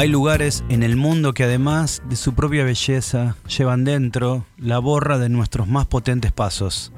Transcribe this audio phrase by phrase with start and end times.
[0.00, 5.18] Hay lugares en el mundo que además de su propia belleza llevan dentro la borra
[5.18, 6.90] de nuestros más potentes pasos.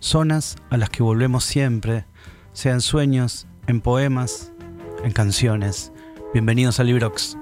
[0.00, 2.04] Zonas a las que volvemos siempre,
[2.52, 4.50] sean sueños, en poemas,
[5.04, 5.92] en canciones.
[6.34, 7.36] Bienvenidos a Librox.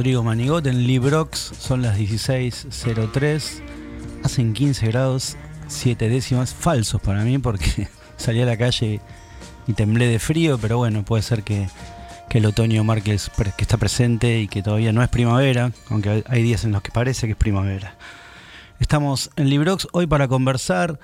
[0.00, 3.60] Rodrigo Manigot en Librox, son las 16.03,
[4.24, 9.02] hacen 15 grados 7 décimas, falsos para mí porque salí a la calle
[9.66, 11.68] y temblé de frío, pero bueno, puede ser que,
[12.30, 13.18] el otoño marque
[13.58, 16.92] que está presente y que todavía no es primavera, aunque hay días en los que
[16.92, 17.98] parece que es primavera.
[18.78, 20.98] Estamos en Librox hoy para conversar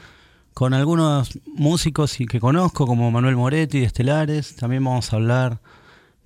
[0.55, 4.57] con algunos músicos que conozco, como Manuel Moretti de Estelares.
[4.57, 5.61] También vamos a hablar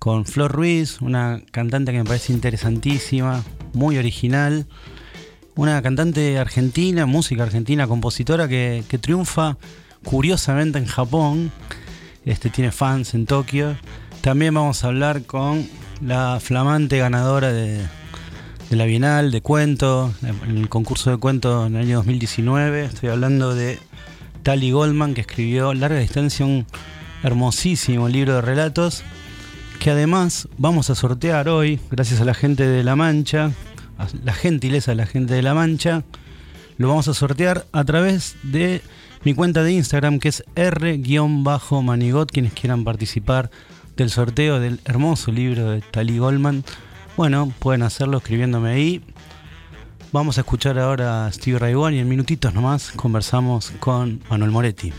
[0.01, 4.65] con Flor Ruiz, una cantante que me parece interesantísima, muy original.
[5.53, 9.59] Una cantante argentina, música argentina, compositora que, que triunfa
[10.03, 11.51] curiosamente en Japón
[12.25, 13.77] este, tiene fans en Tokio.
[14.21, 15.69] También vamos a hablar con
[16.03, 17.85] la flamante ganadora de,
[18.71, 22.85] la Bienal de cuento, en el concurso de cuentos en el año 2019.
[22.85, 23.77] Estoy hablando de
[24.41, 26.65] Tali Goldman, que escribió Larga Distancia, un
[27.21, 29.03] hermosísimo libro de relatos,
[29.81, 33.45] que además vamos a sortear hoy, gracias a la gente de La Mancha,
[33.97, 36.03] a la gentileza de la gente de La Mancha,
[36.77, 38.83] lo vamos a sortear a través de
[39.23, 43.49] mi cuenta de Instagram que es r-manigot, quienes quieran participar
[43.97, 46.63] del sorteo del hermoso libro de Tali Goldman.
[47.17, 49.03] Bueno, pueden hacerlo escribiéndome ahí.
[50.11, 54.93] Vamos a escuchar ahora a Steve Ray y en minutitos nomás conversamos con Manuel Moretti.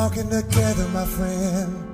[0.00, 1.89] Walking together, my friend.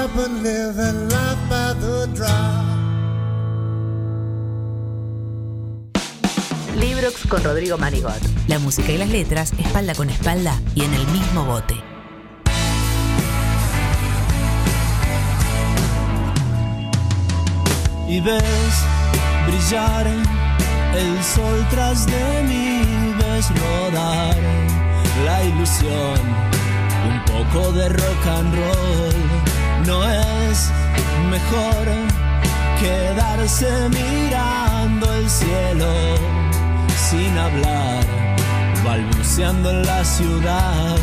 [0.00, 2.64] How it happened, living life by the drop.
[6.76, 8.20] Librox con Rodrigo Manigot.
[8.48, 11.74] La música y las letras, espalda con espalda y en el mismo bote.
[18.08, 18.74] y ves
[19.46, 24.36] brillar el sol tras de mí, ves rodar
[25.24, 26.18] la ilusión,
[27.08, 29.49] un poco de rock and roll,
[29.86, 30.70] no es
[31.30, 31.86] mejor
[32.80, 35.92] quedarse mirando el cielo
[37.08, 38.04] sin hablar,
[38.84, 40.96] balbuceando en la ciudad.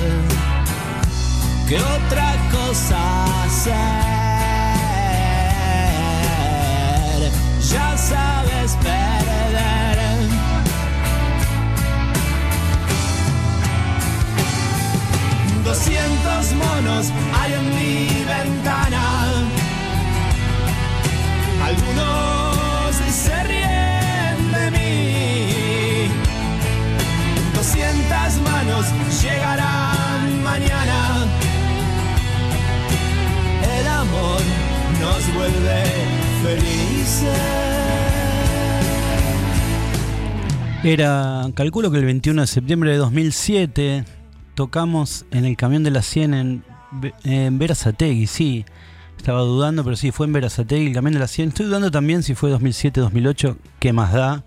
[1.67, 3.97] ¿Qué otra cosa hacer?
[7.71, 9.36] Ya sabes, pero
[15.67, 19.03] 200 monos hay en mi ventana.
[21.61, 26.09] Algunos se ríen de mí.
[27.53, 28.85] 200 manos
[29.21, 31.25] llegarán mañana.
[33.77, 34.41] El amor
[35.01, 35.83] nos vuelve
[36.43, 37.77] felices.
[40.83, 44.05] Era, calculo que el 21 de septiembre de 2007,
[44.57, 46.63] tocamos en el camión de la 100 en,
[47.23, 48.65] en Verazategui, sí.
[49.15, 51.49] Estaba dudando, pero sí, fue en Verazategui, el camión de la 100.
[51.49, 54.43] Estoy dudando también si fue 2007, 2008, qué más da.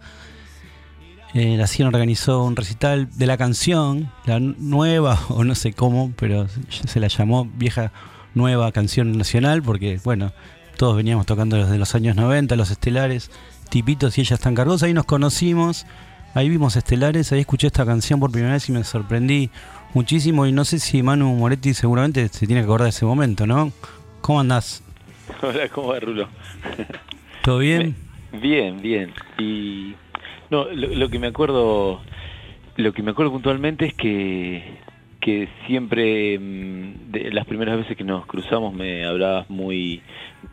[1.33, 6.12] Eh, la 100 organizó un recital de la canción, la nueva, o no sé cómo,
[6.17, 7.93] pero se la llamó vieja
[8.35, 10.33] nueva canción nacional, porque bueno,
[10.76, 13.31] todos veníamos tocando desde los años 90, los estelares,
[13.69, 14.83] tipitos y ella están cargos.
[14.83, 15.87] Ahí nos conocimos,
[16.35, 19.52] ahí vimos estelares, ahí escuché esta canción por primera vez y me sorprendí
[19.94, 20.47] muchísimo.
[20.47, 23.73] Y no sé si Manu Moretti seguramente se tiene que acordar de ese momento, ¿no?
[24.20, 24.82] ¿Cómo andás?
[25.42, 26.28] Hola, ¿cómo va Rulo?
[27.42, 27.97] ¿Todo bien?
[28.32, 29.12] Bien, bien.
[29.38, 29.94] Y
[30.50, 32.00] no, lo, lo que me acuerdo,
[32.76, 34.78] lo que me acuerdo puntualmente es que
[35.20, 40.02] que siempre mm, de las primeras veces que nos cruzamos me hablabas muy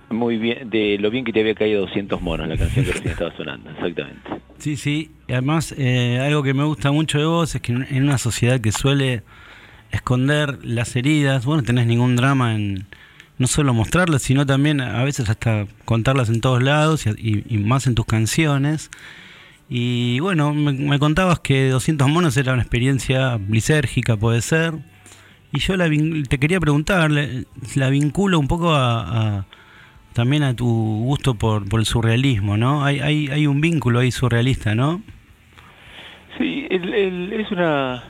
[0.10, 3.12] muy bien de lo bien que te había caído 200 monos la canción que recién
[3.12, 4.30] estaba sonando, exactamente.
[4.58, 5.12] Sí, sí.
[5.28, 8.60] Y además, eh, algo que me gusta mucho de vos es que en una sociedad
[8.60, 9.24] que suele
[9.92, 12.86] esconder las heridas, vos no tenés ningún drama en
[13.38, 17.94] no solo mostrarlas, sino también a veces hasta contarlas en todos lados y, más en
[17.94, 18.90] tus canciones.
[19.70, 24.74] Y bueno, me, contabas que 200 monos era una experiencia lisérgica, puede ser.
[25.52, 25.90] Y yo la
[26.28, 29.46] te quería preguntar, la vinculo un poco a-
[30.18, 32.84] también a tu gusto por, por el surrealismo, ¿no?
[32.84, 35.02] Hay, hay, hay un vínculo ahí surrealista, ¿no?
[36.38, 38.04] Sí, el- es una...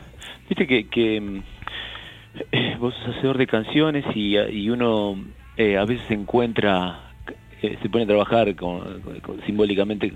[0.50, 5.22] Viste que, que mm, vos sos hacedor de canciones y, y uno
[5.58, 7.12] eh, a veces encuentra,
[7.62, 10.12] eh, se pone a trabajar con- con- simbólicamente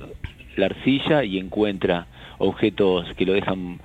[0.55, 2.07] la arcilla y encuentra
[2.37, 3.79] objetos que lo dejan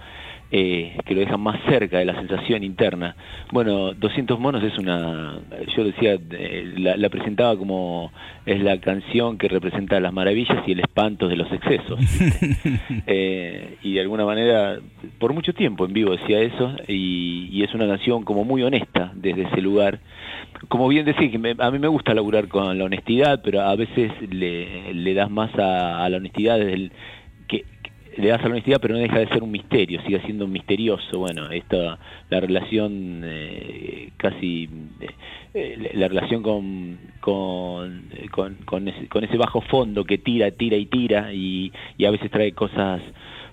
[0.52, 3.16] eh, que lo dejan más cerca de la sensación interna.
[3.52, 5.38] Bueno, 200 monos es una,
[5.76, 8.12] yo decía, eh, la, la presentaba como
[8.44, 11.98] es la canción que representa las maravillas y el espanto de los excesos.
[13.08, 14.78] Eh, y de alguna manera,
[15.18, 19.12] por mucho tiempo en vivo decía eso, y, y es una canción como muy honesta
[19.14, 20.00] desde ese lugar.
[20.68, 23.74] Como bien decía, que me- a mí me gusta laburar con la honestidad, pero a
[23.76, 26.92] veces le, le das más a, a la honestidad desde el,
[28.16, 31.18] le das a la honestidad, pero no deja de ser un misterio, sigue siendo misterioso.
[31.18, 31.98] Bueno, esta,
[32.30, 34.68] la relación eh, casi,
[35.54, 40.76] eh, la relación con, con, con, con, ese, con ese bajo fondo que tira, tira
[40.76, 43.02] y tira y, y a veces trae cosas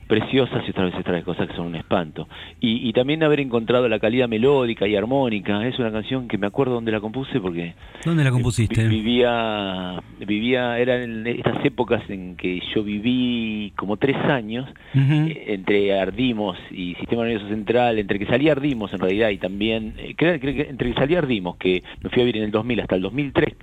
[0.08, 2.28] preciosas y otras veces trae cosas que son un espanto.
[2.60, 6.48] Y, y, también haber encontrado la calidad melódica y armónica, es una canción que me
[6.48, 7.74] acuerdo dónde la compuse porque...
[8.06, 8.88] ¿Dónde la compusiste?
[8.88, 15.44] Vivía, vivía, eran estas épocas en que yo viví como tres años uh -huh.
[15.48, 20.16] entre Ardimos y Sistema Nervioso Central, entre que salía Ardimos en realidad y también, eh,
[20.18, 23.54] entre que salía Ardimos, que me fui a vivir en el 2000 hasta el 2003,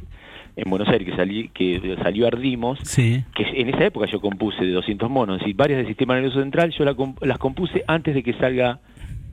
[0.57, 3.25] en Buenos Aires que, salí, que salió Ardimos, sí.
[3.35, 6.71] que en esa época yo compuse de 200 monos, y varias del Sistema Nervioso Central
[6.71, 8.81] yo la, las compuse antes de que salga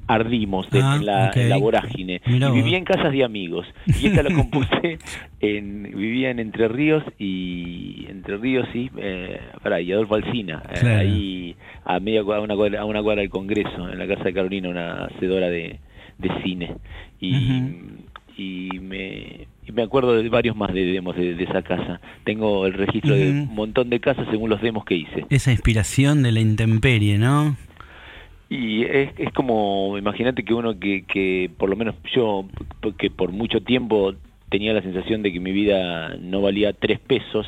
[0.09, 1.43] Ardimos de, ah, en, la, okay.
[1.43, 2.21] en, la, vorágine.
[2.25, 3.67] Mirá y vivía en casas de amigos.
[3.87, 4.99] Y esta la compuse
[5.41, 10.87] en, vivía en Entre Ríos y Entre Ríos y eh, para y Adolfo Alsina, claro.
[10.87, 14.23] eh, ahí a media a una cuadra, a una cuadra del Congreso, en la casa
[14.23, 15.79] de Carolina, una hacedora de,
[16.17, 16.75] de cine.
[17.19, 17.73] Y, uh -huh.
[18.37, 21.99] y me y me acuerdo de varios más de demos de, de esa casa.
[22.23, 23.23] Tengo el registro uh -huh.
[23.23, 25.25] de un montón de casas según los demos que hice.
[25.29, 27.57] Esa inspiración de la intemperie, ¿no?
[28.49, 32.45] Y es, es como, imagínate que uno que, que, por lo menos yo,
[32.97, 34.13] que por mucho tiempo
[34.49, 37.45] tenía la sensación de que mi vida no valía tres pesos,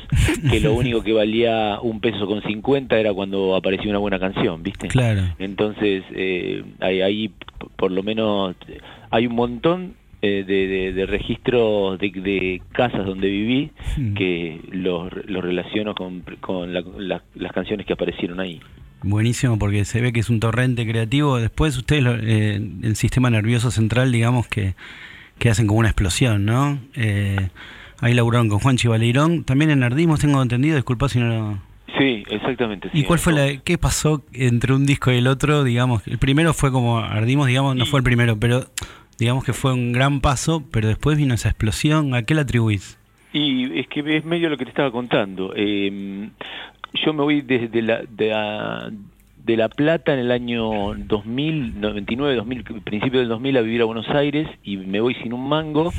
[0.50, 4.62] que lo único que valía un peso con cincuenta era cuando aparecía una buena canción,
[4.62, 4.88] ¿viste?
[4.88, 5.22] Claro.
[5.38, 7.30] Entonces, eh, ahí, ahí
[7.76, 8.54] por lo menos
[9.10, 14.14] hay un montón eh, de, de, de, registros de, de, casas donde viví Hmm.
[14.14, 18.60] que los, los relaciono con, con la, la, las canciones que aparecieron ahí.
[19.02, 21.38] Buenísimo, porque se ve que es un torrente creativo.
[21.38, 24.74] Después ustedes, eh, el sistema nervioso central, digamos que,
[25.38, 26.78] que hacen como una explosión, ¿no?
[26.94, 27.48] Eh,
[28.00, 29.44] ahí laburaron con Juan Chivaleirón.
[29.44, 31.58] También en Ardimos, tengo entendido, disculpa si no lo...
[31.98, 32.88] Sí, exactamente.
[32.92, 35.64] Sí, ¿Y cuál fue la, qué pasó entre un disco y el otro?
[35.64, 38.66] Digamos, el primero fue como Ardimos, digamos, no fue el primero, pero
[39.20, 42.14] digamos que fue un gran paso, pero después vino esa explosión.
[42.14, 42.98] ¿A qué la atribuís?
[43.32, 45.52] Y es que es medio lo que te estaba contando.
[45.54, 46.30] Eh,
[47.04, 48.90] yo me voy desde la, de, la,
[49.44, 53.84] de La Plata en el año 2000, 99, 2000, principio del 2000 a vivir a
[53.84, 55.92] Buenos Aires y me voy sin un mango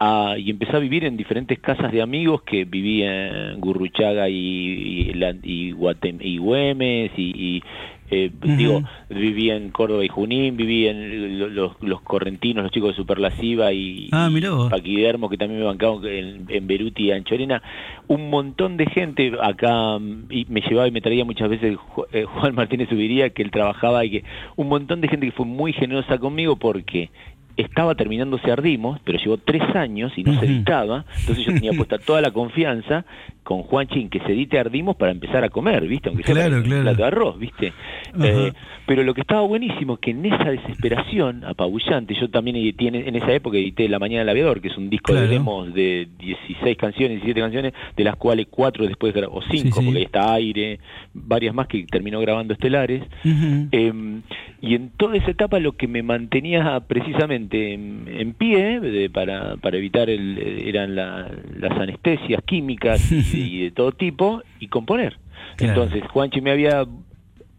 [0.00, 4.34] a, y empecé a vivir en diferentes casas de amigos que vivía en Gurruchaga y,
[4.34, 5.12] y,
[5.44, 7.62] y, Guatem, y Güemes y
[8.10, 8.56] eh, uh -huh.
[8.56, 13.72] digo, vivía en Córdoba y Junín, vivía en los, los correntinos, los chicos de Superlasiva
[13.72, 17.62] y, ah, y Paquidermo, que también me bancaban en, en Beruti y Anchorena.
[18.06, 19.98] Un montón de gente acá,
[20.30, 21.78] y me llevaba y me traía muchas veces
[22.12, 24.24] eh, Juan Martínez Subiría, que él trabajaba y que
[24.56, 27.10] un montón de gente que fue muy generosa conmigo porque
[27.56, 30.40] estaba terminándose Ardimos, pero llevó tres años y no uh -huh.
[30.40, 33.04] se editaba, entonces yo tenía puesta toda la confianza
[33.44, 36.08] con Juan Chin que se edite Ardimos para empezar a comer, ¿viste?
[36.08, 36.82] Aunque sea claro, un claro.
[36.82, 37.72] plato de arroz, ¿viste?
[38.20, 38.52] Eh,
[38.86, 43.32] pero lo que estaba buenísimo que en esa desesperación apabullante, yo también edité en esa
[43.32, 45.26] época edité La Mañana del Aviador, que es un disco claro.
[45.26, 49.58] de demos de 16 canciones, 17 canciones, de las cuales cuatro después, o cinco, sí,
[49.58, 49.84] sí.
[49.84, 50.80] porque ahí está Aire,
[51.12, 53.02] varias más que terminó grabando Estelares.
[53.24, 53.68] Uh -huh.
[53.72, 54.20] eh,
[54.60, 59.56] y en toda esa etapa lo que me mantenía precisamente en, en pie de, para,
[59.56, 65.18] para evitar el, eran la, las anestesias químicas y, de todo tipo y componer.
[65.56, 65.82] Claro.
[65.82, 66.84] Entonces Juanchi me había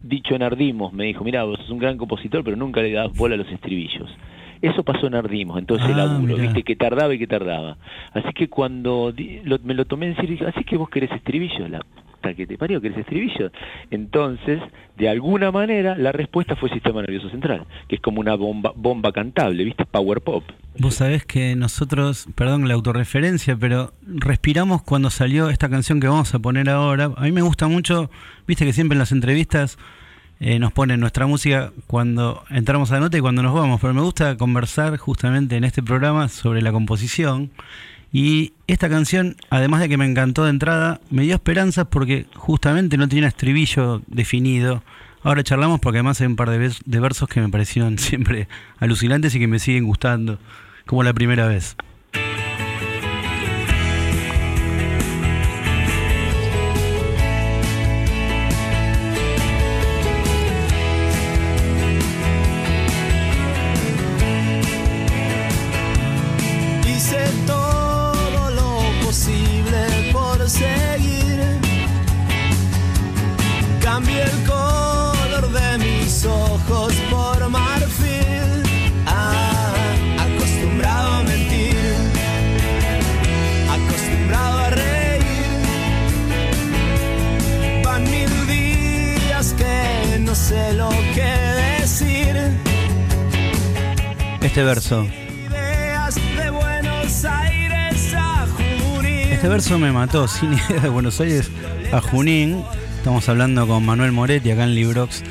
[0.01, 3.15] dicho en Ardimos, me dijo, mira, vos sos un gran compositor, pero nunca le das
[3.15, 4.09] bola a los estribillos.
[4.61, 7.77] Eso pasó en Ardimos, entonces ah, laburo, viste, que tardaba y que tardaba.
[8.13, 9.13] Así que cuando
[9.43, 11.81] lo, me lo tomé en serio, dije, así que vos querés estribillos, la
[12.33, 13.51] que te parió, que eres estribillo.
[13.91, 14.59] Entonces,
[14.97, 19.11] de alguna manera, la respuesta fue sistema nervioso central, que es como una bomba, bomba
[19.11, 19.85] cantable, ¿viste?
[19.85, 20.43] Power pop.
[20.79, 26.33] Vos sabés que nosotros, perdón la autorreferencia, pero respiramos cuando salió esta canción que vamos
[26.33, 27.11] a poner ahora.
[27.15, 28.09] A mí me gusta mucho,
[28.47, 29.77] viste que siempre en las entrevistas
[30.39, 33.93] eh, nos ponen nuestra música cuando entramos a la nota y cuando nos vamos, pero
[33.93, 37.51] me gusta conversar justamente en este programa sobre la composición.
[38.11, 42.97] Y esta canción, además de que me encantó de entrada, me dio esperanzas porque justamente
[42.97, 44.83] no tenía estribillo definido.
[45.23, 48.47] Ahora charlamos porque además hay un par de, de versos que me parecieron siempre
[48.79, 50.39] alucinantes y que me siguen gustando,
[50.85, 51.75] como la primera vez.
[94.89, 95.07] Verso.
[99.31, 101.49] Este verso me mató, sin idea de Buenos Aires
[101.91, 102.63] a Junín.
[102.97, 105.23] Estamos hablando con Manuel Moretti acá en Librox,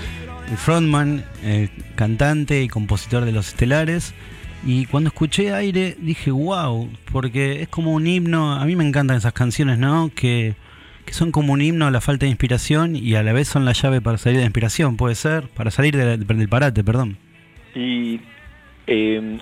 [0.50, 4.12] el frontman, el cantante y compositor de Los Estelares.
[4.66, 9.16] Y cuando escuché aire dije, wow, porque es como un himno, a mí me encantan
[9.16, 10.10] esas canciones, ¿no?
[10.14, 10.54] Que,
[11.10, 13.72] son como un himno a la falta de inspiración y a la vez son la
[13.72, 17.18] llave para salir de la inspiración, puede ser, para salir de la- del parate, perdón.
[17.74, 18.20] Y
[18.86, 19.38] eh,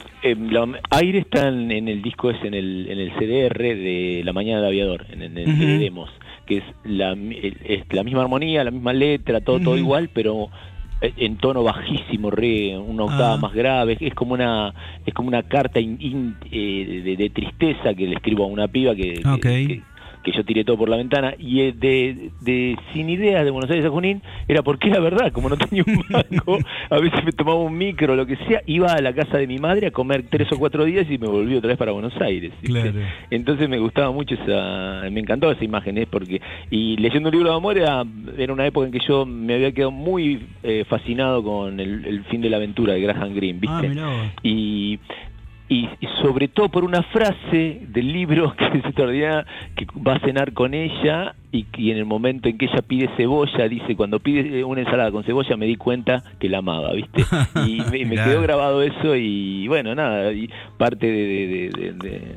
[0.50, 4.32] la- aire está en, en el disco, es en el, en el CDR de La
[4.32, 6.10] Mañana del Aviador, en, en el de demos,
[6.46, 7.12] que es la,
[7.64, 10.48] es la misma armonía, la misma letra, todo, todo igual, pero
[11.00, 13.38] eh, en tono bajísimo, re, una octava Ah.
[13.38, 14.72] más grave, es como una
[15.04, 18.68] es como una carta in- in- eh, de, de tristeza que le escribo a una
[18.68, 19.40] piba que, que- Ok.
[19.42, 19.82] que-
[20.22, 23.70] que yo tiré todo por la ventana y eh, de, de sin ideas de Buenos
[23.70, 26.58] Aires a Junín era porque era verdad, como no tenía un mango,
[26.90, 29.58] a veces me tomaba un micro, lo que sea, iba a la casa de mi
[29.58, 32.52] madre a comer tres o cuatro días y me volví otra vez para Buenos Aires.
[33.30, 36.06] Entonces me gustaba mucho esa, me encantó esa imagen, ¿eh?
[36.08, 38.04] porque y leyendo un libro de amor era,
[38.36, 42.24] era una época en que yo me había quedado muy eh, fascinado con el, el
[42.24, 44.00] fin de la aventura de Graham Greene, ¿viste?
[44.00, 44.98] Ah, y,
[45.72, 50.20] y, y sobre todo por una frase del libro que es extraordinaria, que va a
[50.20, 54.20] cenar con ella y, que en el momento en que ella pide cebolla, dice, cuando
[54.20, 57.24] pide una ensalada con cebolla me di cuenta que la amaba, ¿viste?
[57.66, 61.12] Y me, quedó grabado eso y bueno, nada, y parte de...
[61.12, 62.36] de- de- de- de-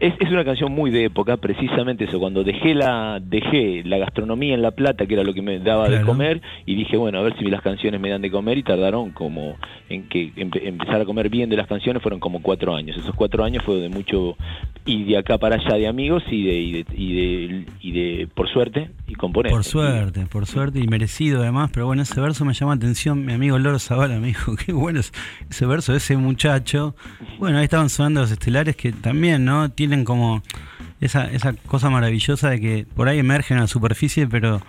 [0.00, 4.54] es, es una canción muy de época, precisamente eso, cuando dejé la dejé la gastronomía
[4.54, 7.22] en La Plata, que era lo que me daba de comer, y dije, bueno, a
[7.22, 9.56] ver si las canciones me dan de comer, y tardaron como
[9.88, 12.96] en que empe- empezar a comer bien de las canciones, fueron como cuatro años.
[12.96, 14.36] Esos cuatro años fue de mucho,
[14.84, 18.28] y de acá para allá de amigos, y de, y de, y de, y de
[18.34, 19.50] por suerte, y componer.
[19.52, 23.24] Por suerte, por suerte y merecido además, pero bueno, ese verso me llama la atención.
[23.24, 25.12] Mi amigo Loro Zavala me dijo, qué bueno es
[25.50, 26.94] ese verso de ese muchacho.
[27.38, 29.70] Bueno, ahí estaban sonando los estelares que también, ¿no?
[30.04, 30.42] Como
[31.00, 34.60] esa, esa cosa maravillosa de que por ahí emergen a la superficie, pero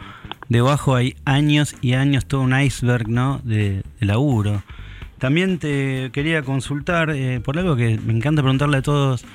[0.47, 3.39] debajo hay años y años, todo un iceberg, ¿no?
[3.43, 4.63] De, de laburo.
[5.19, 9.25] También te quería consultar eh, por algo que me encanta preguntarle a todos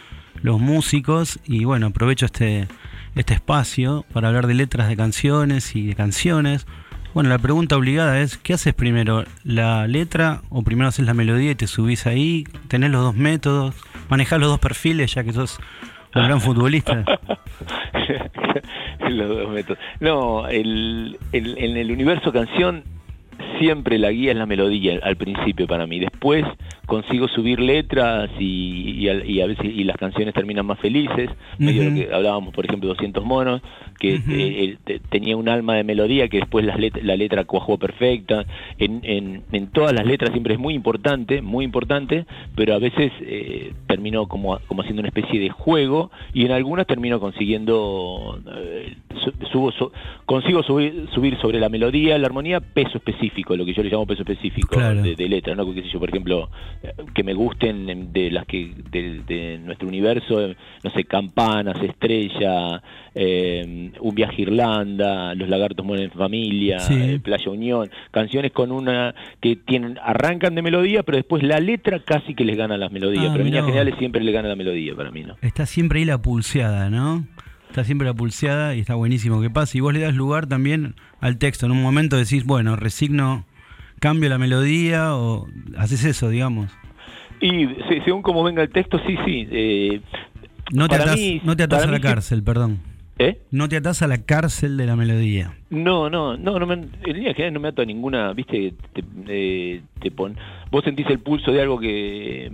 [0.42, 2.68] los músicos y bueno, aprovecho este,
[3.14, 6.66] este espacio para hablar de letras de canciones y de canciones.
[7.14, 9.24] Bueno, la pregunta obligada es, ¿qué haces primero?
[9.44, 12.44] ¿La letra o primero haces la melodía y te subís ahí?
[12.68, 13.76] ¿Tenés los dos métodos?
[14.10, 15.60] ¿Manejás los dos perfiles ya que sos
[16.14, 17.04] un gran futbolista?
[19.08, 19.78] Los dos métodos.
[20.00, 22.82] No, el, el- en el universo canción
[23.60, 26.00] siempre la guía es la melodía al principio para mí.
[26.00, 26.44] Después
[26.86, 31.30] consigo subir letras y, y al- y a veces y las canciones terminan más felices.
[31.58, 33.62] Medio lo que hablábamos, por ejemplo, 200 monos,
[33.98, 34.30] que Ujú.
[34.32, 38.44] eh, te- tenía un alma de melodía que después las let- la letra cuajó perfecta.
[38.78, 43.12] En, en- en todas las letras siempre es muy importante, muy importante, pero a veces
[43.20, 48.94] eh, termino como, como haciendo una especie de juego y en algunas termino consiguiendo, eh,
[49.22, 49.90] su- subo, su-
[50.26, 54.06] consigo subir, subir sobre la melodía, la armonía, peso específico, lo que yo le llamo
[54.06, 55.02] peso específico Claro.
[55.02, 55.72] de, de letra, ¿no?
[55.72, 56.48] Qué sé yo, por ejemplo,
[57.14, 61.76] que me gusten em, de las que de, de nuestro universo, eh, no sé, Campanas,
[61.82, 62.82] Estrella,
[63.14, 66.94] eh, Un viaje a Irlanda, Los lagartos mueren en familia, Sí.
[66.94, 72.00] eh, Playa Unión, canciones con una que tienen arrancan de melodía, pero después la letra
[72.04, 74.56] casi que les gana las melodías, Ah, pero en líneas generales siempre le gana la
[74.56, 75.36] melodía para mí, ¿no?
[75.42, 77.24] Está siempre ahí la pulseada, ¿no?
[77.68, 79.78] Está siempre la pulseada y está buenísimo que pase.
[79.78, 81.66] Y vos le das lugar también al texto.
[81.66, 83.46] En un momento decís, bueno, resigno,
[84.00, 86.70] cambio la melodía o haces eso, digamos.
[87.40, 89.48] Y se- según como venga el texto, sí, sí.
[89.50, 90.00] eh,
[90.72, 92.80] No te atás, mí- no te atás para a la cárcel, perdón.
[93.18, 93.38] ¿Eh?
[93.52, 95.52] No te atás a la cárcel de la melodía.
[95.70, 99.04] No, no, no, no me, en líneas generales no me ato a ninguna, viste, te,
[99.28, 100.36] eh, te pon,
[100.72, 102.50] vos sentís el pulso de algo que,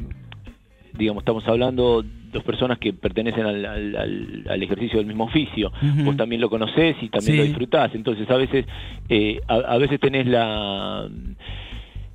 [1.01, 5.73] digamos, estamos hablando dos personas que pertenecen al, al- al- al ejercicio del mismo oficio,
[5.83, 6.05] Ujú.
[6.05, 8.67] vos también lo conocés y también lo disfrutás, entonces a veces,
[9.09, 11.09] eh, a, a veces tenés la...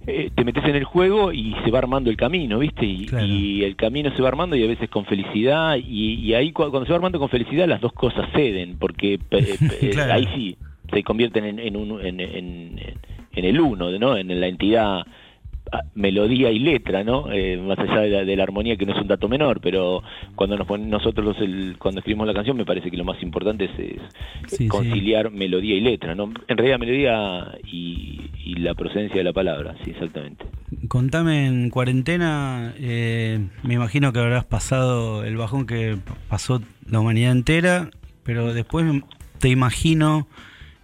[0.07, 2.85] eh, te metes en el juego y se va armando el camino, ¿viste?
[2.85, 3.25] Y, Claro.
[3.25, 6.69] y el camino se va armando y a veces con felicidad y, y ahí cu-
[6.69, 9.19] cuando se va armando con felicidad las dos cosas ceden, porque eh,
[9.81, 10.13] eh, Claro.
[10.13, 10.57] ahí sí
[10.93, 12.79] se convierten en, en, un- en, en-
[13.37, 14.15] en el uno, ¿no?
[14.15, 15.03] En la entidad
[15.95, 17.31] melodía y letra, ¿no?
[17.31, 20.03] Eh, más allá de la, de la armonía que no es un dato menor, pero
[20.35, 23.21] cuando nos pon- nosotros los, el- cuando escribimos la canción me parece que lo más
[23.23, 24.01] importante es, es
[24.47, 24.67] Sí, sí.
[24.67, 26.31] conciliar melodía y letra, ¿no?
[26.47, 30.45] En realidad melodía y, y la procedencia de la palabra, sí, exactamente.
[30.87, 35.97] Contame en cuarentena, eh, me imagino que habrás pasado el bajón que
[36.29, 37.89] pasó la humanidad entera,
[38.23, 38.85] pero después
[39.39, 40.27] te imagino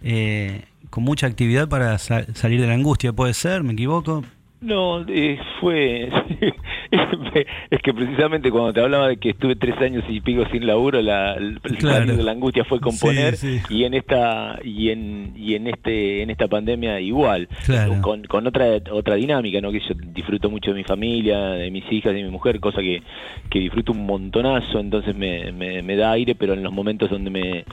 [0.02, 3.62] eh, con mucha actividad para sa- salir de la angustia, ¿puede ser?
[3.62, 4.24] ¿Me equivoco?
[4.62, 6.08] No, eh, fue
[7.70, 11.00] es que precisamente cuando te hablaba de que estuve tres años y pico sin laburo,
[11.00, 11.36] la,
[11.78, 12.30] Claro.
[12.30, 13.74] angustia fue componer Sí, sí.
[13.74, 18.00] y en esta y en y en este en esta pandemia igual, Claro.
[18.02, 19.72] con, con otra otra dinámica, ¿no?
[19.72, 23.02] Que yo disfruto mucho de mi familia, de mis hijas, de mi mujer, cosa que,
[23.50, 27.30] que disfruto un montonazo, entonces me, me, me da aire, pero en los momentos donde
[27.30, 27.64] me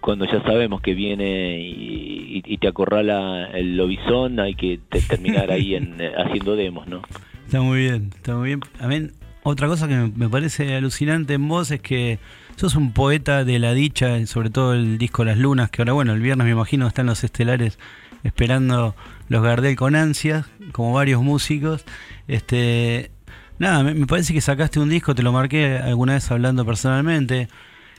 [0.00, 5.00] cuando ya sabemos que viene y, y- y te acorrala el lobizón, hay que te-
[5.02, 7.02] terminar ahí en, eh, haciendo demos, ¿no?
[7.52, 8.60] Está muy bien, está muy bien.
[8.80, 9.10] A mí,
[9.42, 12.18] otra cosa que me, parece alucinante en vos es que
[12.56, 16.14] sos un poeta de la dicha, sobre todo el disco Las Lunas, que ahora, bueno,
[16.14, 17.78] el viernes me imagino están los estelares
[18.24, 18.96] esperando
[19.28, 21.84] los Gardel con ansias, como varios músicos.
[22.26, 23.10] Este,
[23.58, 27.48] nada, me, parece que sacaste un disco, te lo marqué alguna vez hablando personalmente,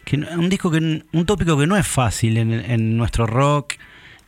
[0.03, 3.75] que un disco que un tópico que no es fácil en nuestro rock,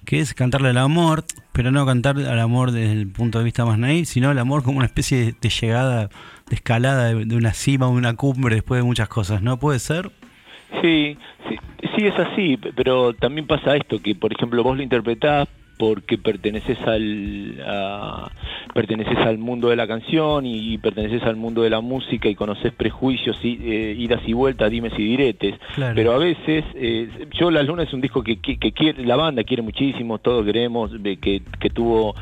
[0.06, 3.64] que es cantarle al amor, pero no cantar al amor desde el punto de vista
[3.64, 6.10] más naif, sino al amor como una especie de, llegada,
[6.50, 10.12] de escalada de, una cima, de una cumbre después de muchas cosas, ¿no puede ser?
[10.82, 11.56] Sí, sí,
[11.96, 16.78] sí es así, pero también pasa esto, que por ejemplo vos lo interpretás porque perteneces
[16.86, 18.30] al a-
[18.74, 22.74] perteneces al mundo de la canción y, perteneces al mundo de la música y conoces
[22.74, 25.56] prejuicios y eh, idas y vueltas, dimes y diretes.
[25.76, 25.96] Claro.
[25.96, 27.10] Pero a veces, eh,
[27.40, 30.46] yo Las Lunas es un disco que, que, que quiere, la banda quiere muchísimo, todos
[30.46, 32.16] queremos, que, que tuvo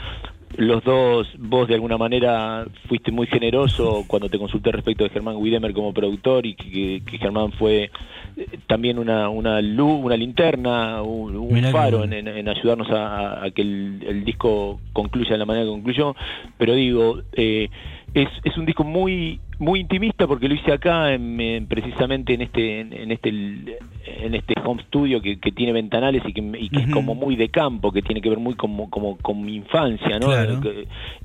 [0.58, 5.38] los dos, vos de alguna manera fuiste muy generoso cuando te consulté respecto de Germán
[5.38, 7.90] Widemer como productor y que, que Germán fue
[8.38, 11.36] eh, también una, una luz, una linterna, un,
[11.72, 15.66] faro en, en- en ayudarnos a, a que el, el disco concluya de la manera
[15.66, 16.16] que concluyó.
[16.58, 17.70] Pero digo, eh,
[18.14, 22.42] es, es un disco muy muy intimista porque lo hice acá en- en- precisamente en
[22.42, 26.70] este en, en este en este home studio que, que tiene ventanales y que, y
[26.70, 29.56] que es como muy de campo que tiene que ver muy como como con mi
[29.56, 30.60] infancia no Claro.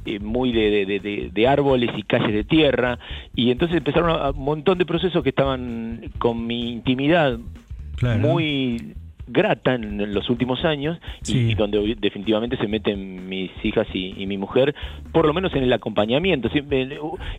[0.07, 2.99] Eh, muy de, de- de- de- de árboles y calles de tierra
[3.35, 7.39] y entonces empezaron a- a un montón de procesos que estaban con mi intimidad
[7.97, 8.21] Claro.
[8.21, 8.95] muy
[9.29, 11.39] grata en, los últimos años y, Sí.
[11.51, 14.75] y donde definitivamente se meten mis hijas y, y mi mujer,
[15.13, 16.49] por lo menos en el acompañamiento.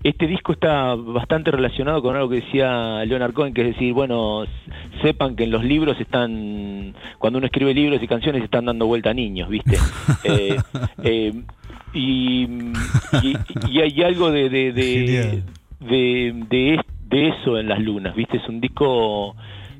[0.03, 4.45] Este disco está bastante relacionado con algo que decía Leonard Cohen, que es decir, bueno,
[5.01, 9.09] sepan que en los libros están, cuando uno escribe libros y canciones están dando vuelta
[9.11, 9.77] a niños, ¿viste?
[10.23, 10.57] Eh,
[11.03, 11.33] eh,
[11.93, 12.43] y,
[13.23, 13.35] y,
[13.69, 15.43] y hay algo de, de, de,
[15.79, 18.37] de, de eso en las lunas, ¿viste?
[18.37, 19.35] Es un disco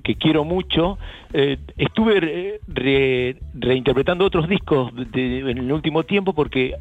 [0.10, 0.98] que quiero mucho.
[1.34, 6.74] Eh, estuve re- re- reinterpretando otros discos de- en el último tiempo porque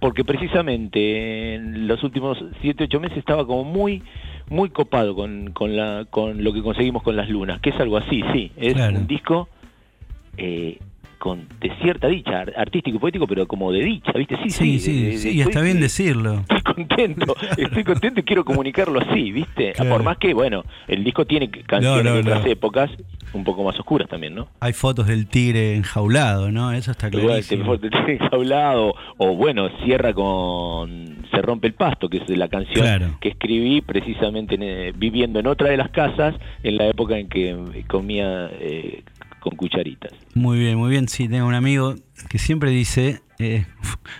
[0.00, 4.02] porque precisamente en los últimos 7, 8 meses estaba como muy
[4.48, 7.98] muy copado con, con, la, con lo que conseguimos con las lunas, que es algo
[7.98, 8.96] así, sí, es Claro.
[8.96, 9.48] un disco
[10.38, 10.78] eh,
[11.18, 14.36] con de cierta dicha, ar- artístico y poético, pero como de dicha, ¿viste?
[14.44, 16.44] Sí, Sí, sí, sí, de- de- sí, de- y está estoy- bien decirlo.
[16.48, 19.72] Estoy contento, estoy contento y quiero comunicarlo así, ¿viste?
[19.72, 19.90] Claro.
[19.90, 22.50] Por más que, bueno, el disco tiene canciones No, no, de otras no.
[22.50, 22.90] épocas
[23.32, 24.48] un poco más oscuras también, ¿no?
[24.60, 26.72] Hay fotos del tigre enjaulado, ¿no?
[26.72, 27.78] Eso está Igual clarísimo.
[27.78, 32.80] te tiene enjaulado, o bueno, cierra con Se rompe el pasto, que es la canción
[32.84, 33.18] Claro.
[33.20, 37.28] que escribí precisamente en, eh, viviendo en otra de las casas en la época en
[37.28, 37.54] que
[37.86, 39.02] comía eh,
[39.40, 40.12] con cucharitas.
[40.34, 41.08] Muy bien, muy bien.
[41.08, 41.94] Sí, tengo un amigo
[42.28, 43.66] que siempre dice, eh,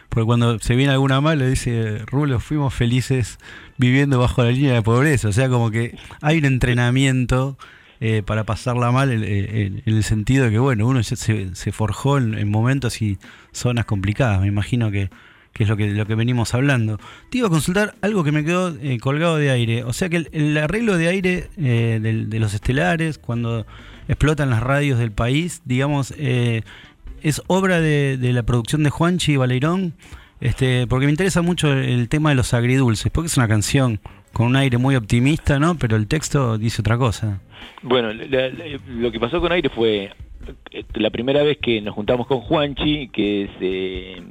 [0.08, 3.38] porque cuando se viene alguna mala, dice, Rulo, fuimos felices
[3.76, 5.28] viviendo bajo la línea de pobreza.
[5.28, 7.58] O sea, como que hay un entrenamiento
[8.00, 11.16] eh, para pasarla mal en, el sentido de que, bueno, uno se,
[11.54, 13.18] se forjó en, en momentos y
[13.52, 14.40] zonas complicadas.
[14.40, 15.10] Me imagino que,
[15.58, 16.98] es lo que, lo que venimos hablando.
[17.30, 19.82] Te iba a consultar algo que me quedó eh, colgado de aire.
[19.82, 23.66] O sea que el, arreglo de aire de los estelares, cuando
[24.08, 26.62] explotan las radios del país, digamos, eh,
[27.22, 29.94] es obra de, la producción de Juanchi y Baleirón.
[30.40, 34.00] Este, porque me interesa mucho el tema de los agridulces, porque es una canción
[34.32, 35.76] con un aire muy optimista, ¿no?
[35.76, 37.40] Pero el texto dice otra cosa.
[37.82, 40.10] Bueno, la- la- lo que pasó con Aire fue
[40.70, 44.22] eh, la primera vez que nos juntamos con Juanchi, que es eh,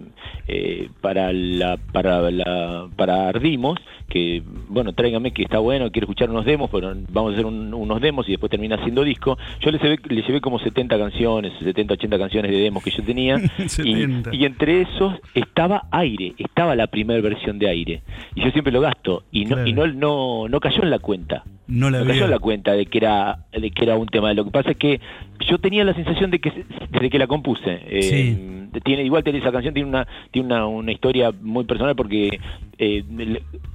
[0.47, 3.77] eh, para la para la para Ardimos,
[4.09, 7.73] que bueno, tráigame que está bueno, quiero escuchar unos demos, pero vamos a hacer un-
[7.73, 9.37] unos demos y después termina haciendo disco.
[9.61, 13.03] Yo le llevé, le llevé como 70 canciones, 70, 80 canciones de demos que yo
[13.03, 13.37] tenía.
[13.67, 14.33] 70.
[14.33, 18.01] y, y entre esos estaba Aire, estaba la primera versión de Aire.
[18.33, 19.67] Y yo siempre lo gasto y no, Claro.
[19.67, 22.71] y no, no, no cayó en la cuenta No la me cayó en la cuenta
[22.73, 23.16] de que era
[23.51, 24.33] de que era un tema.
[24.33, 24.99] Lo que pasa es que
[25.47, 26.51] yo tenía la sensación de que
[26.91, 28.79] desde que la compuse, eh, Sí.
[28.83, 32.39] tiene igual esa canción tiene una tiene una, una historia muy personal porque
[32.77, 33.03] eh,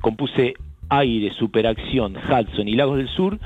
[0.01, 0.55] compuse
[0.89, 3.39] Aire, Superacción, Hudson y Lagos del Sur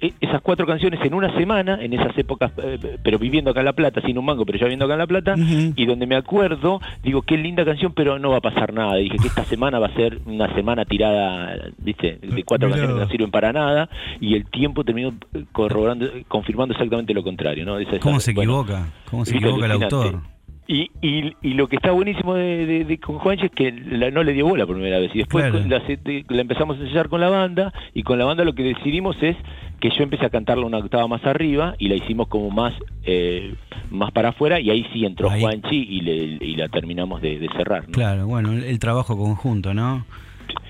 [0.00, 3.72] esas cuatro canciones en una semana, en esas épocas, eh, pero viviendo acá en La
[3.74, 6.80] Plata, sin un mango, pero ya viviendo acá en La Plata, y donde me acuerdo,
[7.02, 8.96] digo, qué linda canción, pero no va a pasar nada.
[8.96, 12.18] Dije que esta semana va a ser una semana tirada, ¿viste?
[12.22, 12.78] De cuatro Mirá.
[12.78, 13.88] canciones que no sirven para nada,
[14.20, 17.78] y el tiempo terminó eh, corroborando, confirmando exactamente lo contrario, ¿no?
[17.78, 18.92] Esa- esa- ¿Cómo se bueno, equivoca?
[19.10, 20.20] ¿Cómo se equivoca el autor?
[20.66, 24.12] Y, y, y lo que está buenísimo de, de- de con Juanchi es que la-
[24.12, 25.10] no le dio bola por primera vez.
[25.14, 25.66] Y después Claro.
[25.68, 25.82] la,
[26.28, 29.36] la empezamos a ensayar con la banda y con la banda lo que decidimos es
[29.80, 33.54] que yo empecé a cantarla una octava más arriba y la hicimos como más eh,
[33.90, 35.40] más para afuera y ahí sí entró Ahí.
[35.40, 36.14] Juanchi y, le,
[36.44, 37.88] y la terminamos de, de cerrar.
[37.88, 37.92] ¿no?
[37.92, 40.04] Claro, bueno, el, el trabajo conjunto, ¿no?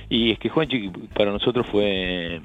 [0.08, 2.40] Y es que Juanchi para nosotros fue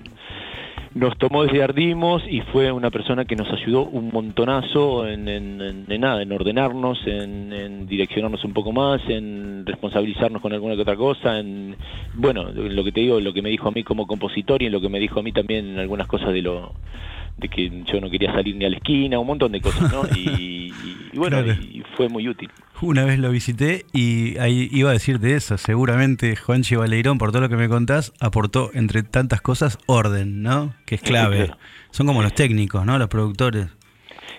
[0.95, 5.61] nos tomó desde Ardimos y fue una persona que nos ayudó un montonazo en, en-
[5.61, 10.81] en- en nada, en ordenarnos, en, direccionarnos un poco más, en responsabilizarnos con alguna que
[10.81, 11.75] otra cosa, en
[12.13, 14.71] bueno, lo que te digo, lo que me dijo a mí como compositor y en
[14.71, 16.71] lo que me dijo a mí también en algunas cosas de lo
[17.37, 20.03] de que yo no quería salir ni a la esquina, un montón de cosas, ¿no?
[20.15, 21.61] Y, y bueno, Claro.
[21.61, 22.49] y fue muy útil.
[22.81, 25.57] Una vez lo visité y ahí iba a decirte eso.
[25.57, 30.73] Seguramente Juanchi Baleirón, por todo lo que me contás, aportó entre tantas cosas orden, ¿no?
[30.85, 31.45] Que es clave.
[31.45, 31.57] Claro.
[31.91, 32.97] Son como los técnicos, ¿no?
[32.99, 33.67] Los productores.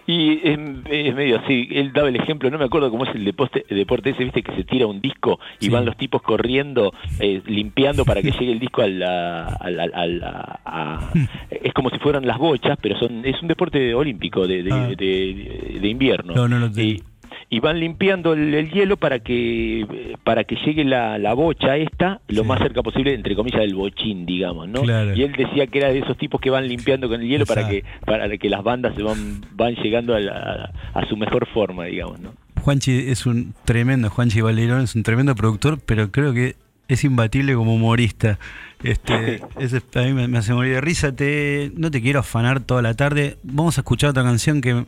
[0.09, 3.25] Y es, es medio así, él daba el ejemplo, no me acuerdo cómo es el
[3.25, 5.71] deporte, el deporte ese, viste, que se tira un disco y Sí.
[5.71, 9.47] van los tipos corriendo, eh, limpiando para que llegue el disco a la...
[9.47, 11.11] a la- a a-
[11.51, 14.89] es como si fueran las bochas, pero son es un deporte olímpico de, de, Ah.
[14.97, 16.35] de- de invierno.
[16.35, 16.89] No, no tengo.
[16.89, 17.03] y,
[17.49, 22.21] y van limpiando el, el hielo para que para que llegue la, la bocha esta
[22.29, 22.49] lo Sí.
[22.49, 24.83] más cerca posible, entre comillas, del bochín, digamos, ¿no?
[24.83, 25.15] Claro.
[25.15, 27.69] Y él decía que era de esos tipos que van limpiando con el hielo para
[27.69, 31.85] que para que las bandas se van van llegando a, la- a su mejor forma,
[31.85, 32.33] digamos, ¿no?
[32.63, 36.57] Juanchi es un tremendo, Juanchi Baleirón es un tremendo productor, pero creo que
[36.89, 38.39] es imbatible como humorista.
[38.83, 41.15] Este, ese a mí me, me hace morir de risa.
[41.15, 43.37] Te, no te quiero afanar toda la tarde.
[43.45, 44.85] Vamos a escuchar otra canción que,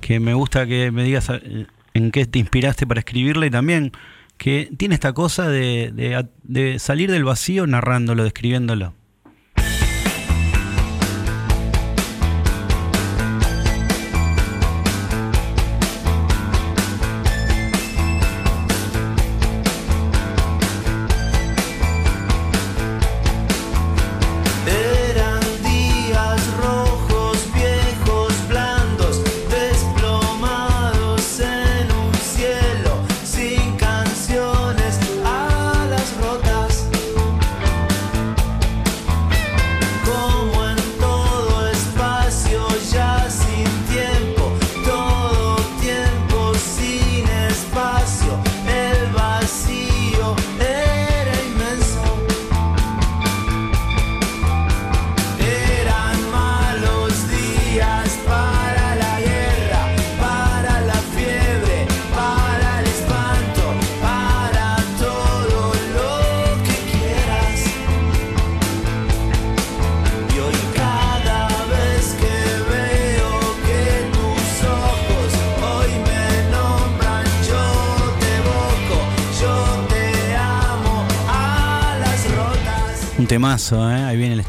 [0.00, 3.92] que me gusta que me digas eh, en qué te inspiraste para escribirla y también
[4.38, 8.94] que tiene esta cosa de, de- de salir del vacío narrándolo, describiéndolo.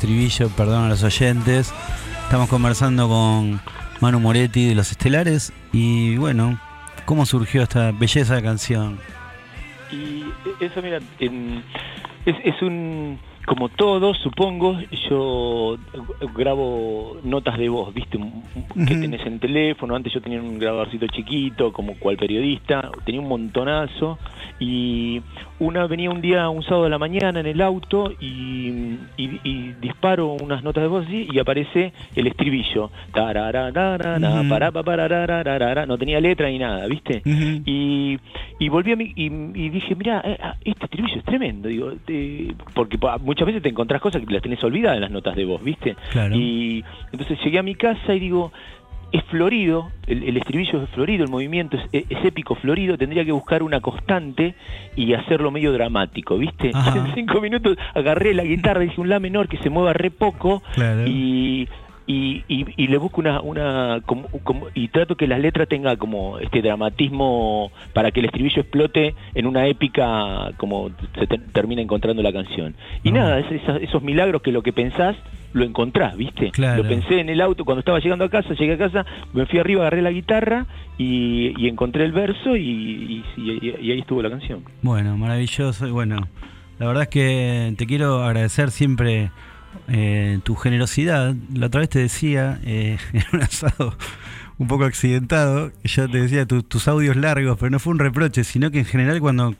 [0.01, 1.71] Estribillo, perdón a los oyentes.
[2.23, 3.61] Estamos conversando con
[3.99, 6.59] Manu Moretti de Los Estelares y bueno,
[7.05, 8.97] ¿cómo surgió esta belleza de canción?
[9.91, 10.23] Y
[10.59, 13.19] eso, mira, es un.
[13.51, 14.77] Como todo, supongo,
[15.09, 15.75] yo
[16.33, 18.17] grabo notas de voz, ¿viste?
[18.17, 18.23] Que
[18.93, 19.01] Ujú.
[19.01, 19.93] tenés en el teléfono.
[19.93, 22.89] Antes yo tenía un grabadorcito chiquito, como cual periodista.
[23.03, 24.17] Tenía un montonazo.
[24.57, 25.21] Y
[25.59, 29.73] una venía un día, un sábado de la mañana en el auto y, y- y
[29.81, 32.89] disparo unas notas de voz así y aparece el estribillo.
[35.87, 37.21] No tenía letra ni nada, ¿viste?
[37.25, 37.61] Ujú.
[37.65, 38.19] Y,
[38.59, 40.21] y volví a mí y, y dije, mira,
[40.63, 44.41] este estribillo es tremendo, digo, te- porque pa- muchas veces te encontrás cosas que las
[44.41, 45.95] tenés olvidadas en las notas de voz, ¿viste?
[46.11, 46.35] Claro.
[46.35, 48.51] Y entonces llegué a mi casa y digo,
[49.11, 53.31] es florido, el, el estribillo es florido, el movimiento es, es épico, florido, tendría que
[53.31, 54.55] buscar una constante
[54.95, 56.71] y hacerlo medio dramático, ¿viste?
[56.73, 56.97] Ajá.
[57.07, 60.61] En cinco minutos agarré la guitarra, dije un la menor que se mueva re poco
[60.73, 61.05] Claro.
[61.07, 61.67] y,
[62.07, 65.95] y, y, y le busco una, una como, como- y trato que la letra tenga
[65.97, 71.81] como este dramatismo para que el estribillo explote en una épica como se ter- termina
[71.81, 72.75] encontrando la canción.
[73.03, 73.13] Y Ah.
[73.13, 75.15] nada, es- esos milagros que lo que pensás
[75.53, 76.51] lo encontrás, ¿viste?
[76.51, 76.83] Claro.
[76.83, 79.59] Lo pensé en el auto cuando estaba llegando a casa, llegué a casa, me fui
[79.59, 80.65] arriba, agarré la guitarra
[80.97, 84.63] y, y encontré el verso y, y- y- y ahí estuvo la canción.
[84.81, 85.87] Bueno, maravilloso.
[85.87, 86.27] Y bueno,
[86.79, 89.29] la verdad es que te quiero agradecer siempre
[89.87, 91.35] eh, tu generosidad.
[91.53, 93.95] La otra vez te decía, eh, en un asado
[94.57, 98.43] un poco accidentado, yo te decía tu- tus audios largos, pero no fue un reproche,
[98.43, 99.55] sino que en general cuando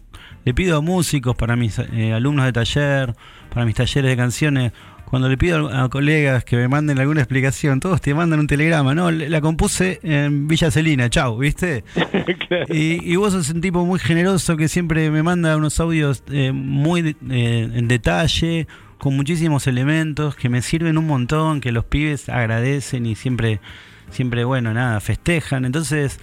[0.45, 3.15] le pido a músicos, para mis eh, alumnos de taller,
[3.53, 4.71] para mis talleres de canciones,
[5.05, 8.47] cuando le pido a, a colegas que me manden alguna explicación, todos te mandan un
[8.47, 9.11] telegrama, ¿no?
[9.11, 11.83] La compuse en Villa Celina, chau, ¿viste?
[12.47, 12.65] Claro.
[12.69, 16.51] Y, y vos sos un tipo muy generoso que siempre me manda unos audios eh,
[16.53, 18.67] muy eh, en detalle,
[19.01, 23.59] con muchísimos elementos, que me sirven un montón, que los pibes agradecen y siempre,
[24.11, 25.65] siempre, bueno, nada, festejan.
[25.65, 26.19] Entonces,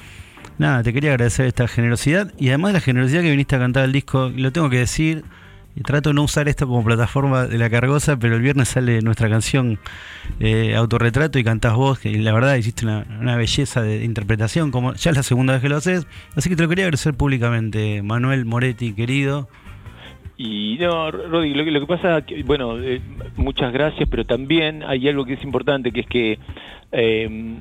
[0.59, 3.91] nada, te quería agradecer esta generosidad y además la generosidad que viniste a cantar el
[3.91, 5.25] disco, lo tengo que decir.
[5.85, 9.29] Trato de no usar esto como plataforma de la cargosa, pero el viernes sale nuestra
[9.29, 9.81] canción
[10.39, 14.95] eh, Autorretrato y cantás vos, que la verdad hiciste una, una belleza de interpretación, como
[14.95, 16.07] ya es la segunda vez que lo haces.
[16.37, 19.49] Así que te lo quería agradecer públicamente, Manuel Moretti, querido.
[20.39, 23.01] Y no, Rodi, lo que, lo que pasa, que, bueno, eh,
[23.37, 26.39] muchas gracias, pero también hay algo que es importante, que es que
[26.93, 27.57] eh,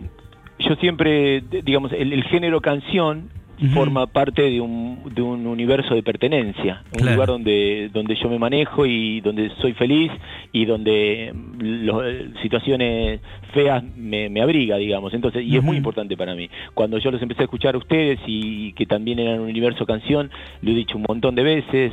[0.59, 3.29] yo siempre, digamos, el, el género canción
[3.73, 7.13] forma parte de un, de un universo de pertenencia, un Claro.
[7.15, 10.11] lugar donde, donde yo me manejo y donde soy feliz
[10.51, 12.03] y donde mm, lo-
[12.43, 13.19] situaciones
[13.57, 15.13] feas me, me abriga, digamos.
[15.13, 16.49] Entonces, y es muy importante para mí.
[16.73, 20.29] Cuando yo los empecé a escuchar a ustedes y que también eran un universo canción,
[20.61, 21.91] lo he dicho un montón de veces,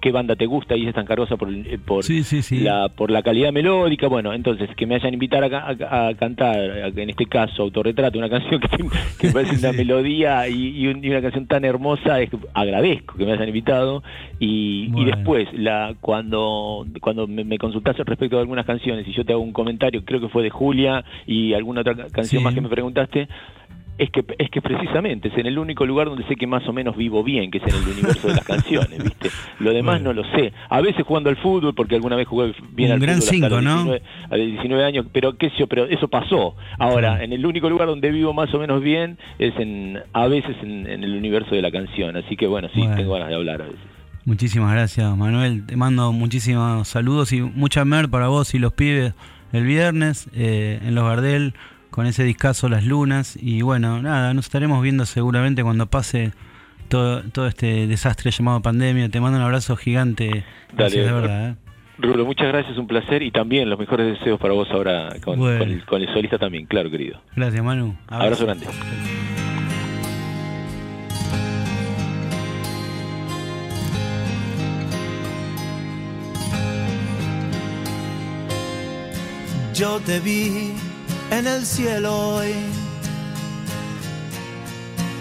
[0.00, 2.60] qué- banda te gusta y es tan cargosa por, el- por, Sí, sí, sí.
[2.60, 6.56] La, por la calidad melódica, bueno, entonces que me hayan invitado a, a- a cantar,
[6.56, 8.68] a- en este caso, Autorretrato, una canción que,
[9.18, 12.38] que me parece una melodía y, y un- y una canción tan hermosa, es que
[12.54, 14.02] agradezco que me hayan invitado
[14.38, 19.32] y, después, la cuando cuando me, me consultaste respecto de algunas canciones y yo te
[19.32, 20.93] hago un comentario, creo que fue de Julia
[21.26, 22.44] y alguna otra ca- canción Sí.
[22.44, 23.28] más que me preguntaste,
[23.96, 26.72] es que es que precisamente es en el único lugar donde sé que más o
[26.72, 29.30] menos vivo bien, que es en el universo de las canciones, ¿viste?
[29.60, 30.12] Lo demás Bueno.
[30.12, 30.52] no lo sé.
[30.68, 33.60] A veces jugando al fútbol, porque alguna vez jugué bien Un al gran fútbol cinco,
[33.60, 33.84] ¿no?
[33.84, 36.56] 19, a los 19 años, pero qué sé yo, pero eso pasó.
[36.76, 40.56] Ahora, en el único lugar donde vivo más o menos bien es en a veces
[40.62, 42.96] en, en el universo de la canción, así que bueno, sí, Bueno.
[42.96, 43.80] tengo ganas de hablar a veces.
[44.24, 45.66] Muchísimas gracias, Manuel.
[45.66, 49.12] Te mando muchísimos saludos y mucha mer para vos y los pibes
[49.54, 51.54] el viernes eh, en Los Gardel
[51.90, 53.38] con ese discazo Las Lunas.
[53.40, 56.32] Y bueno, nada, nos estaremos viendo seguramente cuando pase
[56.88, 59.08] todo, todo este desastre llamado pandemia.
[59.08, 60.44] Te mando un abrazo gigante.
[60.72, 61.50] Gracias, de verdad.
[61.50, 61.54] ¿eh?
[61.98, 65.58] Rulo, muchas gracias, un placer y también los mejores deseos para vos ahora con, Bueno.
[65.60, 67.20] con el, con el solista también, claro, querido.
[67.36, 67.96] Gracias, Manu.
[68.08, 68.66] Abrazo grande.
[79.74, 80.72] Yo te vi
[81.32, 82.54] en el cielo hoy.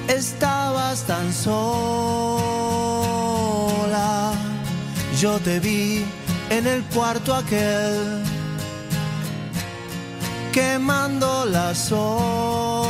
[0.08, 1.54] Estabas tan sola.
[5.20, 6.06] Yo te vi
[6.52, 8.22] en el cuarto aquel.
[10.52, 12.84] Quemando las horas.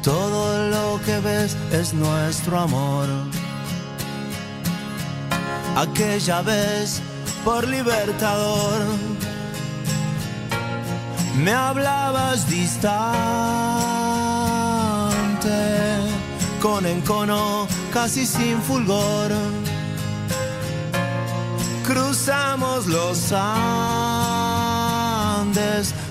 [0.00, 3.08] Todo lo que ves es nuestro amor.
[5.74, 7.02] Aquella vez
[7.44, 9.11] por Libertador
[11.36, 12.92] me hablabas distante,
[16.60, 19.30] con encono casi sin fulgor.
[21.86, 23.54] Cruzamos los Andes,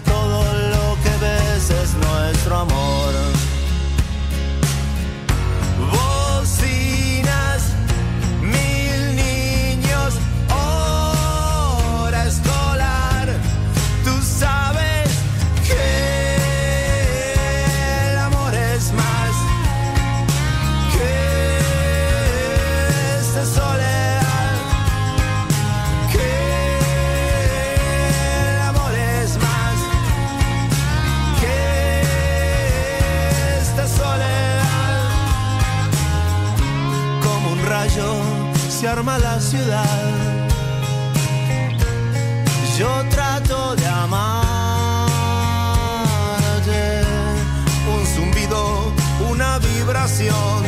[0.06, 3.41] todo lo que ves es nuestro amor.
[38.82, 39.86] Se arma la ciudad.
[42.80, 45.12] Yo trato de amarte.
[47.94, 48.92] Un zumbido,
[49.30, 50.61] una vibración.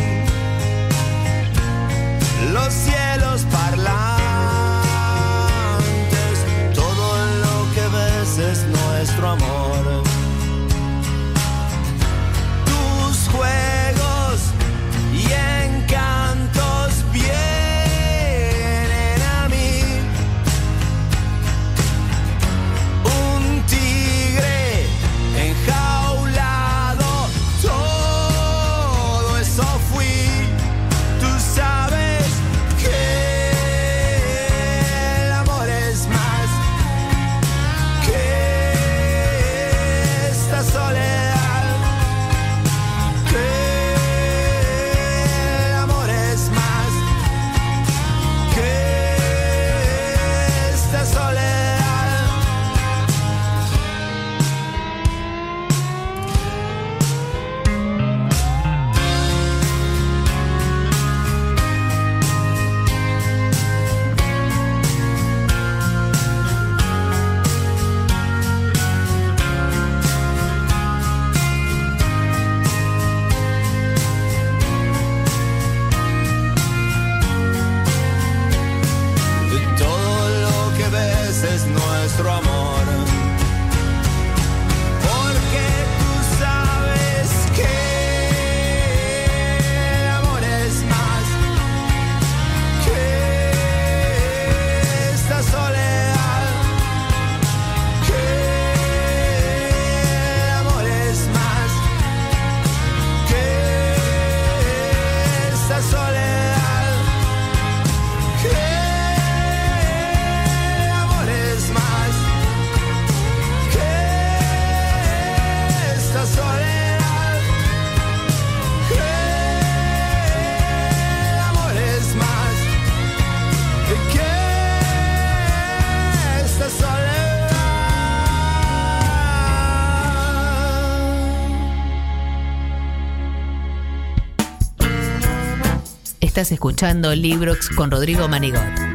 [136.34, 138.93] Estás escuchando Librox con Rodrigo Manigot.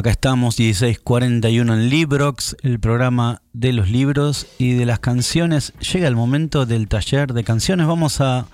[0.00, 5.74] Acá estamos, 16.41 en Librox, el programa de los libros y de las canciones.
[5.92, 7.86] Llega el momento del taller de canciones.
[7.86, 8.46] Vamos a,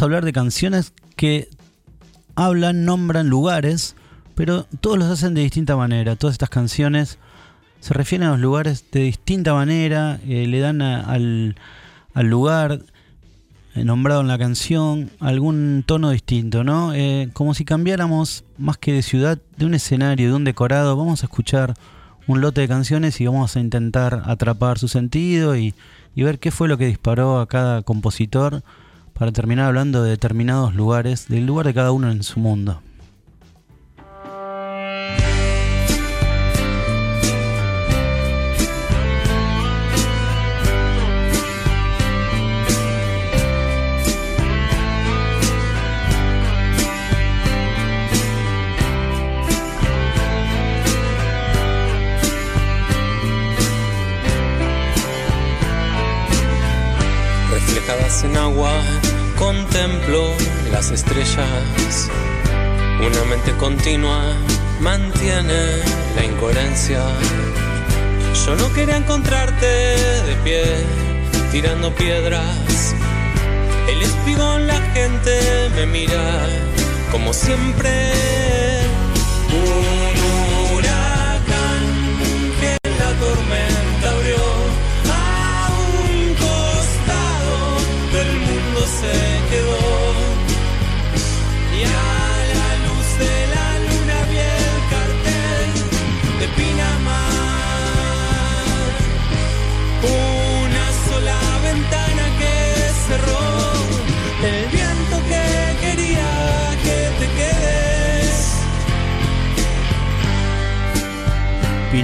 [0.00, 1.48] hablar de canciones que
[2.36, 3.96] hablan, nombran lugares,
[4.36, 6.14] pero todos los hacen de distinta manera.
[6.14, 7.18] Todas estas canciones
[7.80, 11.56] se refieren a los lugares de distinta manera, eh, le dan al,
[12.14, 12.82] al lugar,
[13.82, 16.94] nombrado en la canción, algún tono distinto, ¿no?
[16.94, 21.22] Eh, como si cambiáramos más que de ciudad, de un escenario, de un decorado, vamos
[21.22, 21.74] a escuchar
[22.28, 25.74] un lote de canciones y vamos a intentar atrapar su sentido y
[26.14, 28.62] ver qué fue lo que disparó a cada compositor
[29.14, 32.82] para terminar hablando de determinados lugares, del lugar de cada uno en su mundo.
[58.04, 58.70] En agua,
[59.38, 60.28] contemplo
[60.70, 62.10] las estrellas.
[63.00, 64.20] Una mente continua
[64.80, 65.78] mantiene
[66.14, 67.00] la incoherencia.
[68.44, 70.64] Yo no quería encontrarte de pie,
[71.50, 72.94] tirando piedras.
[73.88, 76.46] El espigón, la gente me mira
[77.10, 78.12] como siempre.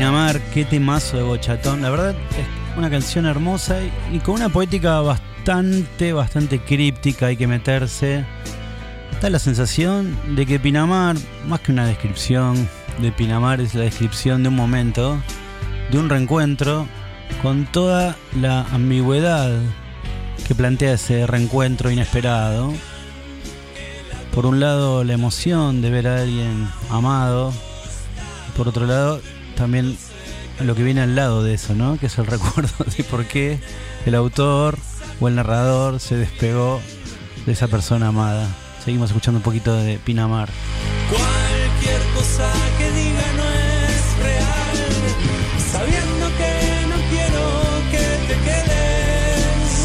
[0.01, 1.82] Pinamar, qué temazo de Bochatón.
[1.82, 7.26] La verdad es una canción hermosa y, con una poética bastante, bastante críptica.
[7.26, 8.24] Hay que meterse.
[9.20, 14.42] Da la sensación de que Pinamar, más que una descripción de Pinamar, es la descripción
[14.42, 15.20] de un momento,
[15.90, 16.86] de un reencuentro,
[17.42, 19.53] con toda la ambigüedad
[20.48, 22.72] que plantea ese reencuentro inesperado.
[24.34, 27.53] Por un lado, la emoción de ver a alguien amado.
[28.57, 29.20] Por otro lado,
[29.61, 29.98] también
[30.61, 31.98] lo que viene al lado de eso, ¿no?
[31.98, 33.61] Que es el recuerdo de por qué
[34.06, 34.78] el autor
[35.20, 36.80] o el narrador se despegó
[37.44, 38.48] de esa persona amada.
[38.82, 40.48] Seguimos escuchando un poquito de Pinamar.
[41.11, 44.78] Cualquier cosa que diga no es real,
[45.70, 46.52] sabiendo que
[46.88, 47.44] no quiero
[47.90, 49.76] que te quedes.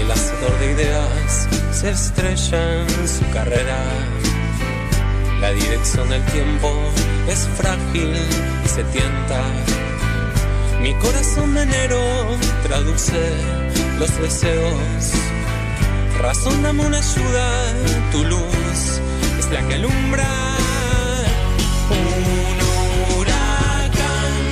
[0.00, 3.82] El hacedor de ideas se estrella en su carrera.
[5.40, 6.85] La dirección del tiempo
[7.28, 8.14] es frágil
[8.64, 9.42] y se tienta.
[10.80, 12.00] Mi corazón de enero
[12.62, 13.20] traduce
[13.98, 15.12] los deseos.
[16.20, 17.72] Razón, dame una ayuda,
[18.12, 19.00] tu luz
[19.38, 20.28] es la que alumbra.
[21.90, 24.42] Un huracán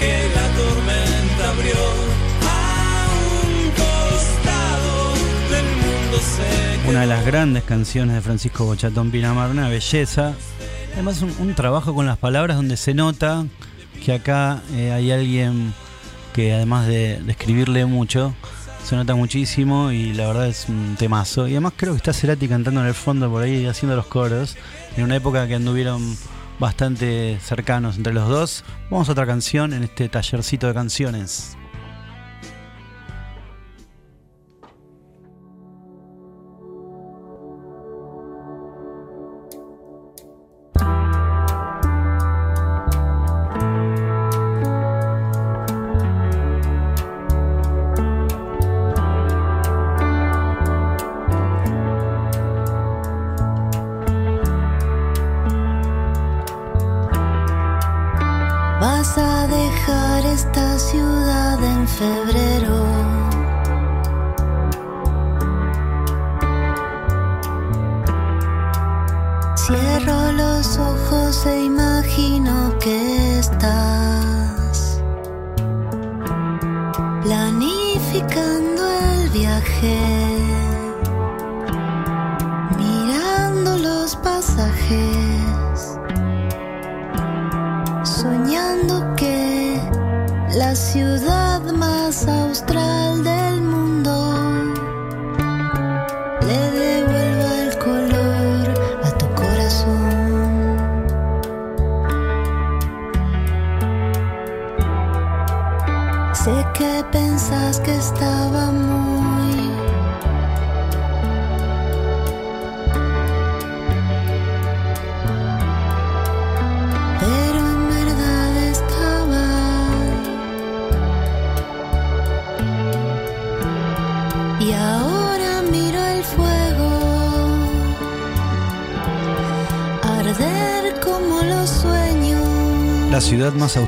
[0.00, 1.76] que la tormenta abrió
[2.42, 3.06] a
[3.42, 5.14] un costado
[5.50, 10.34] del mundo se Una de las grandes canciones de Francisco Bochatón Pinamar, una belleza.
[10.96, 13.44] Además, un, un trabajo con las palabras donde se nota
[14.02, 15.74] que acá eh, hay alguien
[16.32, 18.34] que además de, de escribirle mucho,
[18.82, 21.48] se nota muchísimo y la verdad es un temazo.
[21.48, 24.56] Y además creo que está Cerati cantando en el fondo por ahí haciendo los coros,
[24.96, 26.16] en una época que anduvieron
[26.58, 28.64] bastante cercanos entre los dos.
[28.90, 31.58] Vamos a otra canción en este tallercito de canciones.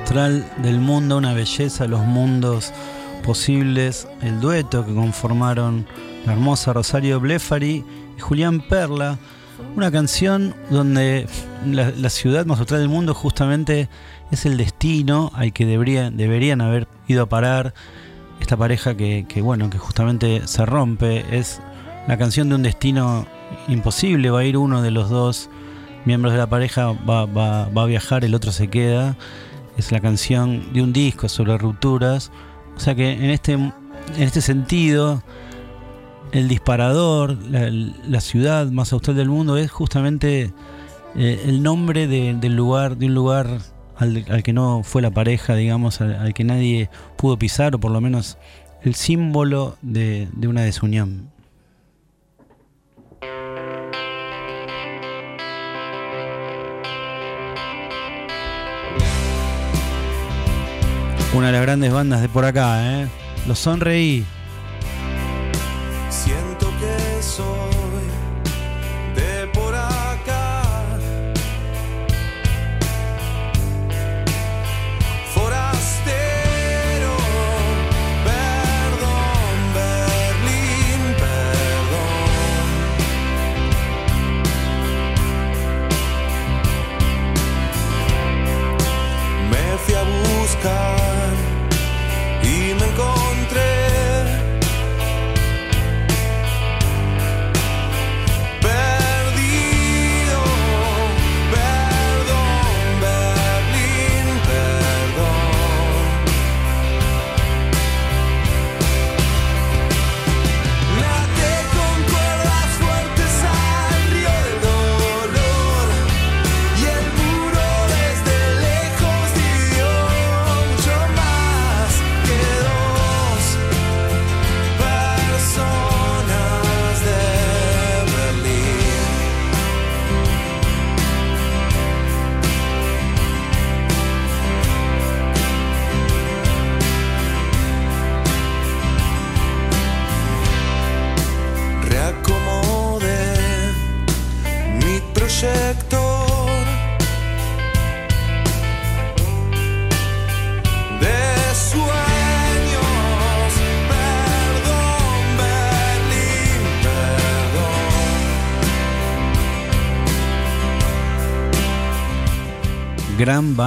[0.08, 2.72] Austral del mundo, una belleza, los mundos
[3.26, 5.86] posibles, el dueto que conformaron
[6.24, 7.84] la hermosa Rosario Blefari
[8.16, 9.18] y Julián Perla,
[9.76, 11.26] una canción donde
[11.66, 13.90] la, la ciudad más austral del mundo justamente
[14.30, 17.74] es el destino al que deberían, deberían haber ido a parar
[18.40, 21.60] esta pareja que, que, bueno, que justamente se rompe, es
[22.06, 23.26] la canción de un destino
[23.68, 25.50] imposible, va a ir uno de los dos
[26.06, 29.14] miembros de la pareja, va, va- va a viajar, el otro se queda,
[29.78, 32.30] es la canción de un disco sobre rupturas,
[32.76, 33.72] o sea que en este, en
[34.16, 35.22] este sentido,
[36.32, 40.52] el disparador, la, ciudad más austral del mundo es justamente
[41.16, 43.60] eh, el nombre de- del lugar, de un lugar
[43.96, 48.00] al, que no fue la pareja, digamos, al, que nadie pudo pisar, o por lo
[48.00, 48.36] menos
[48.82, 51.30] el símbolo de una desunión.
[61.38, 63.08] Una de las grandes bandas de por acá, ¿eh?
[63.46, 64.26] Los Sonreí.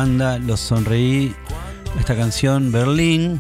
[0.08, 1.36] Los Sonreí.
[2.00, 3.40] Esta canción, Berlín.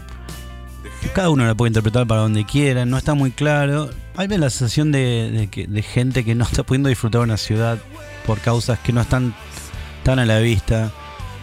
[1.15, 3.89] Cada uno la puede interpretar para donde quiera, no está muy claro.
[4.15, 5.49] Hay la sensación de,
[5.91, 7.79] gente que no está pudiendo disfrutar una ciudad
[8.27, 9.33] por causas que no están
[10.03, 10.91] tan a la vista.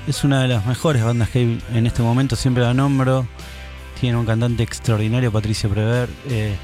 [0.06, 3.26] Es una de las mejores bandas que en este momento, siempre la nombro.
[4.00, 6.08] Tiene un cantante extraordinario, Patricio Prever.
[6.28, 6.54] Eh,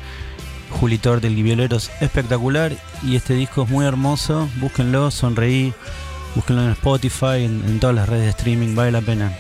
[0.71, 1.01] Juli
[1.43, 2.73] Violeros, espectacular.
[3.03, 4.49] Y este disco es muy hermoso.
[4.61, 5.75] Búsquenlo, sonreí.
[6.35, 9.33] Búsquenlo en Spotify, en, en todas las redes de streaming, vale la pena.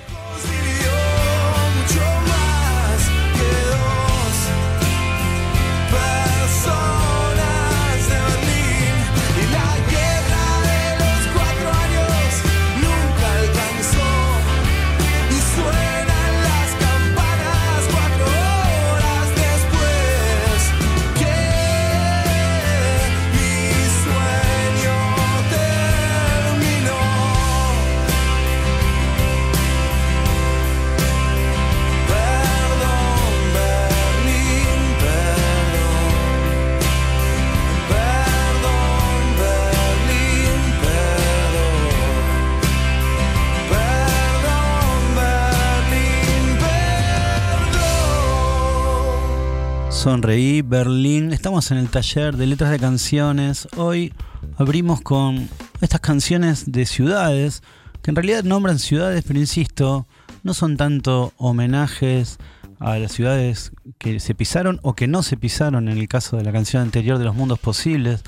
[50.24, 51.34] Sonreí, Berlín.
[51.34, 53.68] Estamos en el taller de letras de canciones.
[53.76, 54.14] Hoy
[54.56, 55.50] abrimos con
[55.82, 57.62] estas canciones de ciudades,
[58.00, 60.06] que en realidad nombran ciudades, pero insisto,
[60.42, 62.38] no son tanto homenajes
[62.78, 66.44] a las ciudades que se pisaron o que no se pisaron en el caso de
[66.44, 68.22] la canción anterior de los mundos posibles.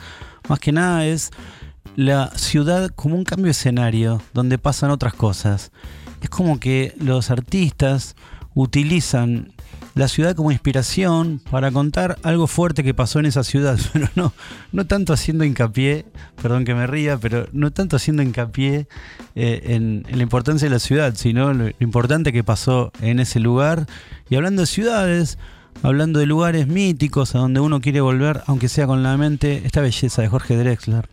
[0.50, 1.30] Más que nada es
[1.94, 5.72] la ciudad como un cambio de escenario donde pasan otras cosas.
[6.20, 8.16] Es como que los artistas
[8.54, 9.54] utilizan
[9.96, 14.32] la ciudad como inspiración para contar algo fuerte que pasó en esa ciudad, pero no,
[14.70, 16.04] no tanto haciendo hincapié,
[16.40, 18.88] perdón que me ría, pero no tanto haciendo hincapié
[19.34, 23.40] eh, en, la importancia de la ciudad, sino lo, lo importante que pasó en ese
[23.40, 23.86] lugar.
[24.28, 25.38] Y hablando de ciudades,
[25.82, 29.80] hablando de lugares míticos a donde uno quiere volver, aunque sea con la mente, esta
[29.80, 31.08] belleza de Jorge Drexler.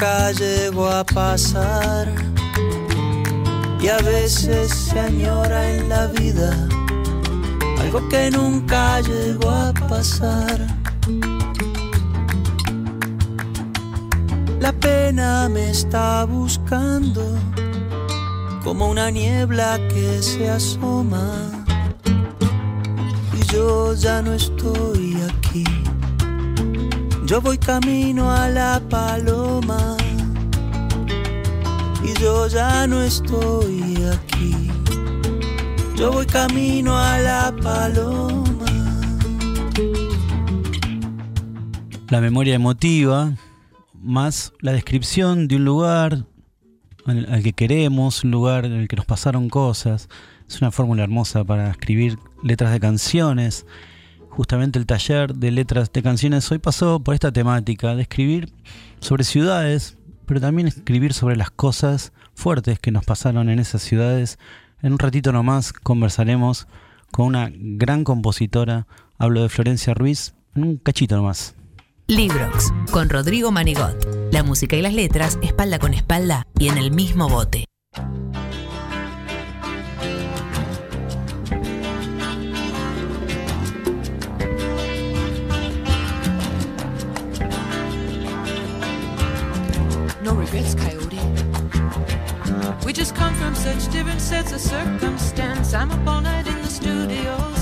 [0.00, 2.08] Nunca llegó a pasar.
[3.82, 6.68] Y a veces se añora en la vida
[7.78, 10.58] algo que nunca llegó a pasar.
[14.58, 17.22] La pena me está buscando
[18.64, 21.50] como una niebla que se asoma.
[23.38, 24.99] Y yo ya no estoy.
[27.30, 29.96] Yo voy camino a la paloma.
[32.02, 34.68] Y yo ya no estoy aquí.
[35.96, 38.66] Yo voy camino a la paloma.
[42.08, 43.32] La memoria emotiva,
[43.94, 46.24] más la descripción de un lugar
[47.06, 50.08] al, que queremos, un lugar en el que nos pasaron cosas.
[50.48, 53.66] Es una fórmula hermosa para escribir letras de canciones.
[54.30, 58.52] Justamente el taller de letras de canciones hoy pasó por esta temática de escribir
[59.00, 64.38] sobre ciudades, pero también escribir sobre las cosas fuertes que nos pasaron en esas ciudades.
[64.82, 66.68] En un ratito nomás conversaremos
[67.10, 68.86] con una gran compositora.
[69.18, 70.34] Hablo de Florencia Ruiz.
[70.54, 71.54] En un cachito nomás.
[72.06, 74.32] Librox, con Rodrigo Manigot.
[74.32, 77.66] La música y las letras, espalda con espalda y en el mismo bote.
[90.60, 91.20] Regrets, Coyote.
[92.84, 95.72] We just come from such different sets of circumstance.
[95.74, 97.59] I'm up all night in the studios,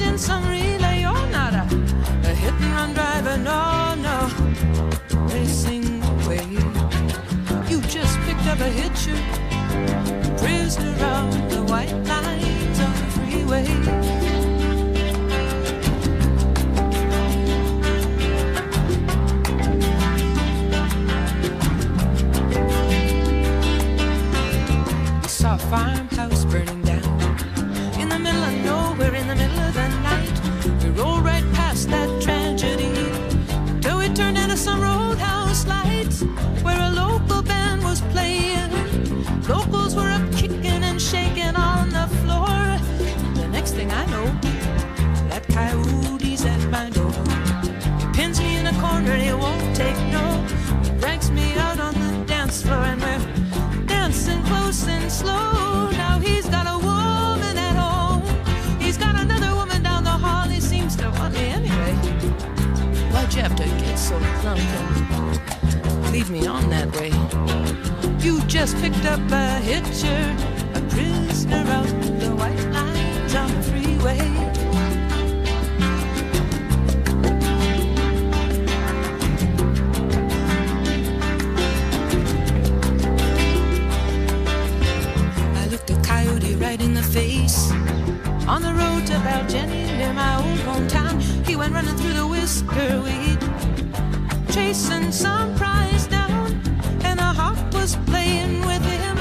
[0.00, 1.64] in some relay you're not a,
[2.24, 4.28] a hit and run driver no no.
[5.32, 6.44] Racing away.
[7.68, 9.18] You just picked up a hitcher
[10.38, 13.66] prisoner around the white lines on the freeway.
[25.68, 26.07] We
[64.08, 67.12] so drunk and leave me on that way?
[68.24, 70.34] You just picked up a hitcher,
[70.72, 74.20] a prisoner out the white lines on the freeway.
[85.54, 87.70] I looked a coyote right in the face.
[88.48, 93.02] On the road to Baljenny near my old hometown, he went running through the whisker
[93.02, 93.37] weed,
[94.58, 96.46] chasing some prize down,
[97.04, 99.16] and a hawk was playing with him.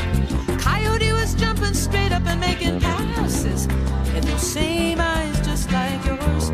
[0.58, 3.68] Coyote was jumping straight up and making passes,
[4.16, 6.46] and those same eyes just like yours,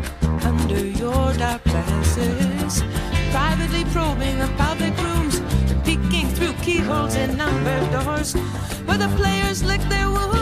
[0.50, 2.82] under your dark glasses,
[3.32, 5.36] privately probing the public rooms,
[5.86, 8.34] peeking through keyholes and numbered doors,
[8.86, 10.33] where the players lick their wounds.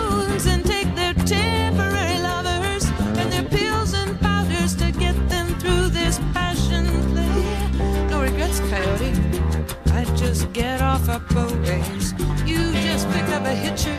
[11.09, 11.53] Off boat.
[12.46, 13.96] You just picked up a hitcher,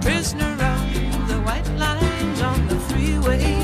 [0.00, 3.56] prisoner of the white lines on the freeway.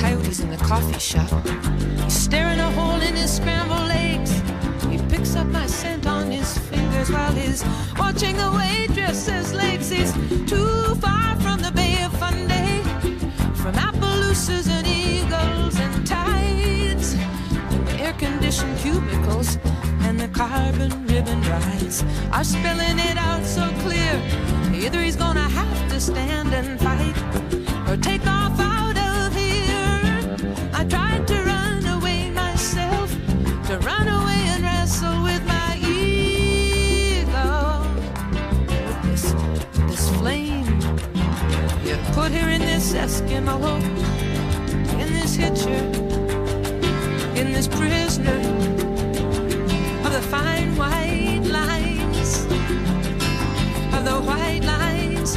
[0.00, 1.30] Coyote's in the coffee shop.
[2.04, 3.91] He's staring a hole in his scrambled
[7.10, 7.64] while he's
[7.98, 9.88] watching the waitress's legs.
[9.90, 10.12] He's
[10.46, 12.82] too far from the Bay of Fundy,
[13.54, 19.58] from Appaloosas and eagles and tides, and the air-conditioned cubicles
[20.02, 24.20] and the carbon ribbon rides are spelling it out so clear.
[24.74, 26.91] Either he's gonna have to stand and fight
[42.12, 43.56] put here in this Eskimo,
[45.00, 45.82] in this hitcher,
[47.34, 48.40] in this prisoner
[50.04, 52.44] of the fine white lines,
[53.94, 55.36] of the white lines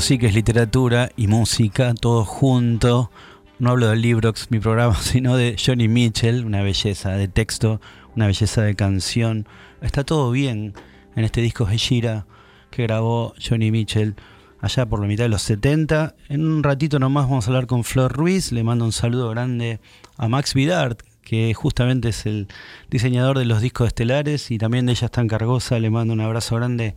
[0.00, 3.10] Sí que es literatura y música, todo junto.
[3.58, 7.80] No hablo del Librox, mi programa, sino de Johnny Mitchell, una belleza de texto,
[8.14, 9.48] una belleza de canción.
[9.82, 10.72] Está todo bien
[11.16, 12.26] en este disco Heshira
[12.70, 14.14] que grabó Johnny Mitchell
[14.60, 16.14] allá por la mitad de los 70.
[16.28, 18.52] En un ratito nomás vamos a hablar con Flor Ruiz.
[18.52, 19.80] Le mando un saludo grande
[20.16, 22.46] a Max Vidart, que justamente es el
[22.88, 25.80] diseñador de los discos estelares y también de ella está en Cargosa.
[25.80, 26.94] Le mando un abrazo grande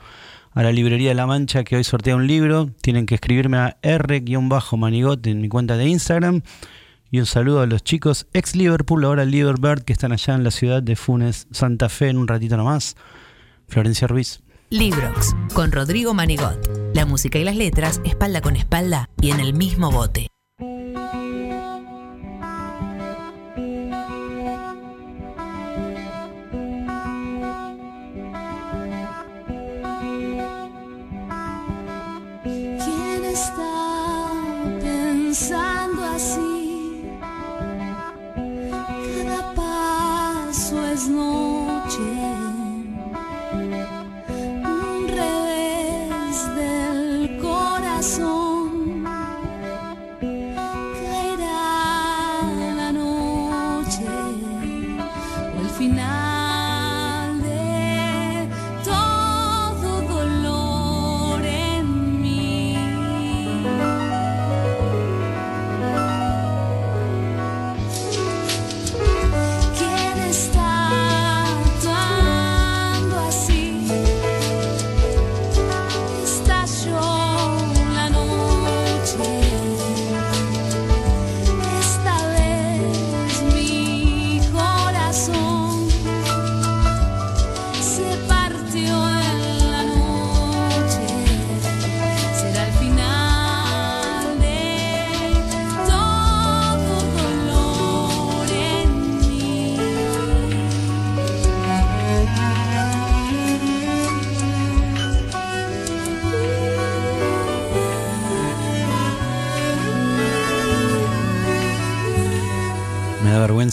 [0.54, 2.70] a la librería de La Mancha que hoy sortea un libro.
[2.82, 6.42] Tienen que escribirme a r-manigot en mi cuenta de Instagram.
[7.10, 10.52] Y un saludo a los chicos ex Liverpool, ahora Liverbird, que están allá en la
[10.52, 12.96] ciudad de Funes, Santa Fe, en un ratito nomás.
[13.68, 14.42] Florencia Ruiz.
[14.70, 16.94] Librox, con Rodrigo Manigot.
[16.96, 20.28] La música y las letras, espalda con espalda y en el mismo bote.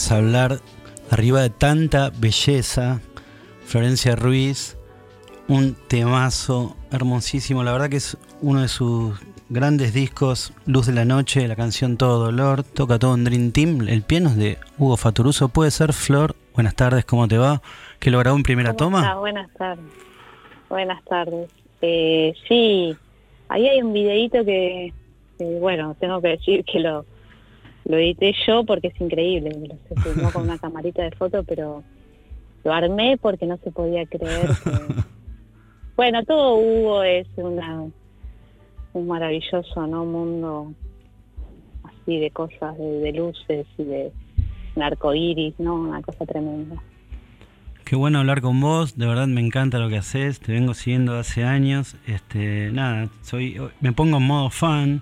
[0.07, 0.59] Hablar
[1.11, 3.01] arriba de tanta belleza.
[3.65, 4.77] Florencia Ruiz,
[5.49, 7.63] un temazo hermosísimo.
[7.63, 9.19] La verdad que es uno de sus
[9.49, 13.87] grandes discos, Luz de la Noche, la canción Todo Dolor, toca todo un Dream Team.
[13.87, 15.49] El piano es de Hugo Faturuso.
[15.49, 16.35] Puede ser, Flor.
[16.53, 17.61] Buenas tardes, ¿cómo te va?
[17.99, 18.99] ¿Que lo grabó en primera ¿Cómo toma?
[19.01, 19.15] está?
[19.15, 19.85] Buenas tardes.
[20.69, 21.49] Buenas tardes.
[21.81, 22.95] Eh, sí,
[23.49, 24.93] ahí hay un videíto que,
[25.37, 27.05] que, bueno, tengo que decir que lo,
[27.89, 29.49] lo edité yo porque es increíble.
[29.49, 31.83] Lo se filmó con una camarita de foto, pero
[32.63, 35.09] lo armé porque no se podía creer que...
[35.95, 37.83] Bueno, todo Hugo es una,
[38.93, 40.05] un maravilloso ¿no?
[40.05, 40.73] mundo
[41.83, 44.11] así de cosas, de, de luces y de
[44.77, 45.75] un arco iris, ¿no?
[45.75, 46.81] Una cosa tremenda.
[47.83, 51.17] Qué bueno hablar con vos, de verdad me encanta lo que haces, te vengo siguiendo
[51.17, 51.97] hace años.
[52.07, 55.01] Este, nada, soy, me pongo en modo fan.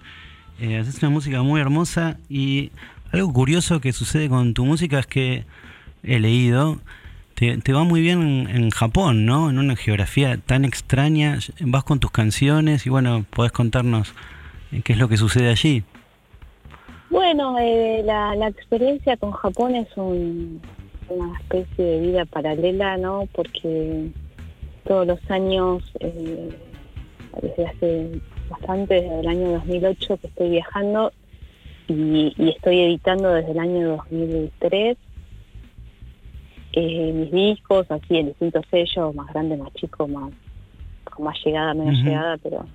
[0.59, 2.71] Eh, haces una música muy hermosa y
[3.11, 5.45] algo curioso que sucede con tu música es que
[6.03, 6.79] he leído,
[7.35, 9.49] te, te va muy bien en, en Japón, ¿no?
[9.49, 14.13] En una geografía tan extraña, vas con tus canciones y bueno, podés contarnos
[14.71, 15.83] eh, qué es lo que sucede allí.
[17.09, 20.59] Bueno, eh, la, la experiencia con Japón es un-
[21.09, 23.29] una especie de vida paralela, ¿no?
[23.33, 24.09] Porque
[24.85, 26.49] todos los años, eh,
[27.41, 31.11] desde hace bastante, desde el año 2008 que estoy viajando
[31.87, 34.97] y, y estoy editando desde el año 2003
[36.79, 40.31] eh, mis discos, así en distintos sellos, más grande, más chico, más
[41.05, 42.65] con más llegada, menos llegada, pero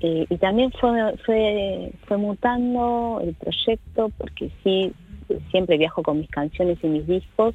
[0.00, 0.90] eh, y también fue,
[1.24, 4.92] fue, fue mutando el proyecto porque sí,
[5.52, 7.54] siempre viajo con mis canciones y mis discos,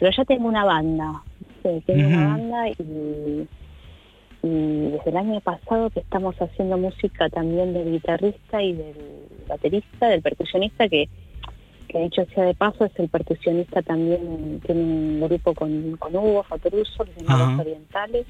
[0.00, 1.22] pero ya tengo una banda,
[1.62, 3.46] tengo una banda y,
[4.42, 8.94] y desde el año pasado que estamos haciendo música también del guitarrista y del
[9.48, 11.08] baterista, del percusionista que
[11.88, 16.42] que dicho sea de paso es el percusionista también, tiene un grupo con, con Hugo
[16.44, 17.52] Fatoruso que se llama.
[17.52, 18.26] Los Orientales.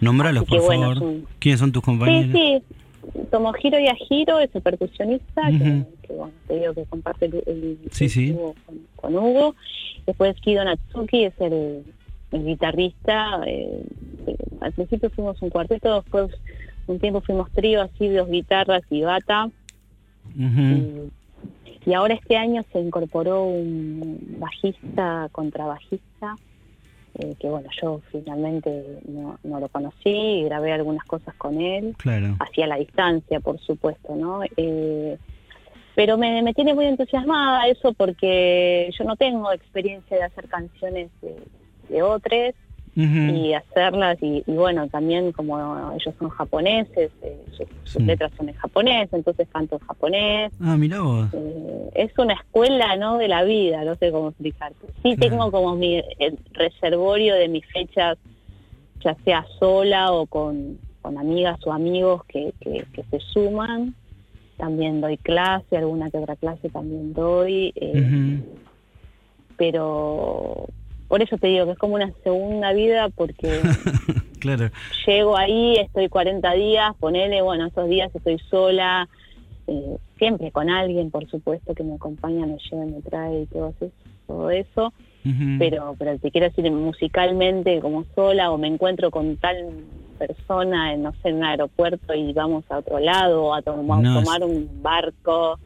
[0.00, 1.02] Que por bueno, favor.
[1.04, 2.32] un- ¿Quiénes son tus Sí, compañeros?
[2.32, 2.62] sí.
[3.30, 8.08] Tomohiro Yahiro es el percusionista, que- que, bueno, te digo que comparte el, el- Sí,
[8.08, 8.34] sí.
[8.34, 8.54] con,
[8.96, 9.54] con Hugo.
[10.06, 11.84] Después Kido Natsuki es el,
[12.34, 13.40] el guitarrista.
[13.46, 13.82] eh,
[14.26, 16.30] eh, al principio fuimos un cuarteto, después
[16.86, 19.50] un tiempo fuimos trío, así dos guitarras y bata.
[21.86, 26.36] Y ahora este año se incorporó un bajista, contrabajista,
[27.18, 32.36] eh, que bueno, yo finalmente no, no lo conocí, grabé algunas cosas con él, Claro.
[32.40, 34.40] hacia la distancia, por supuesto, ¿no?
[34.56, 35.18] Eh,
[35.94, 41.10] pero me, me tiene muy entusiasmada eso porque yo no tengo experiencia de hacer canciones
[41.20, 41.36] de,
[41.88, 42.54] de otros
[42.96, 45.58] y hacerlas y, y bueno también como
[45.96, 48.02] ellos son japoneses eh, sus, sus Sí.
[48.04, 51.28] letras son en japonés entonces canto en japonés Ah, vos.
[51.32, 55.30] eh, es una escuela no de la vida no sé cómo explicarte sí Claro.
[55.30, 58.16] tengo como mi el reservorio de mis fechas
[59.02, 63.94] ya sea sola o con, con amigas o amigos que, que, que se suman
[64.56, 68.38] también doy clase alguna que otra clase también doy eh,
[69.56, 70.66] pero
[71.08, 73.60] por eso te digo que es como una segunda vida porque
[74.40, 74.70] Claro.
[75.06, 79.08] llego ahí, estoy 40 días, ponele, bueno, esos días estoy sola,
[79.66, 83.68] eh, siempre con alguien, por supuesto, que me acompaña, me lleva, me trae y todo
[83.80, 83.92] eso,
[84.26, 84.92] todo eso.
[85.26, 85.56] Ujú.
[85.58, 89.56] pero pero te quiero decir musicalmente como sola o me encuentro con tal
[90.18, 93.72] persona, en, no sé, en un aeropuerto y vamos a otro lado o a to-
[93.72, 95.58] es- tomar un barco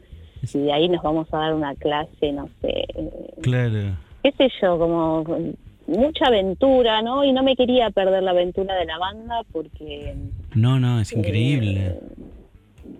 [0.53, 3.97] y de ahí nos vamos a dar una clase, no sé, eh, Claro.
[4.31, 5.23] Qué sé yo, como
[5.87, 7.23] mucha aventura, ¿no?
[7.23, 10.15] Y no me quería perder la aventura de la banda porque
[10.55, 11.99] No, no, es increíble.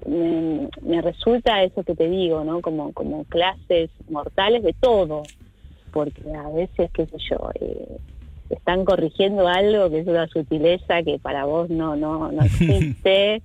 [0.07, 2.61] me, me resulta eso que te digo, ¿no?
[2.61, 5.23] Como, como clases mortales de todo,
[5.91, 7.97] porque a veces, qué sé yo, eh,
[8.49, 13.41] están corrigiendo algo que es una sutileza que para vos no, no, no existe.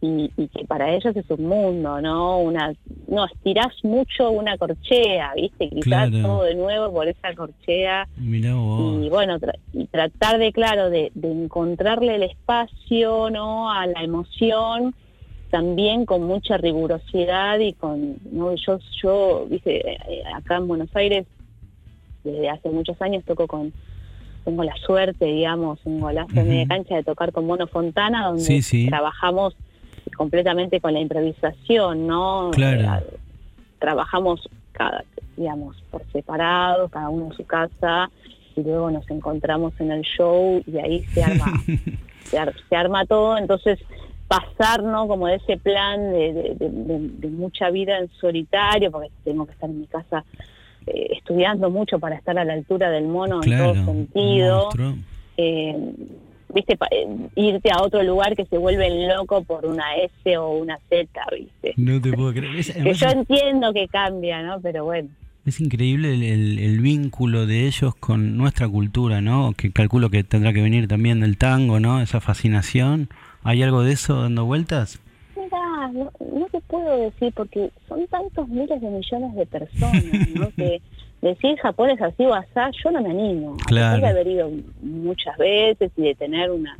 [0.00, 2.38] Y, y que para ellos es un mundo, ¿no?
[2.38, 2.72] Una,
[3.08, 5.68] no, estirás mucho una corchea, ¿viste?
[5.80, 6.12] Claro.
[6.22, 9.04] todo de nuevo por esa corchea Mirá vos.
[9.04, 14.04] y bueno tra- y tratar de claro de, de encontrarle el espacio no a la
[14.04, 14.94] emoción
[15.50, 21.26] también con mucha rigurosidad y con no yo yo viste eh, acá en Buenos Aires
[22.22, 23.72] desde hace muchos años toco con
[24.44, 26.68] tengo la suerte digamos un golazo de media Ujú.
[26.68, 28.86] cancha de tocar con Mono Fontana donde Sí, sí.
[28.86, 29.56] trabajamos
[30.18, 33.06] completamente con la improvisación no Claro.
[33.06, 33.16] Eh,
[33.78, 35.04] trabajamos cada
[35.36, 38.10] digamos por separado cada uno en su casa
[38.56, 41.46] y luego nos encontramos en el show y ahí se arma
[42.24, 43.38] se, ar- se arma todo.
[43.38, 43.78] Entonces
[44.26, 48.90] pasar no como de ese plan de, de- de- de- de mucha vida en solitario
[48.90, 50.24] porque tengo que estar en mi casa
[50.86, 54.68] eh, estudiando mucho para estar a la altura del mono Claro, en todo sentido
[55.36, 55.92] eh,
[56.54, 60.50] viste Pa- eh, irte a otro lugar que se vuelve loco por una S o
[60.52, 62.56] una Z viste No te puedo creer.
[62.56, 65.08] Es, que yo entiendo que cambia no pero bueno
[65.46, 69.54] es increíble el, el- el vínculo de ellos con nuestra cultura, ¿no?
[69.56, 72.02] Que calculo que tendrá que venir también del tango, ¿no?
[72.02, 73.08] Esa fascinación.
[73.44, 75.00] ¿Hay algo de eso dando vueltas?
[75.36, 80.50] Mira, no, no te puedo decir porque son tantos miles de millones de personas, ¿no?
[80.56, 80.82] que
[81.20, 83.56] decir Japón es así o asá, yo no me animo.
[83.62, 83.96] A Claro.
[83.96, 84.50] pesar de haber ido
[84.82, 86.76] muchas veces y de tener una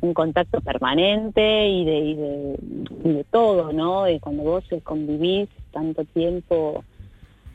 [0.00, 2.56] un contacto permanente y de, y de,
[3.04, 4.08] y de todo, ¿no?
[4.08, 6.82] Y cuando vos convivís tanto tiempo,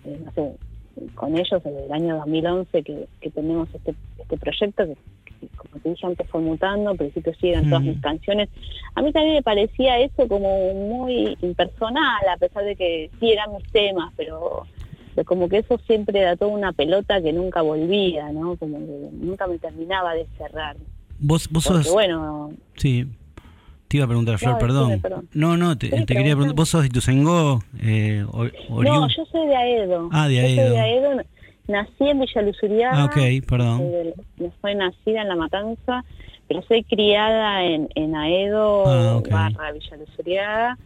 [0.06, 0.56] eh, no sé,
[1.14, 4.96] con ellos desde el año 2011 que, que tenemos este, este proyecto que,
[5.42, 8.48] que, como te dije antes fue mutando, al principio sí eran todas mis canciones.
[8.96, 13.54] A mí también me parecía eso como muy impersonal, a pesar de que sí eran
[13.56, 14.64] mis temas, pero
[15.26, 18.56] como que eso siempre era toda una pelota que nunca volvía, ¿no?
[18.58, 20.76] Como que nunca me terminaba de cerrar.
[21.20, 21.94] Vos, vos Porque sos.
[21.94, 23.06] bueno, Sí.
[23.88, 24.88] Te iba a preguntar, Flor, No, perdón.
[24.90, 25.30] decime, perdón.
[25.34, 26.56] No, no, te, Sí, te quería preguntar.
[26.58, 27.62] ¿Vos sos de Ituzaingó?
[27.82, 28.44] Eh, o-
[28.84, 30.10] no, yo soy de Aedo.
[30.12, 30.72] Ah, de Yo soy Aedo.
[30.74, 31.22] de Aedo,
[31.70, 33.02] nací en Villa Luzuriaga.
[33.02, 33.78] Ah, ok, perdón.
[33.78, 36.04] soy del- No soy nacida en La Matanza,
[36.50, 40.78] pero soy criada en, en Aedo, Ah, barra Villa Luzuriaga,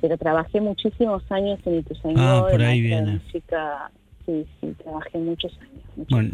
[0.00, 2.20] pero trabajé muchísimos años en Ituzaingó.
[2.20, 3.20] Ah, por ahí viene.
[3.24, 3.90] música.
[4.26, 6.06] Sí, sí, trabajé muchos años.
[6.08, 6.30] Bueno,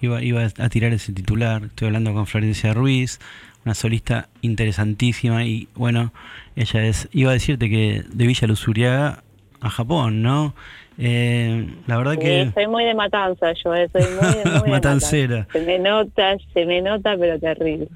[0.00, 1.64] iba, iba a tirar ese titular.
[1.64, 3.18] Estoy hablando con Florencia Ruiz,
[3.64, 5.44] una solista interesantísima.
[5.44, 6.12] Y bueno,
[6.56, 7.08] ella es.
[7.12, 9.22] Iba a decirte que de Villa Luzuriaga
[9.60, 10.54] a Japón, ¿no?
[10.98, 12.50] Eh, la verdad Sí, que.
[12.52, 15.36] soy muy de matanza yo, eh, soy muy, de- muy de Matancera.
[15.38, 15.58] matanza.
[15.58, 17.88] Se me nota, se me nota, pero terrible.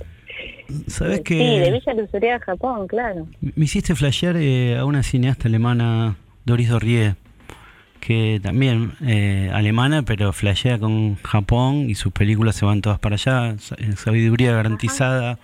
[0.88, 3.26] ¿Sabes Sí, de que Villa Luzuriaga, Japón, claro.
[3.40, 7.14] Me hiciste flashear eh, a una cineasta alemana, Doris Dorrier,
[8.00, 13.14] que también eh, alemana, pero flashea con Japón y sus películas se van todas para
[13.14, 13.56] allá.
[13.78, 15.38] eh, Sabiduría garantizada.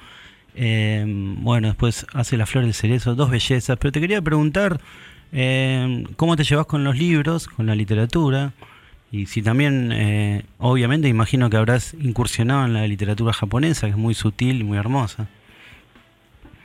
[0.55, 3.79] Eh, bueno, después hace La Flor del Cerezo, dos bellezas.
[3.79, 4.81] Pero te quería preguntar,
[5.33, 8.53] eh, ¿cómo te llevas con los libros, con la literatura?
[9.13, 13.99] Y si también, eh, obviamente, imagino que habrás incursionado en la literatura japonesa, que es
[13.99, 15.29] muy sutil y muy hermosa.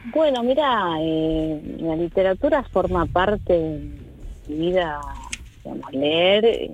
[0.06, 3.80] Bueno, mira, eh, la literatura forma parte de
[4.48, 4.98] mi vida,
[5.64, 6.46] digamos, leer.
[6.46, 6.72] eh,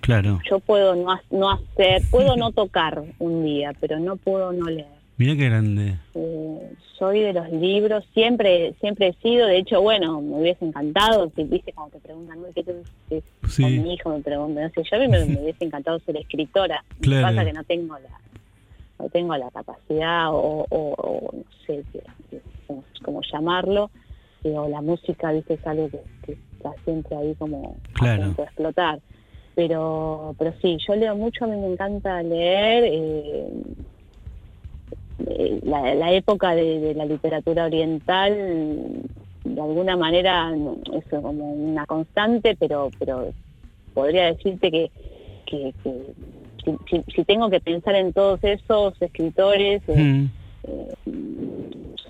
[0.00, 0.38] Claro.
[0.50, 5.03] yo puedo no, no hacer, puedo no tocar un día, pero no puedo no leer.
[5.16, 5.94] Mira qué grande.
[6.14, 11.30] Eh, soy de los libros, siempre siempre he sido, de hecho, bueno, me hubiese encantado,
[11.36, 12.74] si viste cuando te preguntan, "Uy, ¿qué te
[13.08, 13.62] qué- Sí.
[13.62, 16.16] con mi hijo me preguntan, no sé, yo a mí me, me hubiese encantado ser
[16.16, 17.28] escritora, Claro.
[17.28, 18.08] pasa que no tengo la
[18.96, 21.84] no tengo la capacidad o, o- o no sé
[22.66, 23.90] cómo, cómo llamarlo,
[24.44, 28.34] eh, o la música, viste, es algo que, que está siempre ahí como Claro.
[28.38, 29.00] a explotar.
[29.56, 32.84] Pero, pero sí, yo leo mucho, a mí me encanta leer.
[32.86, 33.46] eh,
[35.64, 38.34] la, la época de, de la literatura oriental,
[39.44, 40.52] de alguna manera,
[40.94, 43.32] es como una constante, pero, pero
[43.94, 44.90] podría decirte que,
[45.46, 50.30] que, que si, tengo que pensar en todos esos escritores, eh, Mm.
[50.66, 50.88] eh,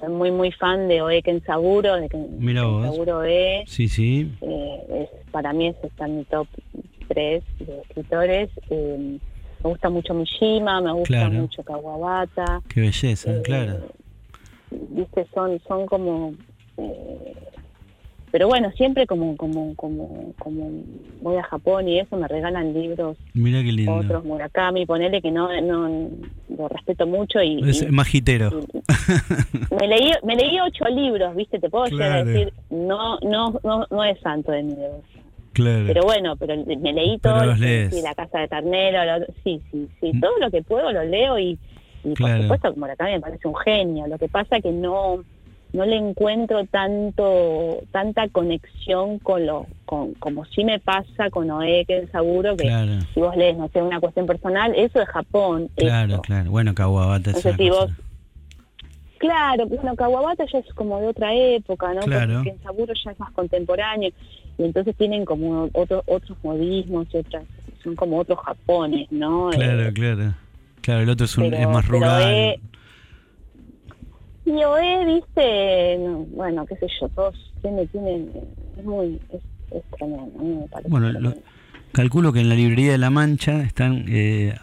[0.01, 2.83] soy muy, muy fan de Oe Kensaburo, de Ken- Mira vos.
[2.85, 3.65] Kensaburo Oe.
[3.67, 4.31] Sí, sí.
[4.43, 6.47] Eh, es, para mí ese está en mi top
[7.09, 8.51] 3 de escritores.
[8.71, 9.19] Eh,
[9.65, 11.31] me gusta mucho Mishima, me gusta Claro.
[11.33, 12.61] mucho Kawabata.
[12.69, 13.79] Qué belleza, Eh, claro.
[14.71, 16.35] Viste, son, son como...
[16.77, 17.35] eh,
[18.31, 20.71] pero bueno, siempre como, como, como, como
[21.23, 23.95] voy a Japón y eso, me regalan libros Mira qué lindo.
[23.95, 26.09] otros, Murakami, ponele que no, no
[26.49, 28.51] lo respeto mucho y, Es y magitero.
[29.81, 33.87] me leí me leí ocho libros, viste, te puedo llegar a decir, no, no, no,
[33.89, 34.75] no es santo de mi.
[35.55, 35.85] Claro.
[35.87, 37.95] Pero bueno, pero me leí todo, los sí, lees.
[37.95, 40.21] sí, La Casa de Ternero, lo- sí, sí, sí, Mm.
[40.21, 41.59] todo lo que puedo lo leo y,
[42.05, 42.35] y Claro.
[42.35, 45.25] por supuesto que Murakami me parece un genio, lo que pasa que no
[45.73, 51.85] no le encuentro tanto tanta conexión con lo con como sí me pasa con Oe
[51.85, 56.21] Kensaburo que Claro, si vos lees no sé una cuestión personal eso es Japón claro,
[56.23, 56.49] claro.
[56.53, 57.81] Bueno, Kawabata es No sé si cosa.
[57.87, 57.91] vos
[59.19, 62.01] Claro, bueno, Kawabata ya es como de otra época, ¿no?
[62.03, 62.35] Claro.
[62.35, 64.11] Porque Kensaburo ya es más contemporáneo
[64.59, 67.45] y entonces tienen como otro, otros modismos y otras,
[67.83, 69.51] son como otros Japones, ¿no?
[69.51, 70.35] Claro, Eh, claro.
[70.81, 72.23] Claro, el otro es, un, pero- es más rural.
[72.33, 72.61] eh,
[74.47, 78.31] y Oe, viste, no, bueno, qué sé yo, todos tiene, tienen,
[78.79, 79.41] es muy, es,
[79.71, 80.89] es tremendo, a mí me parece.
[80.91, 81.35] Bueno, lo-
[81.93, 84.55] calculo que en la librería de La Mancha están eh,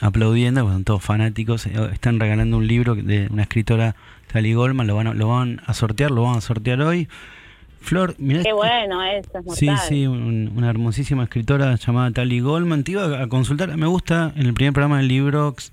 [0.00, 3.96] aplaudiendo, porque son todos fanáticos, eh, están regalando un libro de una escritora,
[4.30, 7.08] Tali Goldman, lo van, lo van a sortear, lo van a sortear hoy.
[7.82, 9.88] Flor, mirá, Qué bueno, eso es Sí, mortal.
[9.88, 12.84] sí, un- una hermosísima escritora llamada Tali Goldman.
[12.84, 15.72] Te iba a- consultar, me gusta en el primer programa del Librox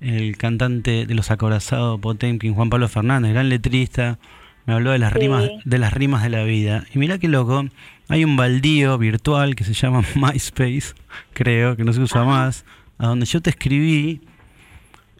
[0.00, 4.18] el cantante de los acorazados Potemkin, Juan Pablo Fernández, gran letrista,
[4.66, 5.18] me habló de las Sí.
[5.20, 6.84] rimas de las rimas de la vida.
[6.94, 7.64] Y mirá qué loco,
[8.08, 10.94] hay un baldío virtual que se llama MySpace,
[11.32, 12.64] creo, que no se usa más,
[12.98, 14.20] a donde yo te escribí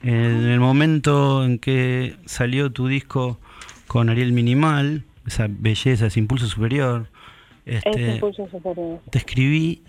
[0.03, 3.39] en el momento en que salió tu disco
[3.87, 7.09] con Ariel Minimal, esa belleza, ese impulso superior.
[7.67, 9.01] Es Este, impulso superior.
[9.11, 9.83] te escribí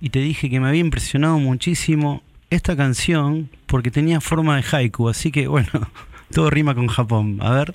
[0.00, 5.08] y te dije que me había impresionado muchísimo esta canción porque tenía forma de haiku,
[5.08, 5.68] así que bueno,
[6.32, 7.38] todo rima con Japón.
[7.40, 7.74] A ver.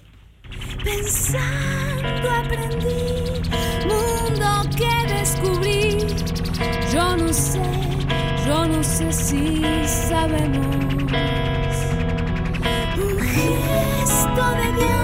[0.83, 3.41] Pensando aprendí,
[3.87, 5.97] mundo que descubrí.
[6.93, 7.61] Yo no sé,
[8.45, 10.65] yo sé si sabemos.
[12.97, 14.96] Un gesto de Dios,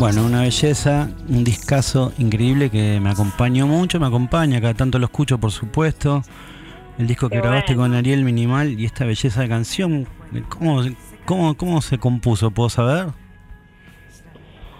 [0.00, 5.04] Bueno, una belleza, un discazo increíble que me acompañó mucho, me acompaña, cada tanto lo
[5.04, 6.22] escucho por supuesto.
[6.98, 7.92] El disco que Qué grabaste bueno.
[7.92, 10.06] con Ariel Minimal y esta belleza de canción,
[10.48, 10.80] ¿cómo,
[11.26, 12.50] cómo, cómo se compuso?
[12.50, 13.08] ¿Puedo saber?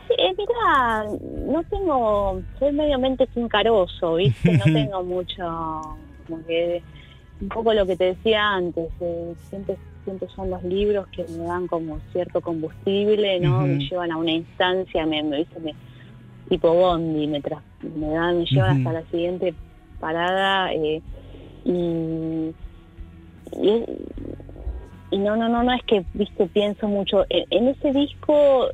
[0.09, 1.05] Eh, mira,
[1.53, 4.57] no tengo, soy medio mente sin carozo, ¿viste?
[4.57, 6.83] No tengo mucho, como que,
[7.43, 11.45] un poco lo que te decía antes, eh, siempre, siempre son los libros que me
[11.45, 13.61] dan como cierto combustible, ¿no?
[13.79, 15.77] Me llevan a una instancia, me, me, me-
[16.49, 19.55] tipo Bondi, me, tra- me dan, me llevan hasta la siguiente
[19.99, 21.03] parada eh,
[21.65, 22.55] y,
[25.11, 27.27] y no, no, no, no es que, viste, pienso mucho.
[27.29, 28.69] En, en ese disco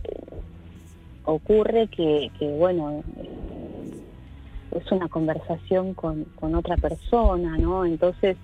[1.24, 3.02] ocurre que, que bueno,
[4.70, 7.84] es una conversación con, con otra persona, ¿no?
[7.84, 8.36] Entonces,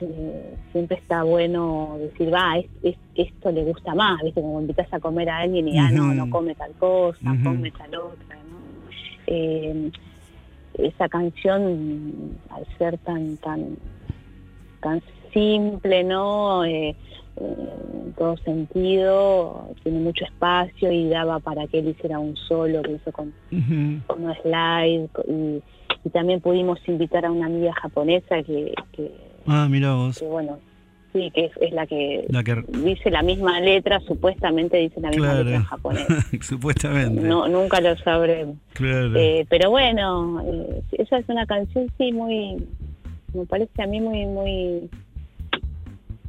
[0.00, 4.40] eh, siempre está bueno decir, va, es, es- esto le gusta más, ¿viste?
[4.40, 7.44] Como invitas a comer a alguien y, ah, no, no come tal cosa, Ujú.
[7.44, 8.58] come tal otra, ¿no?
[9.26, 9.90] Eh,
[10.78, 13.76] esa canción, al ser tan, tan,
[14.80, 15.00] tan
[15.32, 16.64] simple, ¿no?
[16.64, 16.96] Eh,
[17.36, 22.92] en todo sentido, tiene mucho espacio y daba para que él hiciera un solo que
[22.92, 23.34] hizo con,
[24.06, 25.62] con un slide y,
[26.04, 29.10] y también pudimos invitar a una amiga japonesa que, que,
[29.46, 30.18] Ah, mira vos.
[30.18, 30.58] que, bueno,
[31.12, 35.10] sí, que es, es la que La que, dice la misma letra, supuestamente dice la
[35.10, 36.06] misma letra en japonés.
[36.42, 37.20] supuestamente.
[37.22, 38.56] No, nunca lo sabremos.
[38.72, 39.12] Claro.
[39.16, 42.56] Eh, pero bueno, eh, esa es una canción, sí, muy,
[43.34, 44.90] me parece a mí muy, muy,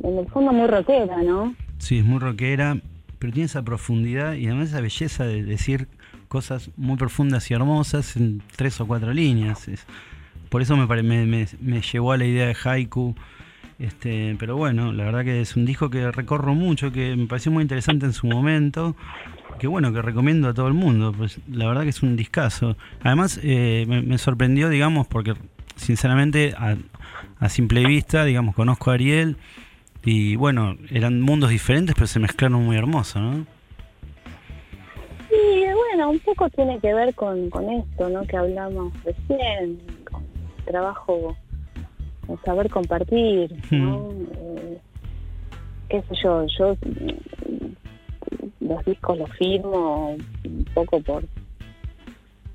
[0.03, 1.55] en el fondo muy rockera, ¿no?
[1.77, 2.77] Sí, es muy rockera,
[3.19, 5.87] pero tiene esa profundidad y además esa belleza de decir
[6.27, 9.67] cosas muy profundas y hermosas en tres o cuatro líneas.
[9.67, 9.85] Es-
[10.55, 13.13] por eso me, me, me- llevó a la idea de haiku.
[13.77, 17.51] Este, pero bueno, la verdad que es un disco que recorro mucho, que me pareció
[17.51, 18.95] muy interesante en su momento,
[19.59, 21.11] que bueno, que recomiendo a todo el mundo.
[21.11, 22.77] Pues la verdad que es un discazo.
[23.03, 25.33] Además, eh, me, sorprendió, digamos, porque
[25.75, 29.35] sinceramente a, simple vista, digamos, conozco a Ariel
[30.05, 33.45] y bueno, eran mundos diferentes, pero se mezclaron muy hermoso, ¿no?
[35.29, 38.25] Y bueno, un poco tiene que ver con, esto, ¿no?
[38.25, 39.79] Que hablamos recién,
[40.65, 41.35] trabajo,
[42.43, 44.09] saber compartir, ¿no?
[44.37, 44.77] Eh,
[45.89, 51.23] qué sé yo, yo mm, los discos los firmo un poco por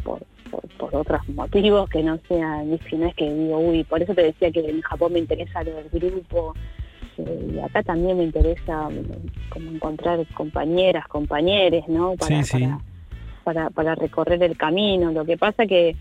[0.02, 0.20] por,
[0.50, 2.96] por, por otros motivos que no sean, ¿viste?
[2.96, 5.74] no es que digo, uy, por eso te decía que en Japón me interesa lo
[5.74, 6.54] del grupo,
[7.18, 12.14] eh, y acá también me interesa mm, como encontrar compañeras, compañeros, ¿no?
[12.16, 12.64] Para, Sí, sí.
[12.64, 12.80] para,
[13.44, 15.12] para, para recorrer el camino.
[15.12, 15.96] Lo que pasa que,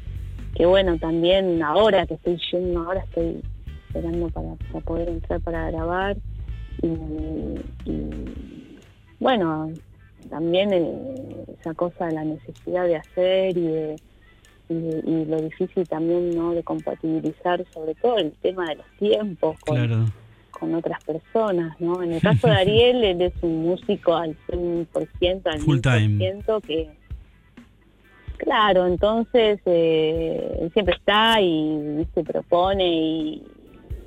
[0.56, 3.42] que bueno, también ahora que estoy yendo, ahora estoy
[3.88, 6.18] esperando para, para poder entrar para grabar
[6.82, 6.88] y,
[7.90, 8.78] y,
[9.20, 9.72] bueno,
[10.30, 13.96] también eh, esa cosa de la necesidad de hacer y de
[14.70, 19.60] y, y lo difícil también no de compatibilizar sobre todo el tema de los tiempos
[19.62, 20.06] con, Claro.
[20.52, 22.04] con otras personas, ¿no?
[22.04, 26.34] En el caso de Ariel, él es un músico al 100%, al Full time.
[26.44, 26.90] 1000%, que,
[28.40, 33.44] claro, entonces eh, él siempre está y se propone y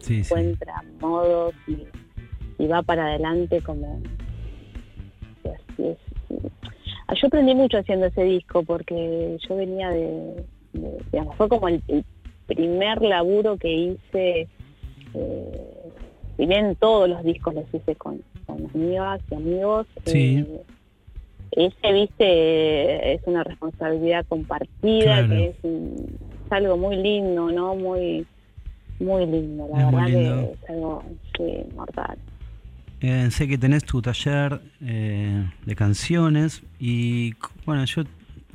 [0.01, 0.35] Sí, sí.
[0.35, 1.87] encuentra modos y,
[2.59, 4.01] y va para adelante como...
[5.45, 5.99] y así es.
[7.07, 11.69] Ah, Yo aprendí mucho haciendo ese disco porque yo venía de, de- digamos, fue como
[11.69, 12.05] el, el
[12.47, 14.49] primer laburo que hice,
[15.15, 15.75] eh,
[16.37, 20.39] si bien todos los discos los hice con, con amigas y amigos, Sí.
[20.39, 20.63] eh,
[21.53, 25.29] ese, viste, es una responsabilidad compartida, Claro.
[25.29, 27.74] que es, un- es algo muy lindo, ¿no?
[27.77, 28.27] Muy,
[29.01, 30.35] muy lindo, la Es verdad lindo.
[30.37, 31.05] que es algo,
[31.37, 32.19] sí, mortal.
[33.01, 37.35] Eh, sé que tenés tu taller eh, de canciones y
[37.66, 38.03] bueno, yo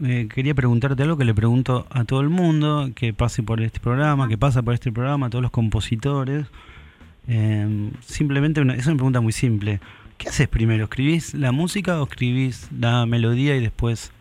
[0.06, 3.80] eh, quería preguntarte algo que le pregunto a todo el mundo que pase por este
[3.82, 6.46] programa, que pasa por este programa, a todos los compositores.
[7.28, 9.80] Eh, simplemente una- es una pregunta muy simple.
[10.18, 10.86] ¿Qué haces primero?
[10.86, 14.12] ¿Escribís la música o escribís la melodía y después...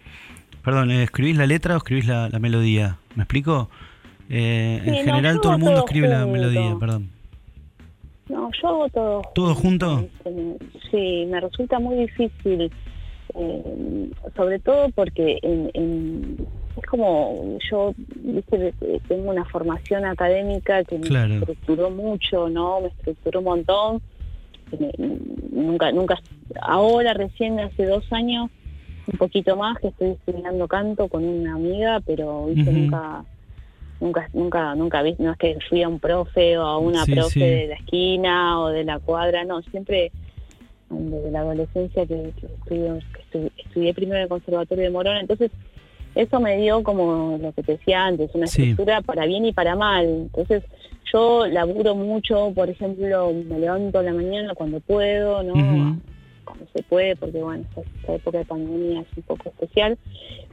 [0.63, 2.99] Perdón, eh, ¿escribís la letra o escribís la, la melodía?
[3.15, 3.71] ¿Me explico?
[4.29, 7.11] Eh, Sí, en no, general todo el mundo escribe la melodía, perdón.
[8.29, 9.23] No, yo hago todo.
[9.35, 10.05] ¿Todo junto?
[10.91, 12.73] Sí, me resulta muy difícil,
[13.35, 16.47] eh, sobre todo porque en, en-
[16.77, 18.75] es como yo, viste,
[19.07, 21.07] tengo una formación académica que me
[21.37, 22.81] estructuró mucho, ¿no?
[22.81, 24.03] Me estructuró un montón.
[25.51, 26.19] Nunca, nunca,
[26.61, 28.51] ahora recién hace dos años,
[29.11, 33.25] un poquito más que estoy estudiando canto con una amiga, pero viste, nunca
[33.99, 37.13] nunca nunca nunca vi no es que fui a un profe o a una Sí,
[37.13, 37.41] profe sí.
[37.41, 40.13] de la esquina o de la cuadra no siempre
[40.91, 42.99] desde la adolescencia que, que estudio-
[43.33, 45.51] que estudié primero en el conservatorio de Morón entonces
[46.15, 48.63] eso me dio como lo que te decía antes una Sí.
[48.65, 50.63] estructura para bien y para mal entonces
[51.13, 56.01] yo laburo mucho por ejemplo me levanto a la mañana cuando puedo no Ujú.
[56.45, 59.99] cuando se puede, porque bueno, esta, época de pandemia es un poco especial,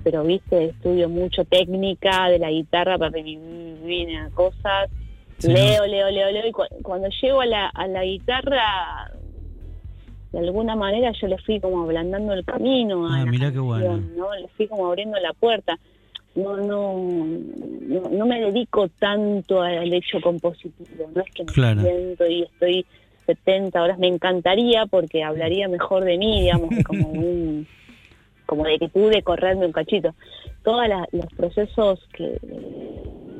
[0.03, 4.89] pero viste, estudio mucho técnica de la guitarra para revivir cosas,
[5.37, 9.11] Sí, leo, leo, leo, leo, y cu- cuando llego a la, a la guitarra,
[10.31, 13.97] de alguna manera yo le fui como ablandando el camino a Ah, la canción, bueno.
[14.17, 14.33] ¿no?
[14.35, 15.77] Le fui como abriendo la puerta.
[16.35, 21.81] No, no, no, no me dedico tanto al hecho compositivo, no es que me Claro.
[21.81, 22.85] siento y estoy
[23.27, 27.67] 70 horas, me encantaría porque hablaría mejor de mí, digamos, como un
[28.45, 30.13] como de que pude correrme un cachito.
[30.63, 32.37] Todos los procesos que,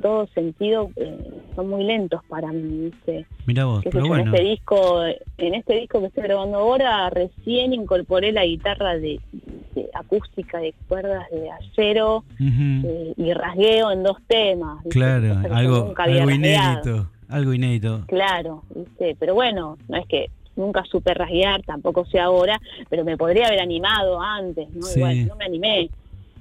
[0.04, 1.18] todo sentido, eh,
[1.56, 3.26] son muy lentos para mí, ¿viste?
[3.48, 4.30] Mira vos, pero bueno.
[4.30, 5.02] En este disco,
[5.38, 9.22] en este disco que estoy grabando ahora, recién incorporé la guitarra de,
[9.74, 14.84] de acústica de cuerdas de acero eh, y rasgueo en dos temas.
[14.84, 15.00] ¿viste?
[15.00, 18.04] Claro, algo, algo inédito, algo inédito.
[18.08, 19.16] Claro, ¿viste?
[19.18, 22.60] pero bueno, no es que nunca supe rasguear, tampoco sé ahora,
[22.90, 24.82] pero me podría haber animado antes, ¿no?
[24.82, 25.00] Sí.
[25.00, 25.90] Igual, no me animé.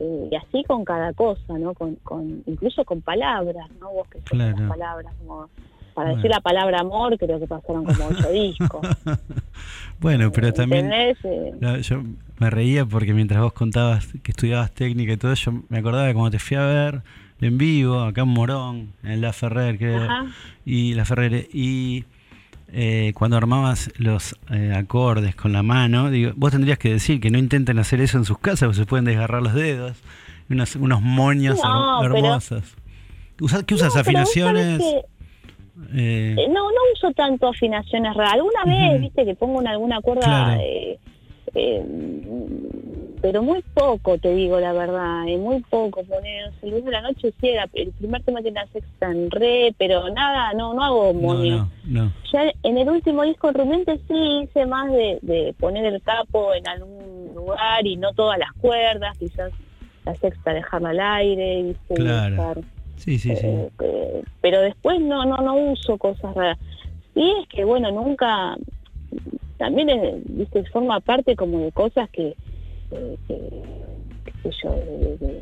[0.05, 1.75] Eh, y así con cada cosa, ¿no?
[1.75, 3.91] Con, con, incluso con palabras, ¿no?
[3.93, 4.57] Vos que Claro.
[4.59, 5.49] las palabras, como
[5.95, 6.17] para Bueno.
[6.23, 8.81] decir la palabra amor, creo que pasaron como ocho discos.
[10.01, 11.19] Bueno, pero también ¿Entendés?
[11.25, 12.03] Eh, yo
[12.39, 16.15] me reía porque mientras vos contabas que estudiabas técnica y todo, yo me acordaba de
[16.15, 17.03] cuando te fui a ver
[17.41, 20.27] en vivo, acá en Morón, en La Ferrer, creo, Ajá.
[20.65, 22.05] y La Ferrer, y
[22.73, 27.31] eh, cuando armabas los eh, acordes con la mano, digo, vos tendrías que decir que
[27.31, 29.97] no intenten hacer eso en sus casas, porque se pueden desgarrar los dedos,
[30.49, 32.77] unos, unos moños No, pero- hermosos.
[33.67, 33.95] ¿Qué usas?
[33.95, 34.81] no, ¿Afinaciones?
[34.81, 35.03] Eh,
[35.95, 38.35] Eh, no, no uso tanto afinaciones raras.
[38.35, 40.61] Alguna vez, viste, que pongo en alguna cuerda, Claro.
[40.63, 40.99] eh,
[41.55, 41.85] eh,
[43.21, 46.03] pero muy poco, te digo la verdad, eh, muy poco.
[46.05, 49.75] Poner, Luz de la Noche sí era, el primer tema tiene la sexta en re,
[49.79, 51.69] pero nada, no, no hago moño.
[51.85, 52.13] no, no.
[52.33, 56.53] Ya en el último disco en Rumiante sí hice más de, de poner el capo
[56.55, 59.53] en algún lugar y no todas las cuerdas, quizás
[60.05, 62.35] la sexta dejarla al aire, viste, Claro.
[62.35, 62.59] dejar
[62.97, 63.47] Sí, sí, sí.
[63.47, 66.59] eh, eh, pero después no no no uso cosas raras
[67.17, 68.57] y es que bueno nunca
[69.63, 72.35] también es, viste forma parte como de cosas que,
[72.91, 73.39] eh, que
[74.25, 75.41] qué sé yo de- de-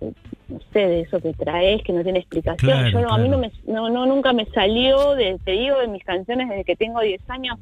[0.00, 0.14] de-
[0.48, 2.58] no sé de eso que traes que no tiene explicación.
[2.70, 5.80] Claro, yo no, a mí no me no, no nunca me salió de, te digo
[5.80, 7.58] de mis canciones desde que tengo 10 años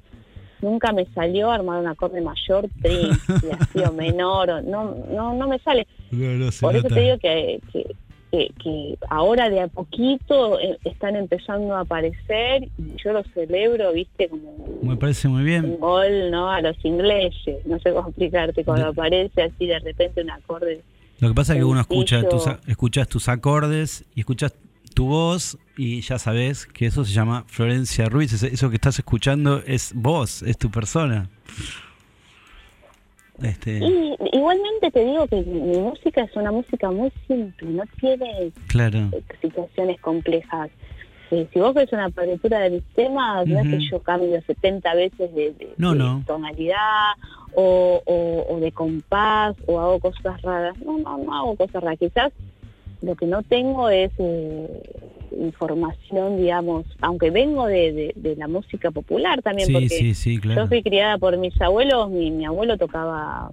[0.60, 5.32] nunca me salió armar un acorde mayor trim y así o menor o- no no
[5.32, 5.86] no me sale.
[6.60, 6.94] Por eso nota.
[6.96, 7.96] te digo que, que,
[8.30, 13.92] que- que ahora de a poquito eh, están empezando a aparecer y yo lo celebro,
[13.92, 15.64] viste, como Me parece muy bien.
[15.64, 17.64] un gol no a los ingleses.
[17.66, 20.82] No sé cómo explicarte, cuando De- aparece así de repente un acorde.
[21.20, 24.54] Lo que pasa es que uno escucha tus, escuchas tus acordes y escuchas
[24.94, 28.32] tu voz y ya sabes que eso se llama Florencia Ruiz.
[28.42, 31.28] Eso que estás escuchando es vos, es tu persona.
[33.42, 38.50] Este, Y igualmente te digo que mi, música es una música muy simple, no tiene
[38.68, 39.10] claro.
[39.40, 40.70] situaciones complejas.
[41.30, 44.94] Eh, si vos ves una partitura de mis temas, no es que yo cambio 70
[44.94, 46.22] veces de, de- No, de no.
[46.26, 47.12] tonalidad
[47.54, 50.78] o, o- o de compás o hago cosas raras.
[50.78, 51.98] No, no, no hago cosas raras.
[51.98, 52.32] Quizás
[53.02, 54.82] lo que no tengo es eh,
[55.38, 60.38] información, digamos, aunque vengo de, de- de la música popular también, Sí, porque sí, sí,
[60.38, 60.62] claro.
[60.62, 63.50] yo fui criada por mis abuelos, mi, mi abuelo tocaba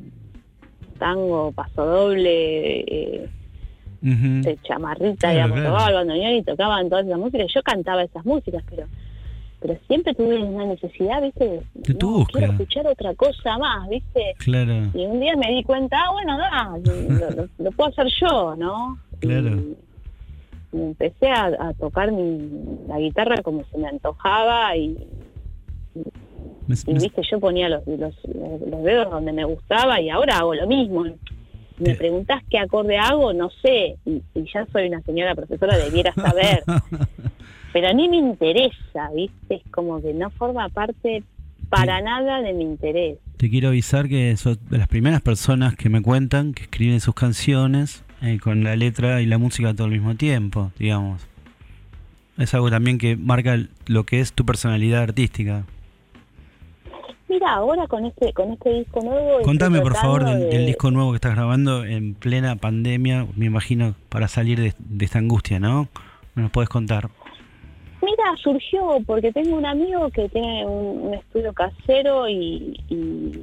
[1.00, 3.30] tango, pasodoble, eh,
[4.02, 5.70] de chamarrita, Claro, digamos, claro.
[5.72, 7.48] tocaba el bandoneón y tocaban todas esas músicas.
[7.54, 8.88] Yo cantaba esas músicas, pero
[9.62, 11.62] pero siempre tuve una necesidad, ¿viste?
[11.74, 12.40] De, tu no, búsqueda.
[12.48, 14.36] quiero escuchar otra cosa más, ¿viste?
[14.40, 18.08] Claro, Y un día me di cuenta, ah, bueno, da, lo, lo- lo puedo hacer
[18.20, 18.98] yo, ¿no?
[19.28, 19.50] Claro.
[19.58, 22.50] Y, y empecé a, a tocar mi,
[22.88, 24.98] la guitarra como se me antojaba y,
[26.68, 30.38] Me- y me- viste, yo ponía los, los, los dedos donde me gustaba y ahora
[30.38, 31.04] hago lo mismo.
[31.04, 35.76] Me Te- preguntás qué acorde hago, no sé, y, y ya soy una señora profesora,
[35.78, 36.64] debiera saber,
[37.74, 41.24] pero a mí me interesa, viste, es como que no forma parte
[41.70, 43.18] para nada de mi interés.
[43.38, 47.16] Te quiero avisar que sos de las primeras personas que me cuentan que escriben sus
[47.16, 51.22] canciones eh, con la letra y la música todo al mismo tiempo, digamos.
[52.38, 55.66] Es algo también que marca lo que es tu personalidad artística.
[57.30, 59.42] Mira, ahora con este con este disco nuevo.
[59.44, 63.46] Contame por favor del, de- del disco nuevo que estás grabando en plena pandemia, me
[63.46, 65.88] imagino, para salir de, de esta angustia, ¿no?
[66.36, 67.10] ¿Me nos puedes contar?
[68.02, 73.40] Mira, surgió porque tengo un amigo que tiene un, un estudio casero y, y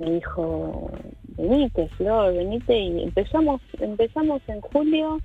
[0.00, 0.90] me dijo,
[1.36, 5.20] venite, Flor, venite y empezamos empezamos en julio.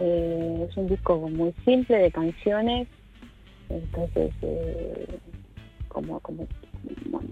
[0.00, 2.86] Eh, es un disco muy simple de canciones,
[3.68, 5.18] entonces eh,
[5.88, 6.46] como como
[7.06, 7.28] bueno,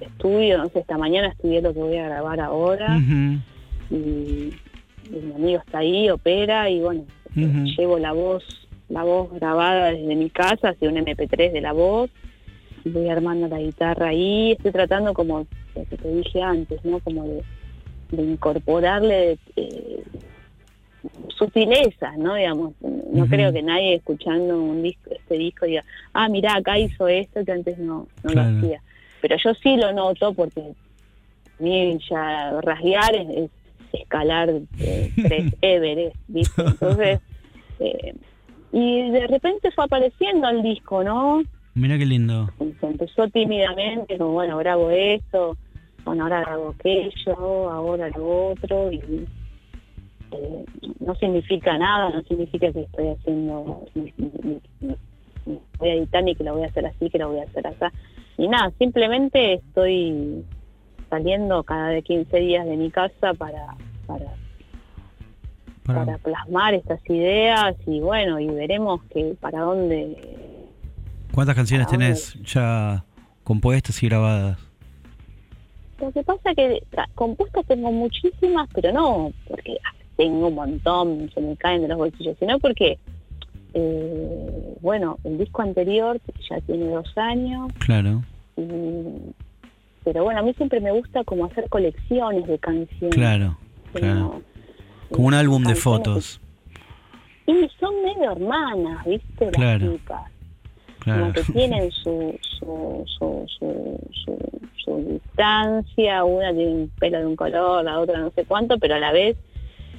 [0.00, 2.98] estudio, no sé, esta mañana estudié lo que voy a grabar ahora.
[3.90, 4.52] Y,
[5.10, 7.04] y mi amigo está ahí, opera y bueno,
[7.34, 8.44] llevo la voz,
[8.88, 12.10] la voz grabada desde mi casa, hacia un MP3 de la voz,
[12.84, 16.98] voy armando la guitarra ahí, estoy tratando como lo que te dije antes, ¿no?
[17.00, 17.42] Como de,
[18.10, 20.02] de incorporarle eh,
[21.36, 22.34] sutilezas, ¿no?
[22.34, 27.08] Digamos, no creo que nadie escuchando un disco, este disco diga, ah, mirá, acá hizo
[27.08, 28.50] esto que antes no, no Claro.
[28.50, 28.82] lo hacía.
[29.20, 33.50] Pero yo sí lo noto porque a mí ya rasguear es, es
[33.92, 36.62] escalar eh, tres Everest, ¿viste?
[36.62, 37.20] Entonces,
[37.80, 38.14] eh,
[38.72, 41.42] y de repente fue apareciendo el disco, ¿no?
[41.74, 42.48] Mira qué lindo.
[42.80, 45.56] Se empezó tímidamente, como bueno, grabo esto,
[46.04, 49.26] bueno, ahora grabo aquello, ahora lo otro, y
[50.32, 50.64] eh,
[51.00, 54.96] no significa nada, no significa que estoy haciendo, ni- ni- ni- ni-
[55.46, 57.44] ni voy a editar ni que lo voy a hacer así, que lo voy a
[57.44, 57.92] hacer acá,
[58.38, 60.44] ni nada, simplemente estoy
[61.10, 63.66] saliendo cada de 15 días de mi casa para,
[64.06, 64.26] para,
[65.84, 70.16] Para- para plasmar estas ideas y bueno, y veremos que para dónde
[71.32, 73.04] ¿Cuántas canciones Ah, tenés ya
[73.44, 74.58] compuestas y grabadas?
[76.00, 79.76] Lo que pasa que ca- compuestas tengo muchísimas, pero no porque
[80.16, 82.98] tengo un montón, se me caen de los bolsillos, sino porque,
[83.74, 88.22] eh, bueno, el disco anterior ya tiene dos años, Claro,
[88.56, 89.32] y-
[90.04, 93.14] pero bueno, a mí siempre me gusta como hacer colecciones de canciones.
[93.14, 93.56] claro,
[93.94, 94.20] claro.
[94.30, 94.42] como-
[95.10, 96.40] Como un álbum de fotos.
[97.46, 99.44] que- y son medio hermanas, ¿viste?
[99.46, 99.92] Las Claro.
[99.92, 100.22] chicas.
[101.02, 101.20] Claro.
[101.20, 103.46] como que tienen su, su, su,
[104.84, 108.94] su, distancia, una tiene un pelo de un color, la otra no sé cuánto, pero
[108.94, 109.36] a la vez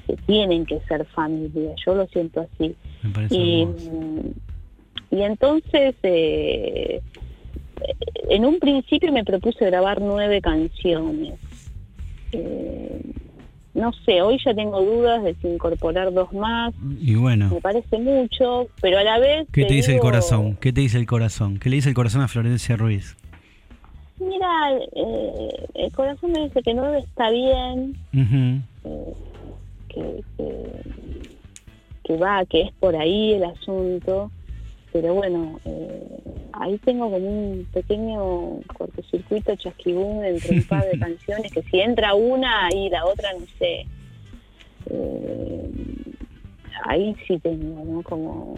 [0.08, 2.76] que tienen que ser familia, yo lo siento así.
[3.30, 3.68] Y,
[5.12, 7.02] y entonces, eh,
[8.30, 11.36] en un principio me propuse grabar nueve canciones.
[12.32, 13.02] Eh,
[13.74, 17.98] no sé, hoy ya tengo dudas de si incorporar dos más, Y bueno, me parece
[17.98, 19.48] mucho, pero a la vez...
[19.52, 20.58] ¿qué te dice el corazón?
[20.58, 21.58] ¿Qué te dice el corazón?
[21.60, 23.18] ¿Qué le dice el corazón a Florencia Ruiz?
[24.20, 29.14] Mira, eh, el corazón me dice que nueve está bien, eh,
[29.90, 30.64] que, que,
[32.04, 34.30] que va, que es por ahí el asunto,
[34.94, 36.20] pero bueno, eh,
[36.54, 42.14] ahí tengo como un pequeño cortocircuito chasquibún entre un par de canciones, que si entra
[42.14, 43.86] una y la otra, no sé,
[44.90, 45.70] eh,
[46.86, 48.02] ahí sí tengo, ¿no?
[48.04, 48.56] Como...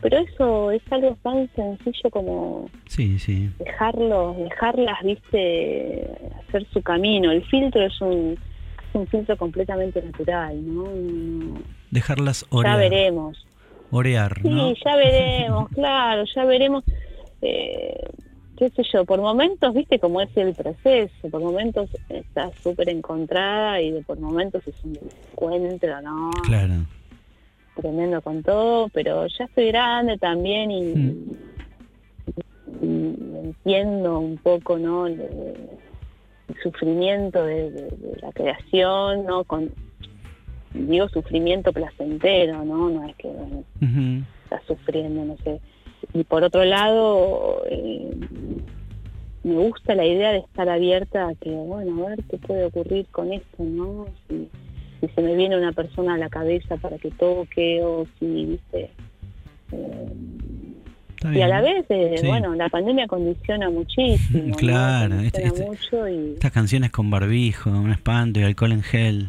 [0.00, 3.48] Pero eso es algo tan sencillo como Sí, sí.
[3.58, 6.06] dejarlos, dejarlas, viste,
[6.46, 7.30] hacer su camino.
[7.32, 8.32] El filtro es un,
[8.90, 10.84] es un filtro completamente natural, ¿no?
[11.90, 12.78] Dejarlas Ya orear.
[12.80, 13.46] veremos.
[13.94, 14.74] Orear, Sí, ¿no?
[14.84, 16.84] ya veremos, claro, ya veremos.
[17.40, 17.96] Eh,
[18.56, 23.80] qué sé yo, por momentos, viste cómo es el proceso, por momentos está súper encontrada
[23.80, 24.98] y de por momentos es un
[25.32, 26.30] encuentro, ¿no?
[26.46, 26.74] Claro.
[27.76, 31.36] tremendo con todo, pero ya estoy grande también y, Mm.
[32.82, 35.06] y entiendo un poco, ¿no?
[35.08, 39.42] El, el sufrimiento de, de- de la creación, ¿no?
[39.44, 39.70] Con
[40.74, 42.90] digo sufrimiento placentero, ¿no?
[42.90, 43.64] No es que bueno,
[44.44, 45.60] estás sufriendo, no sé.
[46.12, 48.10] Y por otro lado, eh,
[49.42, 53.06] me gusta la idea de estar abierta a que, bueno, a ver qué puede ocurrir
[53.10, 54.06] con esto, ¿no?
[54.28, 54.48] Si,
[55.00, 58.90] si se me viene una persona a la cabeza para que toque o si, viste,
[59.72, 60.08] eh,
[61.34, 62.26] Y a la vez, eh, Sí.
[62.26, 64.44] bueno, la pandemia condiciona muchísimo.
[64.48, 64.56] ¿no?
[64.56, 66.34] Claro, este- este- mucho y...
[66.34, 69.28] Estas canciones con barbijo, un espanto y alcohol en gel.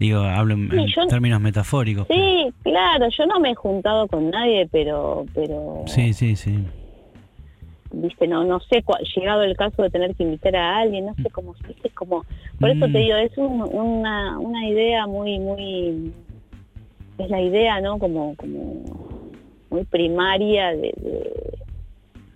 [0.00, 2.06] Digo, hablo en, Sí, en yo- términos metafóricos.
[2.08, 6.58] Sí, claro, yo no me he juntado con nadie, pero, pero Sí, sí, sí.
[7.92, 11.14] viste, no, no sé, cua- llegado el caso de tener que invitar a alguien, no
[11.22, 12.24] sé cómo, viste, como,
[12.58, 12.92] por eso Mm.
[12.92, 16.12] te digo, es un- una, una idea muy, muy,
[17.18, 17.98] es la idea, ¿no?
[17.98, 18.82] Como, como
[19.70, 21.58] muy primaria de, de,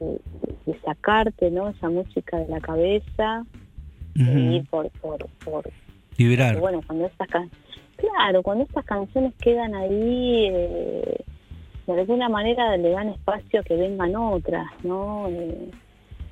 [0.01, 0.21] de-
[0.67, 1.69] de sacarte, ¿no?
[1.71, 3.45] Esa música de la cabeza
[4.17, 5.65] y por, por, por,
[6.17, 6.59] Liberar.
[6.61, 7.51] bueno, cuando estas can-
[7.97, 11.25] claro, cuando estas canciones quedan ahí, eh,
[11.87, 15.29] de alguna manera le dan espacio que vengan otras, ¿no?
[15.29, 15.71] Eh,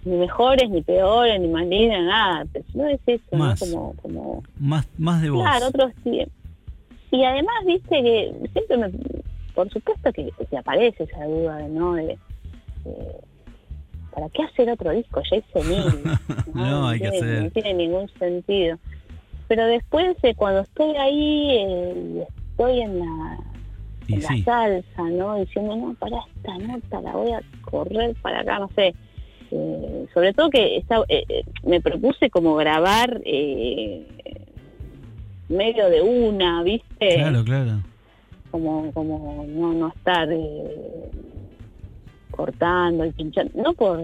[0.05, 2.45] ni mejores, ni peores, ni más lindas, nada.
[2.53, 3.39] Pero no es eso, ¿no?
[3.39, 3.61] Más.
[3.61, 5.43] Como, como, Más, más de vos.
[5.43, 6.23] claro, otros sí.
[7.11, 8.91] Y además, viste que siempre me,
[9.55, 11.95] por supuesto que te aparece esa duda, ¿no?
[11.95, 12.17] De, de,
[14.15, 15.21] ¿Para qué hacer otro disco?
[15.31, 16.03] Ya hice mil.
[16.55, 17.43] No, hay que hacer.
[17.45, 18.79] no tiene ningún sentido.
[19.55, 23.39] Pero después, eh, cuando estoy ahí, eh, estoy en la,
[24.09, 24.43] Y en la sí.
[24.45, 25.35] salsa, ¿no?
[25.35, 28.95] Diciendo, no, para esta nota la voy a correr para acá, no sé.
[29.51, 34.07] Eh, sobre todo que esta- eh, me propuse como grabar eh,
[35.51, 37.17] medio de una, ¿viste?
[37.17, 37.73] Claro, claro.
[38.51, 40.31] Como, como no, no estar
[42.31, 44.01] cortando y pinchando, no por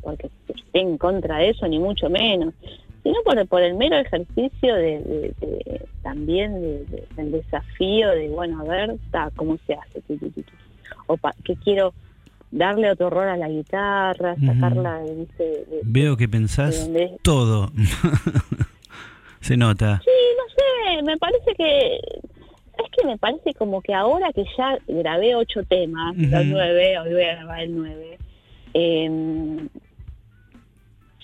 [0.00, 2.54] porque esté en contra de eso, ni mucho menos,
[3.02, 8.28] sino por, por el mero ejercicio de, de- de- también de- de- del desafío de,
[8.28, 10.02] bueno, a ver, ta, ¿cómo se hace?
[11.06, 11.92] O pa- que quiero
[12.50, 15.00] darle otro rol a la guitarra, sacarla
[15.84, 16.88] Veo que pensás
[17.22, 17.70] todo.
[19.40, 20.00] Se nota.
[20.04, 21.96] Sí, no sé, me parece que...
[21.96, 27.12] Es que me parece como que ahora que ya grabé ocho temas, los nueve, hoy
[27.12, 28.18] voy a grabar el nueve,
[28.74, 29.58] eh,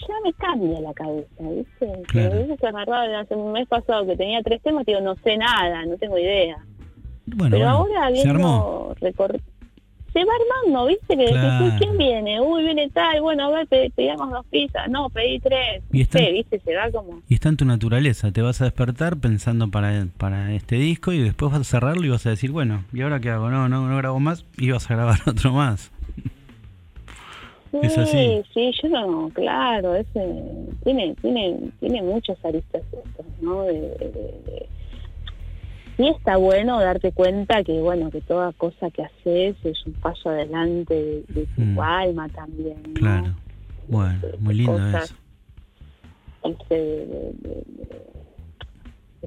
[0.07, 2.03] ya me cambia la cabeza, ¿viste?
[2.09, 2.35] Claro.
[2.37, 5.85] Me hubiese agarrado hace un mes pasado que tenía tres temas, digo, no sé nada,
[5.87, 6.57] no tengo idea.
[7.27, 8.95] Bueno, Pero bueno, ahora se viendo armó.
[9.01, 9.41] recor-
[10.11, 10.33] se va
[10.65, 11.07] armando, ¿viste?
[11.09, 11.65] Que decís, Claro.
[11.67, 12.41] uy, ¿quién viene?
[12.41, 15.83] Uy, viene tal, bueno, a ver, pe- pedimos dos pizzas, no, pedí tres.
[15.93, 16.59] Y No están- sé, ¿viste?
[16.61, 17.21] Se va como...
[17.29, 18.33] Y está en tu naturaleza.
[18.33, 22.09] Te vas a despertar pensando para, para este disco y después vas a cerrarlo y
[22.09, 23.51] vas a decir, bueno, ¿y ahora qué hago?
[23.51, 25.93] No, no, no grabo más y vas a grabar otro más.
[27.73, 28.43] Es Sí, así.
[28.55, 30.35] sí, yo no, claro, ese,
[30.85, 33.63] tiene, tiene, tiene muchas aristas esto, ¿no?
[33.65, 33.89] De, de-
[34.47, 34.69] de-
[35.99, 40.31] Y está bueno darte cuenta que, bueno, que toda cosa que haces es un paso
[40.31, 41.79] adelante de, tu Mm.
[41.81, 42.95] alma también, ¿no?
[42.95, 43.35] Claro.
[43.89, 45.05] Bueno, muy lindo cosas.
[45.05, 45.15] eso.
[46.45, 47.33] Este,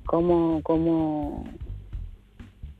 [0.05, 1.43] cómo, cómo,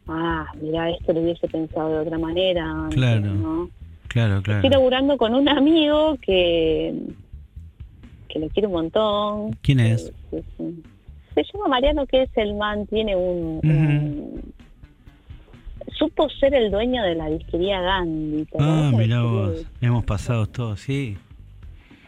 [0.07, 3.21] ah, mira, esto lo hubiese pensado de otra manera, Claro.
[3.33, 3.69] ¿no?
[4.11, 4.69] Claro, Estoy claro.
[4.69, 6.93] laburando con un amigo que,
[8.27, 9.51] que lo quiero un montón.
[9.61, 10.11] ¿Quién es?
[10.29, 10.73] que- que-
[11.33, 13.67] se llama Mariano Kesselman, tiene un, Ujú.
[13.69, 14.53] un-
[15.97, 18.45] Supo ser el dueño de la disquería Gandhi.
[18.45, 19.65] ¿te Ah, mirá vos.
[19.81, 21.17] Hemos pasado todos, sí.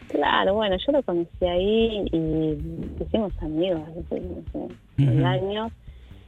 [0.09, 2.57] Claro, bueno, yo lo conocí ahí y
[3.03, 5.25] hicimos amigos hace, no sé, mil Ujú.
[5.25, 5.71] años.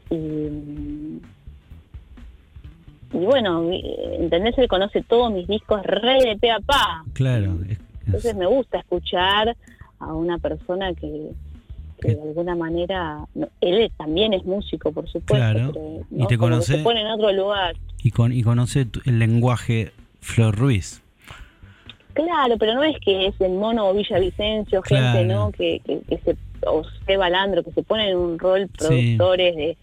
[0.10, 1.19] Y,
[3.22, 3.70] y bueno,
[4.20, 4.58] ¿entendés?
[4.58, 7.04] Él conoce todos mis discos re de pe a pa.
[7.14, 7.58] Claro.
[7.70, 9.56] es- Entonces me gusta escuchar
[10.00, 11.30] a una persona que,
[12.02, 15.72] que de alguna manera, no, él también es músico, por supuesto, Claro.
[15.74, 17.76] pero Y te conoce- se pone en otro lugar.
[18.04, 21.02] y, con, y conoce el lenguaje Flor Ruiz.
[22.14, 25.26] Claro, pero no es que es el mono o Villavicencio, gente, Claro.
[25.28, 25.52] ¿no?
[25.52, 28.86] Que, que, que se, o Seba Landro, que se ponen en un rol Sí.
[29.18, 29.78] productores de,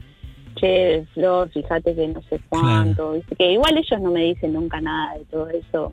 [0.57, 3.35] che, Flor, fíjate que no sé cuánto, ¿viste?
[3.37, 5.93] que igual ellos no me dicen nunca nada de todo eso,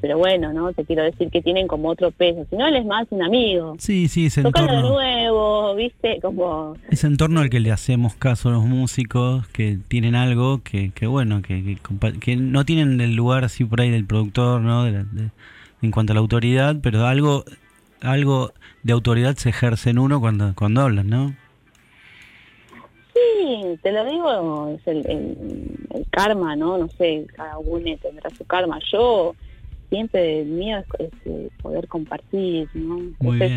[0.00, 0.72] pero bueno, ¿no?
[0.72, 3.74] Te quiero decir que tienen como otro peso, si no él es más un amigo.
[3.78, 6.20] Sí, sí, ese Tócalo de entorno, nuevo, ¿viste?
[6.22, 6.76] Como...
[6.90, 11.06] ese entorno al que le hacemos caso a los músicos que tienen algo que, que
[11.08, 14.84] bueno, que, que, que no tienen el lugar así por ahí del productor, ¿no?
[14.84, 15.30] De la- de-
[15.82, 17.44] en cuanto a la autoridad, pero algo
[18.00, 18.52] algo
[18.84, 21.34] de autoridad se ejerce en uno cuando, cuando hablan, ¿no?
[23.18, 26.78] Sí, te lo digo, es el, el- el karma, ¿no?
[26.78, 28.78] No sé, cada uno tendrá su karma.
[28.92, 29.34] Yo
[29.88, 32.98] siempre el mío es, es, eh, poder compartir, ¿no?
[32.98, 33.50] Entonces,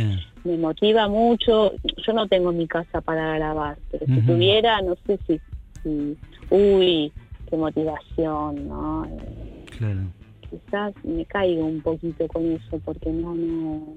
[0.44, 1.74] me motiva mucho.
[2.06, 5.40] Yo no tengo mi casa para grabar, pero si tuviera, no sé si,
[5.84, 6.18] si-
[6.50, 7.12] uy,
[7.50, 9.08] qué motivación, ¿no?
[9.78, 10.02] Claro.
[10.50, 13.94] quizás me caigo un poquito con eso porque no no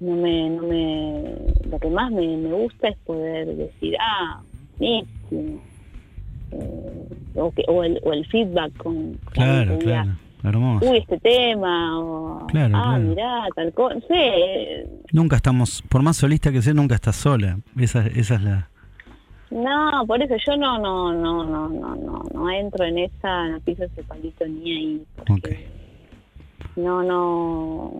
[0.00, 1.24] no me no me
[1.70, 4.42] lo que más me, me gusta es poder decir ah
[4.78, 5.60] buenísimo
[6.52, 10.12] Eh, o, que, o, el, o el feedback con Claro, claro.
[10.44, 10.88] hermoso.
[10.90, 13.02] uy, este tema, o, Claro, ah, claro.
[13.04, 17.58] mirá, tal cosa, no sé, Nunca estamos, por más solista que sea, nunca estás sola.
[17.78, 18.68] Esa, esa es la...
[19.50, 23.60] no, por eso yo no, no, no, no, no, no, no entro en esa, no
[23.60, 25.48] piso ese palito ni ahí, Ok.
[26.76, 27.92] no, no,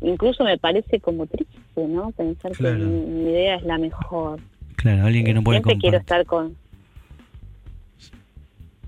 [0.00, 2.10] incluso me parece como triste, ¿no?
[2.12, 2.78] Pensar Claro.
[2.78, 4.40] que mi, mi idea es la mejor.
[4.82, 6.20] Claro, alguien que no puede Siempre quiero compartir.
[6.20, 6.56] estar con...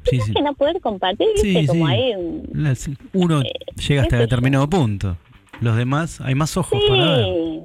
[0.04, 2.12] Sí, que no poder compartir, Sí, viste, como ahí...
[2.14, 2.76] un-
[3.14, 3.42] Uno
[3.88, 5.16] llega hasta determinado punto.
[5.60, 7.60] Los demás, hay más ojos para ver.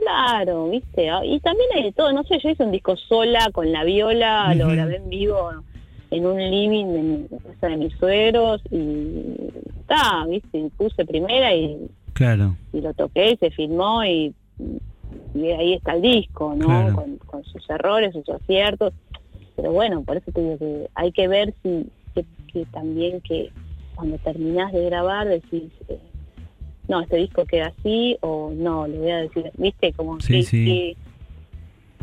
[0.00, 1.08] Claro, viste.
[1.10, 3.84] Ah, Y también hay de todo, no sé, yo hice un disco sola con la
[3.84, 5.50] viola, lo grabé en vivo
[6.10, 9.34] en un living de mi de casa de mis suegros y
[9.80, 11.76] está, viste, y puse primera y,
[12.14, 14.32] Claro, y lo toqué y se filmó y,
[15.34, 16.66] y ahí está el disco, ¿no?
[16.66, 16.94] Claro.
[16.94, 18.92] Con, con sus errores, sus aciertos.
[19.56, 23.50] Pero bueno, por eso te digo que hay que ver si que, que también que
[23.94, 25.98] cuando terminás de grabar decís, eh,
[26.88, 30.42] no, este disco queda así o no, le voy a decir, viste, como Sí, que-
[30.42, 30.64] sí.
[30.64, 30.96] que-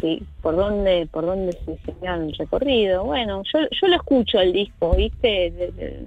[0.01, 3.03] que por dónde por dónde se señala el recorrido.
[3.03, 6.05] Bueno, yo yo lo escucho el disco, viste, De- de-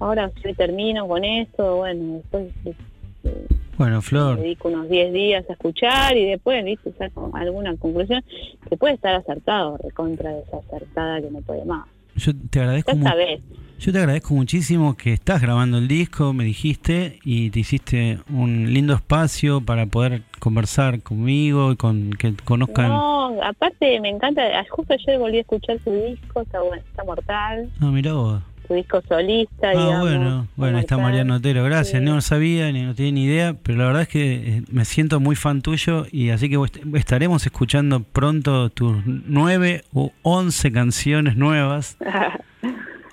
[0.00, 2.48] ahora si termino con esto, bueno, después
[3.78, 8.24] bueno, me Flor, dedico unos 10 días a escuchar y después, viste, saco alguna conclusión
[8.68, 11.86] que puede estar acertado, recontra desacertada que no puede más.
[12.14, 12.92] yo te agradezco.
[13.78, 18.72] Yo te agradezco muchísimo que estás grabando el disco, me dijiste, y te hiciste un
[18.72, 22.88] lindo espacio para poder conversar conmigo y con que conozcan.
[22.88, 27.90] No, aparte me encanta, justo ayer volví a escuchar tu disco, está, está mortal, Ah,
[27.90, 28.40] mirá vos.
[28.66, 30.00] Tu disco solista, Ah, digamos.
[30.00, 30.96] bueno, bueno, está.
[30.98, 32.00] Mariano Otero, gracias.
[32.00, 32.04] Sí.
[32.04, 34.84] No lo sabía ni no tenía ni idea, pero la verdad es que eh, me
[34.84, 40.70] siento muy fan tuyo y así que est- estaremos escuchando pronto tus nueve o once
[40.72, 41.96] canciones nuevas.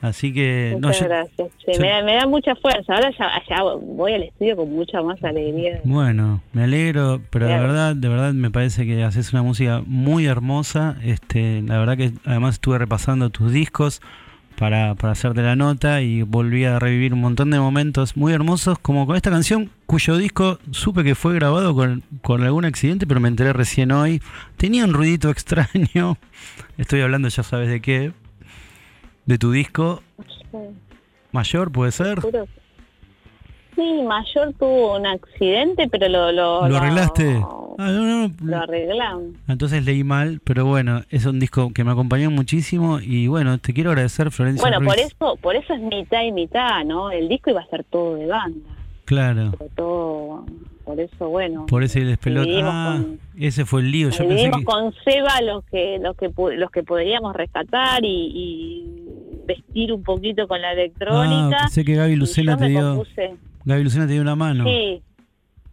[0.01, 1.79] Así que no, Muchas yo- gracias.
[1.79, 2.93] me, da, me da mucha fuerza.
[2.93, 5.79] Ahora ya, ya voy al estudio con mucha más alegría.
[5.85, 7.67] Bueno, me alegro, pero de Claro.
[7.69, 10.97] verdad, de verdad me parece que haces una música muy hermosa.
[11.03, 14.01] Este, la verdad que además estuve repasando tus discos
[14.57, 18.79] para, para hacerte la nota y volví a revivir un montón de momentos muy hermosos,
[18.79, 23.19] como con esta canción, cuyo disco supe que fue grabado con, con algún accidente, pero
[23.19, 24.21] me enteré recién hoy.
[24.57, 26.17] Tenía un ruidito extraño.
[26.77, 28.11] Estoy hablando, ya sabes de qué.
[29.25, 30.03] De tu disco
[31.31, 32.19] mayor, puede ser.
[33.75, 37.41] Sí, Mayor tuvo un accidente, pero lo, lo, ¿Lo arreglaste?
[37.79, 38.33] Ah, no, no, no.
[38.43, 39.23] Lo arreglamos.
[39.47, 43.73] Entonces leí mal, pero bueno, es un disco que me acompañó muchísimo y bueno, te
[43.73, 44.61] quiero agradecer, Florencia.
[44.69, 47.09] Bueno, por eso, por eso es mitad y mitad, ¿no?
[47.11, 48.69] El disco iba a ser todo de banda,
[49.05, 50.45] Claro, pero todo,
[50.85, 51.65] por eso, bueno.
[51.65, 52.43] por ese despelot.
[52.45, 54.09] dividimos Ah, con- ese fue el lío.
[54.11, 54.63] Yo pensé que.
[54.63, 59.03] con Seba los que, los que, los que podríamos rescatar y, y
[59.47, 61.57] vestir un poquito con la electrónica.
[61.57, 62.97] Ah, pensé que Gaby Lucena te dio.
[63.03, 64.65] compuse- Gaby Lucena te dio una mano.
[64.65, 65.01] Sí,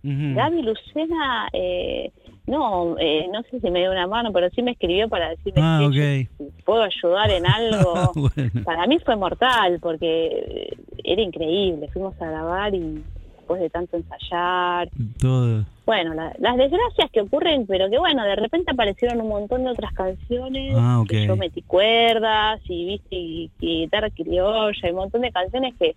[0.03, 0.35] Ujú.
[0.35, 2.11] Gaby Lucena, eh,
[2.47, 5.61] no, eh, no sé si me dio una mano, pero sí me escribió para decirme
[5.63, 6.29] Ah, que ok.
[6.39, 8.13] si puedo ayudar en algo.
[8.35, 10.27] bueno, para mí fue mortal porque
[10.73, 11.89] eh, era increíble.
[11.93, 13.03] Fuimos a grabar y
[13.37, 14.89] después de tanto ensayar,
[15.21, 15.67] todo.
[15.85, 19.71] bueno, la- las desgracias que ocurren, pero que bueno, de repente aparecieron un montón de
[19.71, 20.75] otras canciones.
[20.79, 25.31] Ah, que yo metí cuerdas y viste y, y guitarra criolla y un montón de
[25.33, 25.95] canciones que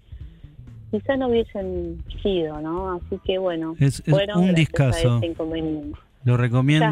[1.00, 2.94] quizás no hubiesen sido, ¿no?
[2.94, 5.20] Así que bueno, Es- es fueron un discazo.
[5.24, 5.98] inconveniente.
[6.26, 6.88] Lo recomiendo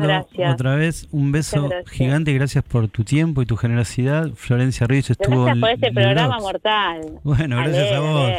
[0.52, 1.08] otra vez.
[1.12, 1.90] Un beso gracias.
[1.94, 2.34] gigante.
[2.34, 4.32] Gracias por tu tiempo y tu generosidad.
[4.36, 7.02] Florencia Ruiz estuvo Gracias por este programa mortal.
[7.24, 8.30] Bueno, A gracias leer, a vos.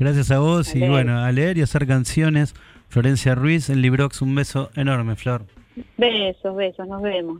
[0.00, 0.90] Gracias a vos A y leer.
[0.90, 2.54] bueno, a leer y hacer canciones.
[2.88, 5.44] Florencia Ruiz en Librox, un beso enorme, Flor.
[5.96, 7.38] Besos, besos, nos vemos.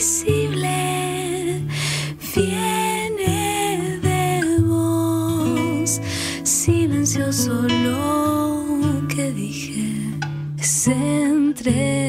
[0.00, 1.62] Invisible
[2.34, 6.00] viene de vos.
[6.42, 9.84] Silencioso lo que dije
[10.58, 11.99] es entre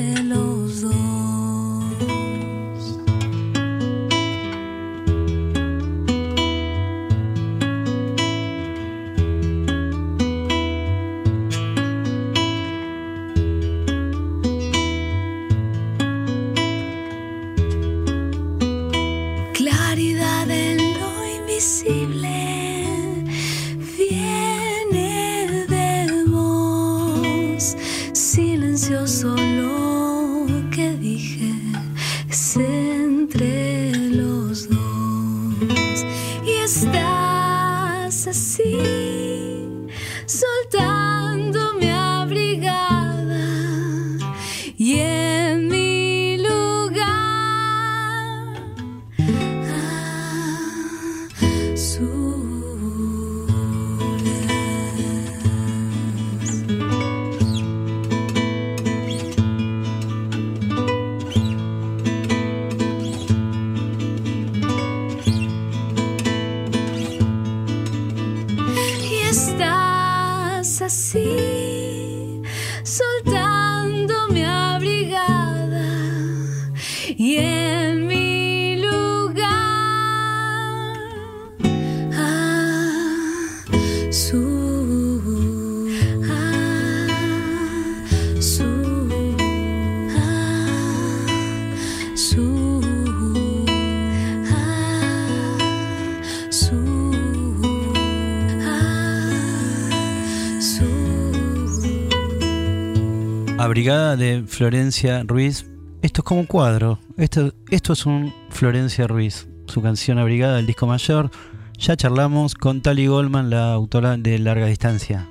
[103.71, 105.65] Abrigada de Florencia Ruiz.
[106.01, 106.99] Esto es como un cuadro.
[107.15, 109.47] Esto, esto es un Florencia Ruiz.
[109.65, 111.31] Su canción Abrigada del disco mayor.
[111.79, 115.29] Ya charlamos con Tali Goldman, la autora de Larga Distancia.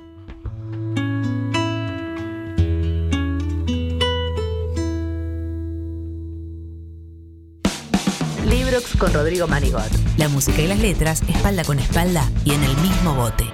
[8.49, 9.91] Librox con Rodrigo Manigot.
[10.17, 13.45] La música y las letras, espalda con espalda y en el mismo bote.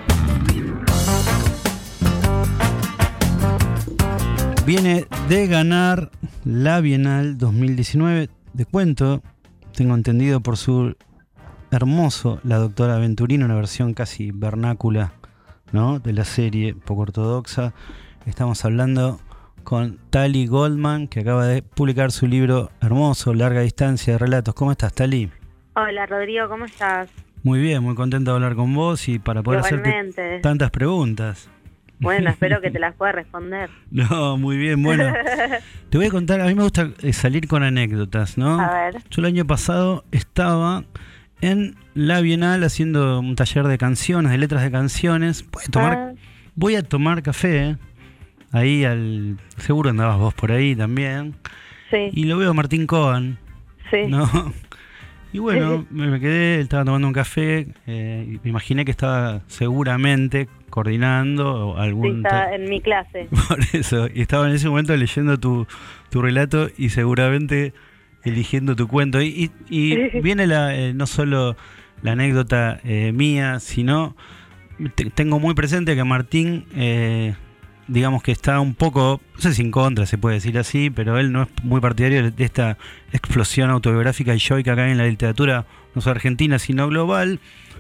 [4.68, 6.12] Viene de ganar
[6.44, 9.24] la Bienal 2019 de cuento.
[9.74, 10.98] Tengo entendido por su
[11.72, 15.14] hermoso La Doctora Aventurina, una versión casi vernácula
[15.72, 16.00] ¿no?
[16.00, 17.74] de la serie, poco ortodoxa.
[18.26, 19.22] Estamos hablando
[19.64, 24.54] con Tali Goldman, que acaba de publicar su libro hermoso, Larga Distancia de Relatos.
[24.54, 25.32] ¿Cómo estás, Tali?
[25.78, 27.10] Hola Rodrigo, ¿cómo estás?
[27.42, 31.50] Muy bien, muy contento de hablar con vos y para poder hacerte tantas preguntas.
[32.00, 33.70] Bueno, espero que te las pueda responder.
[33.92, 35.12] No, muy bien, bueno.
[35.90, 38.60] Te voy a contar, a mí me gusta eh, salir con anécdotas, ¿no?
[38.60, 38.98] A ver.
[39.10, 40.84] Yo el año pasado estaba
[41.42, 45.46] en la Bienal haciendo un taller de canciones, de letras de canciones.
[45.52, 46.14] Voy a tomar, Ah.
[46.56, 47.70] voy a tomar café.
[47.70, 47.78] ¿eh?
[48.52, 49.38] Ahí al.
[49.58, 51.36] Seguro andabas vos por ahí también.
[51.90, 53.38] Sí, Y lo veo a Martín Cohen,
[53.92, 54.06] sí.
[54.08, 54.30] ¿no?
[55.34, 57.68] Y bueno, me, quedé, él estaba tomando un café.
[57.86, 62.18] eh, y me imaginé que estaba seguramente coordinando Sí, algún.
[62.26, 63.28] está en mi clase.
[63.48, 65.68] Por eso, y estaba en ese momento leyendo tu,
[66.10, 67.74] tu relato y seguramente
[68.24, 69.22] eligiendo tu cuento.
[69.22, 71.56] Y, y- y viene la, eh, no solo
[72.02, 74.16] la anécdota eh, mía, sino
[74.96, 77.34] te- tengo muy presente que Martín, eh,
[77.88, 81.18] digamos que está un poco, no sé si en contra se puede decir así, pero
[81.18, 82.78] él no es muy partidario de esta
[83.14, 85.66] explosión autobiográfica y yoica que hay en la literatura,
[85.96, 87.40] no solo argentina, sino global.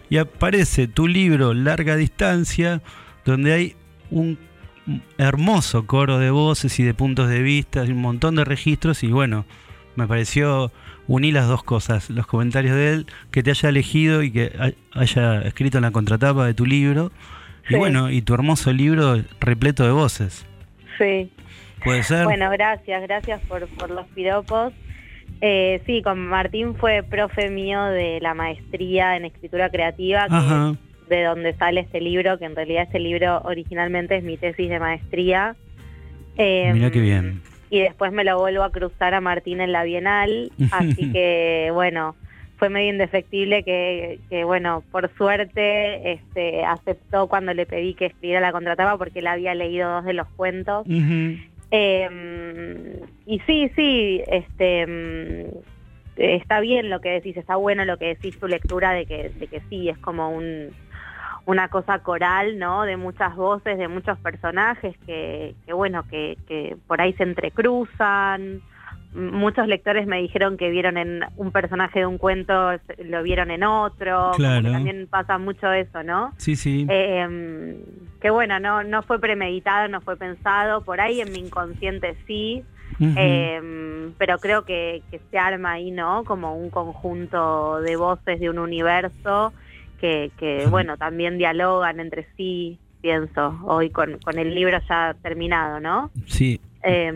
[0.09, 2.81] Y aparece tu libro Larga Distancia,
[3.25, 3.75] donde hay
[4.09, 4.37] un
[5.17, 9.07] hermoso coro de voces y de puntos de vista, y un montón de registros y
[9.07, 9.45] bueno,
[9.97, 10.71] me pareció
[11.07, 14.77] unir las dos cosas, los comentarios de él, que te haya elegido y que hay-
[14.93, 17.11] haya escrito en la contratapa de tu libro,
[17.67, 17.75] Sí.
[17.75, 20.45] y bueno, y tu hermoso libro repleto de voces.
[20.97, 21.29] Sí.
[21.83, 22.23] ¿Puede ser?
[22.25, 24.73] Bueno, gracias, gracias por, por los piropos.
[25.41, 31.09] Eh, sí, con Martín fue profe mío de la maestría en escritura creativa, que es
[31.09, 34.79] de donde sale este libro, que en realidad este libro originalmente es mi tesis de
[34.79, 35.55] maestría.
[36.37, 37.41] Eh, Mirá qué bien.
[37.69, 42.15] y después me lo vuelvo a cruzar a Martín en la Bienal, así que bueno,
[42.57, 48.41] fue medio indefectible que, que, bueno, por suerte este, aceptó cuando le pedí que escribiera
[48.41, 50.85] la contratapa porque él había leído dos de los cuentos.
[51.71, 55.57] Eh, y sí, sí, este mm,
[56.15, 59.47] está bien lo que decís, está bueno lo que decís tu lectura de que, de
[59.47, 60.69] que sí, es como un
[61.45, 62.83] una cosa coral, ¿no?
[62.83, 68.61] De muchas voces, de muchos personajes que, que bueno, que por ahí se entrecruzan.
[69.17, 72.71] Muchos lectores me dijeron que vieron en un personaje de un cuento,
[73.03, 74.15] lo vieron en otro.
[74.15, 74.71] como que Claro.
[74.71, 76.33] también pasa mucho eso, ¿no?
[76.37, 76.85] Sí, sí.
[76.89, 77.77] Eh,
[78.21, 82.63] que bueno, no, no fue premeditado, no fue pensado, por ahí en mi inconsciente sí,
[82.99, 86.23] eh, pero creo que, que se arma ahí, ¿no?
[86.23, 89.53] Como un conjunto de voces de un universo
[89.99, 95.79] que, que bueno, también dialogan entre sí, pienso, hoy con, con el libro ya terminado,
[95.79, 96.11] ¿no?
[96.27, 97.13] Sí, Eh,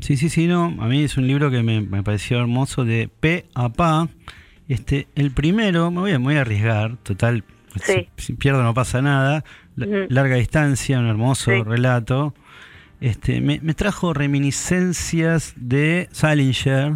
[0.00, 0.66] Sí, sí, sí, no.
[0.80, 4.08] A mí es un libro que me, me pareció hermoso de P a Pa.
[4.68, 7.44] Este, el primero, me voy a, me voy a arriesgar, total,
[7.82, 8.08] Sí.
[8.16, 9.44] si, si pierdo no pasa nada.
[9.76, 10.06] La-.
[10.08, 11.62] Larga distancia, un hermoso Sí.
[11.62, 12.34] relato.
[13.00, 16.94] Este, me, me trajo reminiscencias de Salinger,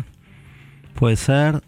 [0.95, 1.63] puede ser.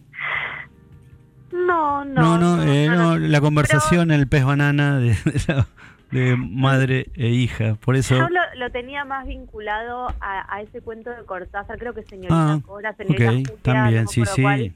[1.53, 2.57] no, no, no.
[2.57, 5.67] No, eh, no, la conversación, el pez banana de, de la-
[6.13, 7.75] de madre e hija.
[7.77, 8.15] Por eso.
[8.17, 12.53] Yo lo, lo tenía más vinculado a, a ese cuento de Cortázar, creo que señorita
[12.55, 14.43] Ah, Cora, señorita ok, Julia, también, no sí, sí.
[14.43, 14.73] cuál.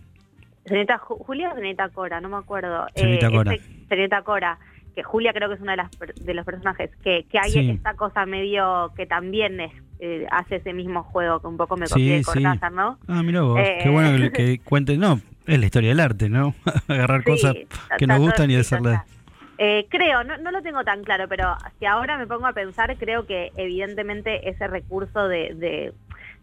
[0.64, 2.86] Señorita Ju- Julia o señorita Cora, no me acuerdo.
[2.94, 3.54] Señorita Cora.
[3.54, 4.58] ese- señorita Cora,
[4.94, 5.90] que Julia creo que es uno de, las,
[6.24, 7.70] de los personajes, que, que hay Sí.
[7.70, 11.86] esta cosa medio que también es, eh, hace ese mismo juego, que un poco me
[11.86, 12.24] Sí, copié de sí.
[12.24, 12.98] Cortázar, ¿no?
[13.06, 14.98] Ah, mira vos, Eh, qué bueno que, que cuentes.
[14.98, 16.54] No, es la historia del arte, ¿no?
[16.88, 17.54] Agarrar Sí, cosas
[17.98, 19.02] que nos gustan y hacerlas.
[19.58, 22.94] Eh, creo, no, no lo tengo tan claro, pero si ahora me pongo a pensar,
[22.98, 25.92] creo que evidentemente ese recurso de, de,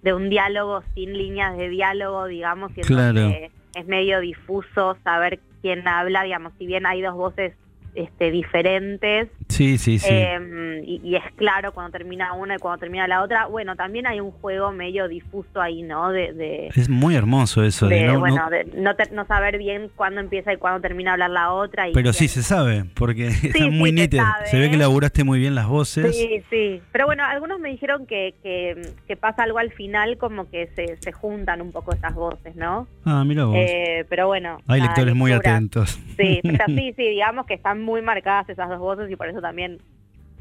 [0.02, 3.22] de un diálogo sin líneas de diálogo, digamos, Claro.
[3.22, 7.53] donde es medio difuso saber quién habla, digamos, si bien hay dos voces
[7.95, 10.07] este, diferentes, Sí, sí, sí.
[10.09, 14.07] eh, y, y es claro cuando termina una y cuando termina la otra, bueno, también
[14.07, 16.11] hay un juego medio difuso ahí, ¿no?
[16.11, 17.87] De, de, es muy hermoso eso.
[17.87, 20.81] De de, no- no- bueno, de no, te- no saber bien cuándo empieza y cuándo
[20.81, 21.87] termina de hablar la otra.
[21.89, 24.23] Y pero sí se sabe, porque sí, muy se nítido.
[24.23, 26.15] sabe, Se ve que laburaste muy bien las voces.
[26.17, 26.81] Sí, sí.
[26.91, 30.97] Pero bueno, algunos me dijeron que, que, que pasa algo al final, como que se,
[30.99, 32.87] se juntan un poco esas voces, ¿no?
[33.05, 33.55] Ah, mira vos.
[33.57, 34.57] Eh, pero bueno.
[34.67, 35.99] Hay lectores muy atentos.
[36.17, 39.41] Sí, pero sí, sí, digamos que están muy marcadas esas dos voces y por eso
[39.41, 39.80] también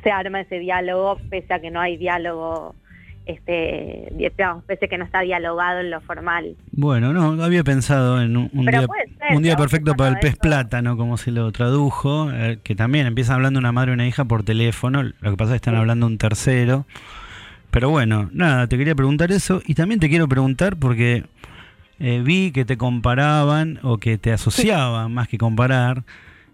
[0.03, 2.75] se arma ese diálogo, pese a que no hay diálogo,
[3.27, 6.57] este, digamos, pese a que no está dialogado en lo formal.
[6.73, 10.97] Bueno, no, había pensado en un, día, ser, un día perfecto para el pez plátano,
[10.97, 14.43] como se lo tradujo, eh, que también empiezan hablando una madre y una hija por
[14.43, 16.87] teléfono, lo que pasa es que están hablando un tercero.
[17.71, 21.25] Pero bueno, nada, te quería preguntar eso y también te quiero preguntar porque
[21.99, 26.03] eh, vi que te comparaban o que te asociaban, más que comparar,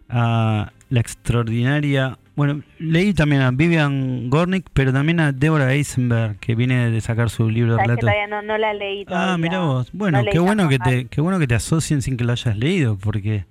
[0.08, 2.18] a la extraordinaria...
[2.36, 7.30] Bueno, leí también a Vivian Gornick, pero también a Deborah Eisenberg, que viene de sacar
[7.30, 8.00] su libro de relatos.
[8.02, 9.32] todavía no, no la leí todavía.
[9.34, 9.90] Ah, mira vos.
[9.92, 12.56] Bueno, No qué bueno que te qué bueno que te asocien sin que lo hayas
[12.56, 13.44] leído, porque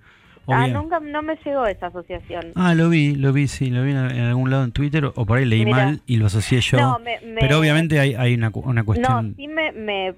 [0.50, 2.54] Ah, nunca no me llegó esa asociación.
[2.56, 5.38] Ah, lo vi, lo vi, sí, lo vi en, algún lado en Twitter o por
[5.40, 5.76] ahí leí Mira.
[5.88, 6.78] mal y lo asocié yo.
[6.80, 9.32] No, me- me- Pero obviamente hay, hay una, una cuestión.
[9.32, 10.14] No, sí me, me-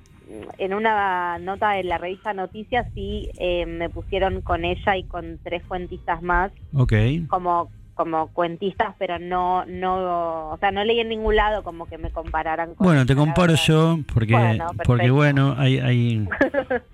[0.57, 5.39] en una nota en la revista Noticias sí eh, me pusieron con ella y con
[5.43, 6.93] tres cuentistas más Ok.
[7.27, 11.97] como como cuentistas, pero no no, o sea, no leí en ningún lado como que
[11.97, 16.25] me compararan con Bueno, te comparo yo porque Bueno, porque bueno, hay, hay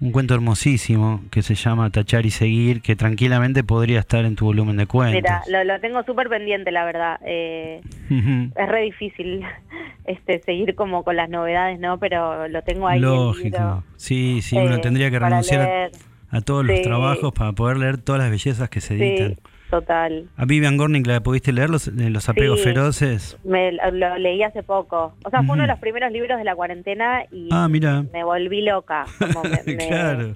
[0.02, 4.46] un cuento hermosísimo que se llama Tachar y seguir que tranquilamente podría estar en tu
[4.46, 5.22] volumen de cuentos.
[5.22, 7.20] Mira, lo, lo tengo súper pendiente, la verdad.
[7.24, 9.44] Eh, es re difícil
[10.06, 12.00] este seguir como con las novedades, ¿no?
[12.00, 13.00] Pero lo tengo ahí.
[13.00, 13.44] Lógico.
[13.58, 15.92] libro, Sí, sí, uno eh, tendría que renunciar
[16.32, 19.36] a- todos los trabajos para poder leer todas las bellezas que se editan.
[19.36, 20.30] Sí, total.
[20.38, 22.66] A Vivian Gornick la pudiste leer los, de los apegos Sí.
[22.66, 23.38] feroces.
[23.44, 25.14] Me lo, leí hace poco.
[25.24, 28.04] O sea, fue uno de los primeros libros de la cuarentena y Ah, mira.
[28.14, 29.06] me volví loca.
[29.20, 30.36] Como me, me- claro.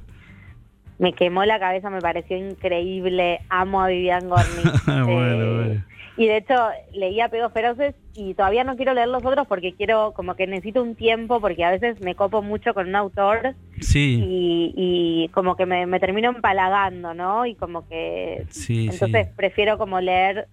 [0.98, 3.40] me quemó la cabeza, me pareció increíble.
[3.50, 4.86] Amo a Vivian Gornick.
[4.86, 5.84] bueno, Eh, bueno.
[6.20, 6.54] Y de hecho,
[6.94, 10.84] leí Apegos Feroces y todavía no quiero leer los otros porque quiero, como que necesito
[10.84, 15.56] un tiempo porque a veces me copo mucho con un autor Sí, y, y como
[15.56, 17.46] que me, me termino empalagando, ¿no?
[17.46, 18.46] Y como que...
[18.50, 19.34] sí, Entonces sí.
[19.38, 20.48] prefiero como leer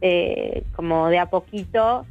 [0.00, 2.04] eh, como de a poquito.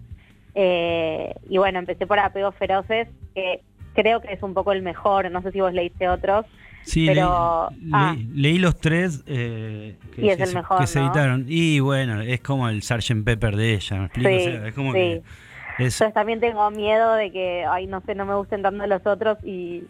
[0.55, 3.59] eh, y bueno, empecé por Apegos Feroces, que
[3.95, 5.29] creo que es un poco el mejor.
[5.29, 6.45] No sé si vos leíste otros.
[6.83, 8.13] Sí, pero- leí, ah.
[8.15, 11.45] leí- leí los tres eh, que, Y es el se, mejor, que se editaron.
[11.47, 13.23] Y bueno, es como el Sgt.
[13.23, 14.29] Pepper de ella, ¿me explico?
[14.29, 14.97] Sí, O sea, es como sí.
[14.99, 15.23] que es-
[15.79, 19.37] Entonces también tengo miedo de que, ay, no sé, no me gusten tanto los otros
[19.43, 19.83] y...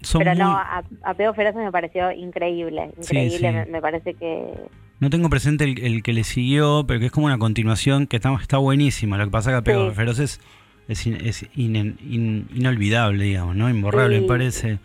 [0.00, 3.52] son pero no, a, Apegos Feroces me pareció increíble, increíble.
[3.52, 4.52] Me, me parece que...
[5.00, 8.16] No tengo presente el, el que le siguió, pero que es como una continuación que
[8.16, 9.16] está, está buenísima.
[9.18, 9.96] Lo que pasa que Apegos Sí.
[9.96, 10.40] Feroces
[10.88, 11.96] es, in- es in-
[12.54, 13.68] inolvidable, digamos, ¿no?
[13.68, 14.22] Imborrable, Sí.
[14.22, 14.78] me parece.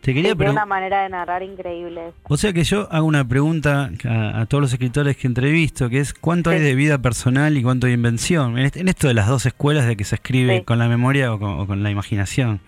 [0.00, 2.12] Te quería una manera de narrar increíble.
[2.24, 5.98] O sea que yo hago una pregunta a, a todos los escritores que entrevisto, que
[5.98, 8.58] es ¿cuánto hay de vida personal y cuánto de invención?
[8.58, 10.64] En, este- en esto de las dos escuelas de que se escribe Sí.
[10.64, 12.60] con la memoria o con, o con la imaginación.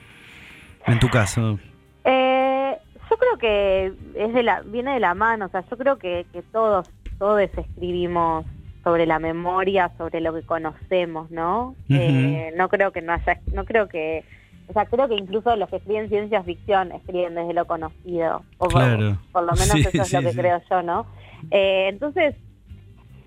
[0.86, 1.58] En tu caso.
[2.04, 2.76] Eh,
[3.10, 6.26] yo creo que es de la, viene de la mano, o sea, yo creo que,
[6.32, 8.44] que todos, todos escribimos
[8.84, 11.76] sobre la memoria, sobre lo que conocemos, ¿no?
[11.88, 14.24] Eh, no creo que no haya, no creo que,
[14.72, 18.68] o sea, creo que incluso los que escriben ciencia ficción escriben desde lo conocido, o
[18.68, 19.18] por- Claro.
[19.32, 20.38] por, lo menos Sí, eso es sí, lo que sí.
[20.38, 21.06] creo yo, ¿no?
[21.50, 22.34] Eh, entonces,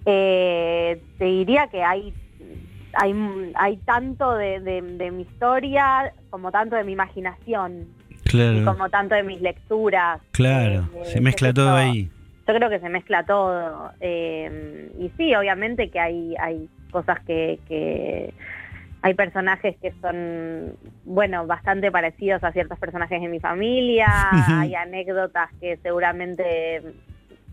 [0.06, 2.14] eh, te diría que hay
[2.98, 3.14] hay,
[3.56, 8.90] hay tanto de, de- de mi historia como tanto de mi imaginación y Claro, como
[8.90, 10.22] tanto de mis lecturas.
[10.32, 10.88] claro.
[10.96, 11.76] eh, Se mezcla todo yo.
[11.76, 12.10] ahí.
[12.48, 13.92] Yo creo que se mezcla todo.
[14.02, 18.34] y sí, obviamente que hay, hay cosas que, que...
[19.06, 20.74] Hay personajes que son,
[21.04, 24.08] bueno, bastante parecidos a ciertos personajes de mi familia.
[24.60, 26.82] Hay anécdotas que seguramente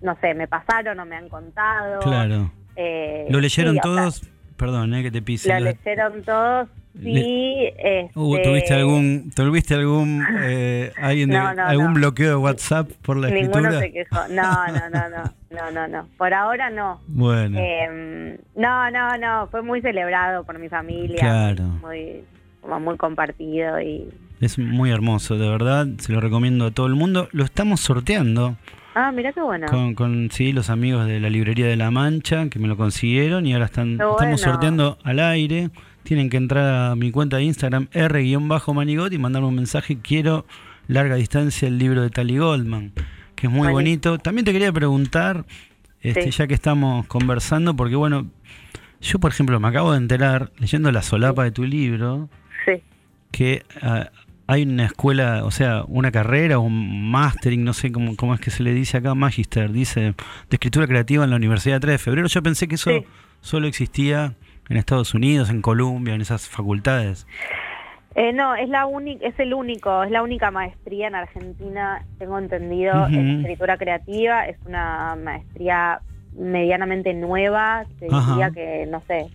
[0.00, 2.00] no sé, me pasaron o me han contado.
[2.00, 2.50] Claro.
[2.74, 4.31] Eh, ¿Lo leyeron sí, o sea, todos?
[4.62, 5.48] Perdón, eh, que te pise.
[5.48, 6.68] Lo Lo- leyeron todos,
[7.02, 7.10] sí.
[7.76, 11.94] este, Uh, ¿Tuviste algún, ¿tuviste algún, eh, alguien de- No, no, algún no.
[11.94, 13.80] bloqueo de WhatsApp por la Ninguno escritura?
[13.80, 14.28] se quejó.
[14.28, 16.08] No, no, no, no, no, no, no.
[16.16, 17.00] Por ahora no.
[17.08, 19.48] Bueno, Eh, no, no, no.
[19.48, 21.18] Fue muy celebrado por mi familia.
[21.18, 21.64] Claro.
[21.64, 22.22] Muy,
[22.60, 24.08] como muy compartido y.
[24.40, 27.28] es muy hermoso, de verdad, se lo recomiendo a todo el mundo.
[27.32, 28.56] Lo estamos sorteando
[28.94, 29.66] Ah, mira qué bueno.
[29.68, 33.46] con, con sí, los amigos de la librería de La Mancha que me lo consiguieron
[33.46, 34.38] y ahora están, Qué estamos bueno.
[34.38, 35.70] sorteando al aire.
[36.02, 39.98] Tienen que entrar a mi cuenta de Instagram, R-Manigot, y mandarme un mensaje.
[40.02, 40.44] Quiero
[40.88, 42.92] larga distancia el libro de Tally Goldman,
[43.36, 43.72] que es muy Buenísimo.
[43.74, 44.18] bonito.
[44.18, 45.44] También te quería preguntar,
[46.00, 46.30] este, Sí.
[46.32, 48.26] ya que estamos conversando, porque bueno,
[49.00, 52.28] yo por ejemplo me acabo de enterar, leyendo la solapa de tu libro,
[52.66, 52.82] Sí.
[53.30, 54.10] que ah,
[54.52, 58.40] hay una escuela, o sea, una carrera o un mastering, no sé cómo, cómo es
[58.40, 60.14] que se le dice acá, magister, dice, de
[60.50, 62.28] escritura creativa en la Universidad de 3 de Febrero.
[62.28, 63.04] Yo pensé que eso Sí.
[63.40, 64.34] solo existía
[64.68, 67.26] en Estados Unidos, en Colombia, en esas facultades.
[68.14, 72.38] Eh, no, es la única, es el único, es la única maestría en Argentina, tengo
[72.38, 74.46] entendido, en escritura creativa.
[74.46, 76.00] Es una maestría
[76.36, 78.30] medianamente nueva, te Ajá.
[78.32, 79.28] diría que no sé,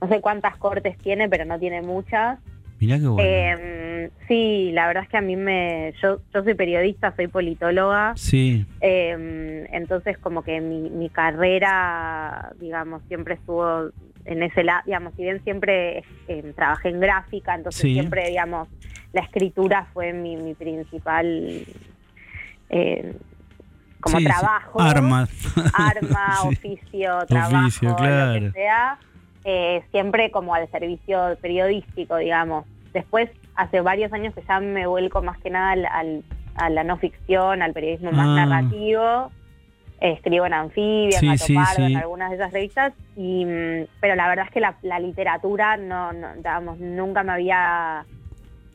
[0.00, 2.38] no sé cuántas cortes tiene, pero no tiene muchas.
[2.78, 3.22] Mirá qué bueno.
[3.28, 8.12] Eh, sí, la verdad es que a mí me, yo, yo soy periodista, soy politóloga.
[8.16, 13.90] sí, Eh, entonces como que mi, mi carrera, digamos, siempre estuvo
[14.24, 17.94] en ese lado, digamos, si bien siempre eh, trabajé en gráfica, entonces Sí.
[17.94, 18.68] siempre, digamos,
[19.12, 21.64] la escritura fue mi, mi principal
[22.68, 23.14] eh,
[24.00, 24.80] como Sí, sí, trabajo.
[24.80, 25.28] arma.
[25.72, 28.40] Arma, oficio, trabajo, Oficio, lo claro.
[28.40, 28.98] que sea.
[29.46, 32.64] Eh, siempre como al servicio periodístico, digamos.
[32.92, 36.24] Después, hace varios años que ya me vuelco más que nada al, al-
[36.56, 38.44] a la no ficción, al periodismo más Ah.
[38.46, 39.30] narrativo.
[40.00, 44.28] Escribo en Anfibia, Sí, en sí, en algunas de esas revistas, y, mm, pero la
[44.28, 48.04] verdad es que la, la literatura no, no, digamos, nunca me había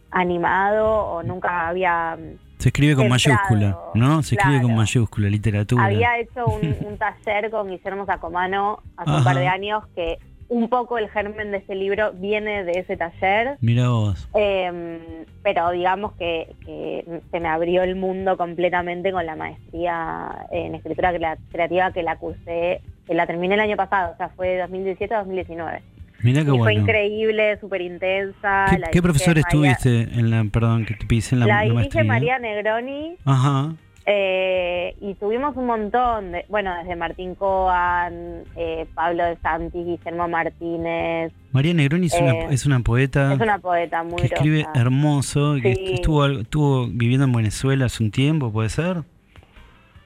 [0.10, 2.18] animado o nunca había
[2.58, 4.22] se escribe con mayúscula, ¿no?
[4.22, 5.84] Se escribe con mayúscula, literatura.
[5.86, 10.20] Había hecho un, un taller con Guillermo Sacomano hace un par de años que
[10.54, 14.28] un poco el germen de ese libro viene de ese taller, Mira vos.
[14.36, 20.76] eh, pero digamos que, que se me abrió el mundo completamente con la maestría en
[20.76, 24.58] escritura crea- creativa que la cursé, que la terminé el año pasado, o sea, fue
[24.68, 25.80] 2017-2019.
[26.24, 26.82] Mirá qué Y fue bueno.
[26.82, 28.66] increíble, súper intensa.
[28.70, 31.66] ¿Qué, qué dirige profesores María- tuviste en la, perdón, que te pise en la, La,
[31.66, 32.04] la dirige?
[32.04, 33.16] María Negroni.
[33.26, 33.74] Ajá.
[34.06, 40.28] Eh, y tuvimos un montón, de, bueno, desde Martín Coan, eh, Pablo de Santis, Guillermo
[40.28, 41.32] Martínez.
[41.52, 45.56] María Negroni es, una, Eh, es una poeta Es una poeta muy que escribe hermoso,
[45.62, 45.94] que Sí.
[45.94, 49.04] estuvo, estuvo viviendo en Venezuela hace un tiempo, ¿puede ser?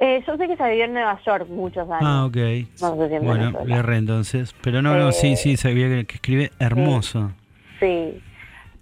[0.01, 2.01] Eh, yo sé que se vivió en Nueva York muchos años.
[2.03, 2.35] Ah, ok.
[2.81, 3.83] No sé si en bueno, Venezuela.
[3.91, 4.53] le entonces.
[4.61, 7.31] Pero no, no, sí, Eh, sí, sabía que, que escribe hermoso.
[7.79, 8.21] Sí.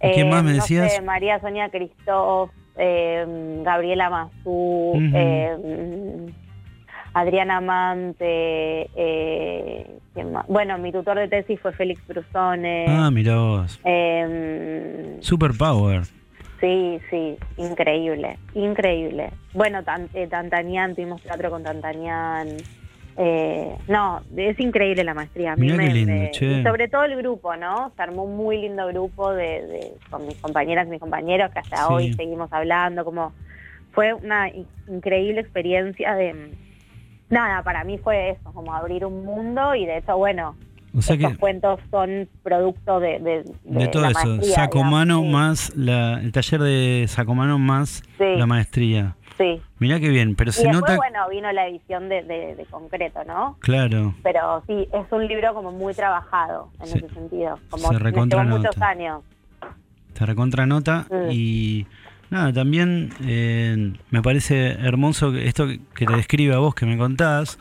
[0.02, 0.92] ¿Y quién más me no decías?
[0.92, 3.24] sé, María Sonia Cristóf, eh,
[3.64, 5.10] Gabriela Mazú, Ujú.
[5.14, 5.56] eh,
[7.16, 9.86] Adriana Amante, eh,
[10.48, 12.86] bueno, mi tutor de tesis fue Félix Brusone.
[12.88, 13.78] Ah, mira vos.
[13.84, 16.02] eh, Superpower.
[16.60, 19.30] sí, sí, increíble, increíble.
[19.52, 22.48] Bueno, Tan- eh, Tantanian, tuvimos teatro con Tantanian.
[23.16, 25.52] Eh, no, es increíble la maestría.
[25.52, 26.62] A mí Mirá qué me- lindo, me- che.
[26.64, 27.92] sobre todo el grupo, ¿no?
[27.94, 31.60] Se armó un muy lindo grupo de, de- con mis compañeras y mis compañeros que
[31.60, 31.82] hasta Sí.
[31.88, 33.04] hoy seguimos hablando.
[33.04, 33.32] Como
[33.92, 36.50] fue una in- increíble experiencia de
[37.30, 37.62] nada.
[37.62, 40.56] Para mí fue eso, como abrir un mundo y de hecho, bueno,
[40.96, 45.18] O sea estos que cuentos son producto de, de, de todo la eso, maestría, Sacomano
[45.22, 45.32] digamos.
[45.32, 48.24] más la, el taller de Sacomano más Sí.
[48.36, 49.16] la maestría.
[49.36, 49.60] Sí.
[49.80, 52.64] Mirá qué bien, pero Y se después, nota, bueno, vino la edición de, de- de
[52.66, 53.56] concreto, ¿no?
[53.60, 57.58] claro, Pero sí, es un libro como muy trabajado en Se- ese sentido.
[57.70, 58.88] Como se recontra llevó muchos nota.
[58.88, 59.22] años.
[60.12, 61.30] te recontra nota Mm.
[61.32, 61.86] y
[62.30, 65.66] nada, también eh, me parece hermoso esto
[65.96, 67.58] que te describe a vos que me contás,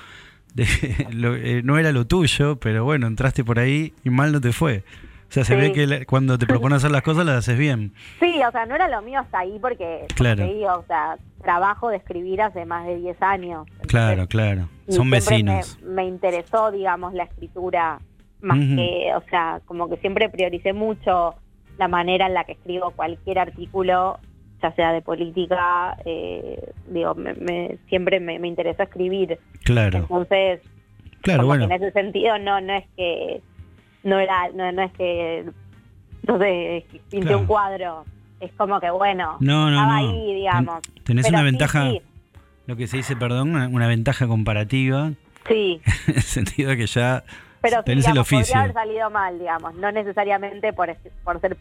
[0.53, 0.65] de,
[1.11, 4.51] lo- eh, no era lo tuyo, pero bueno, entraste por ahí y mal no te
[4.51, 4.83] fue.
[5.29, 5.59] O sea, se Sí.
[5.59, 7.91] ve que la- cuando te propones hacer las cosas las haces bien.
[8.19, 10.45] Sí, o sea, no era lo mío hasta ahí porque, Claro.
[10.45, 13.67] o sea, trabajo de escribir hace más de 10 años.
[13.87, 14.67] Claro, claro.
[14.89, 15.77] Son vecinos.
[15.83, 17.99] Me, me interesó, digamos, la escritura
[18.41, 21.35] más que, o sea, como que siempre prioricé mucho
[21.77, 24.19] la manera en la que escribo cualquier artículo,
[24.61, 29.39] ya sea de política, eh, digo, me, me- siempre me, me interesó escribir.
[29.63, 30.61] Claro, Entonces,
[31.21, 31.65] claro, bueno.
[31.65, 33.41] en ese sentido no, no es que,
[34.03, 35.45] no era, no, no es que,
[36.25, 37.39] sé, pinté Claro.
[37.39, 38.05] un cuadro.
[38.43, 40.09] Es como que, bueno, No, no, estaba no.
[40.09, 40.81] ahí, digamos.
[41.03, 42.01] Tenés Pero una sí, ventaja, sí,
[42.67, 45.11] Lo que se dice, perdón, una, una ventaja comparativa,
[45.47, 47.23] Sí, en el sentido de que ya
[47.61, 48.39] pero sí, tenés el digamos, oficio.
[48.53, 51.57] podría haber salido mal, digamos, no necesariamente por, por ser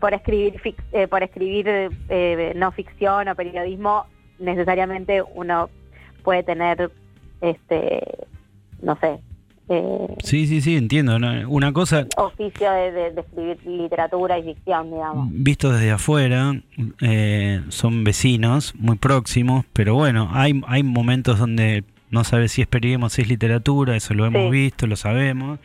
[0.00, 0.60] por escribir
[0.92, 1.68] eh, por escribir
[2.08, 4.06] eh, no ficción o periodismo
[4.38, 5.68] necesariamente uno
[6.24, 6.90] puede tener
[7.40, 8.02] este
[8.82, 9.20] no sé
[9.70, 11.16] eh, Sí, sí, sí, entiendo.
[11.48, 16.60] Una cosa, oficio de, de- de escribir literatura y ficción digamos visto desde afuera,
[17.00, 22.66] eh, son vecinos muy próximos, pero bueno, hay, hay momentos donde no sabes si es
[22.66, 24.50] periodismo, si es literatura, eso lo hemos Sí.
[24.50, 25.58] visto, lo sabemos,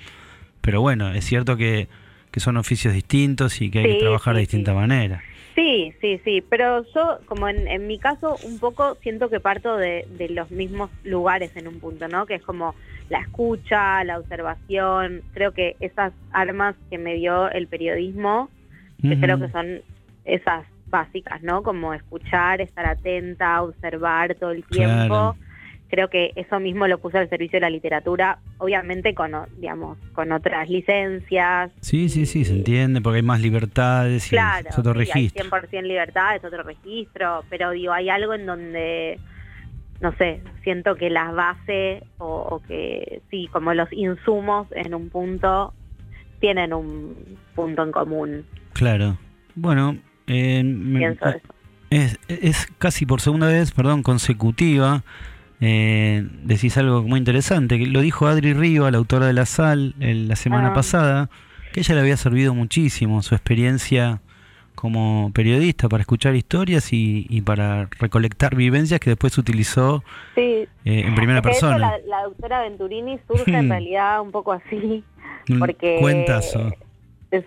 [0.62, 1.88] pero bueno, es cierto que,
[2.32, 5.22] que son oficios distintos y que hay Sí, que trabajar de distinta manera.
[5.56, 9.78] Sí, sí, sí, pero yo, como en, en mi caso, un poco siento que parto
[9.78, 12.26] de, de los mismos lugares en un punto, ¿no?
[12.26, 12.76] Que es como
[13.10, 18.50] la escucha, la observación, creo que esas armas que me dio el periodismo,
[19.02, 19.82] que creo que son
[20.26, 21.64] esas básicas, ¿no?
[21.64, 25.08] Como escuchar, estar atenta, observar todo el tiempo.
[25.08, 25.36] Claro.
[25.88, 30.32] Creo que eso mismo lo puse al servicio de la literatura, obviamente con, digamos, con
[30.32, 34.94] otras licencias, Sí, sí, sí, se entiende, porque hay más libertades y Claro, es otro
[34.94, 35.46] sí, hay registro.
[35.46, 39.20] 100% libertad, es otro registro, pero digo, hay algo en donde,
[40.02, 45.10] no sé, siento que las bases o, o que, sí, como los insumos en un
[45.10, 45.74] punto
[46.40, 47.16] tienen un
[47.54, 49.18] punto en común, Claro.
[49.56, 49.98] Bueno,
[50.28, 50.62] eh,
[50.98, 51.48] pienso eso.
[51.90, 55.04] es, es casi por segunda vez, perdón, consecutiva.
[55.62, 59.96] Eh, decís algo muy interesante, que lo dijo Adri Riva, la autora de La Sal,
[60.00, 60.74] el- la semana Ah.
[60.74, 61.30] pasada,
[61.74, 64.22] que ella le había servido muchísimo su experiencia
[64.76, 70.04] como periodista para escuchar historias y, y para recolectar vivencias que después utilizó
[70.36, 70.42] Sí.
[70.42, 71.78] eh, en primera persona.
[71.78, 75.04] la, la doctora Venturini surge en realidad un poco así,
[75.60, 75.98] porque...
[76.02, 76.74] cuentazo.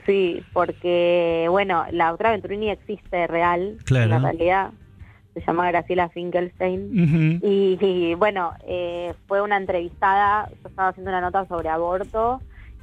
[0.06, 4.04] Sí, porque, bueno, la doctora Venturini existe real, Claro.
[4.16, 4.70] en la realidad,
[5.40, 7.40] se llama Graciela Finkelstein.
[7.42, 12.40] Y, y, bueno, eh, fue una entrevistada, yo estaba haciendo una nota sobre aborto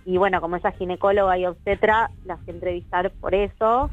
[0.08, 3.90] y bueno, como ella es ginecóloga y obstetra, la fui a entrevistar por eso.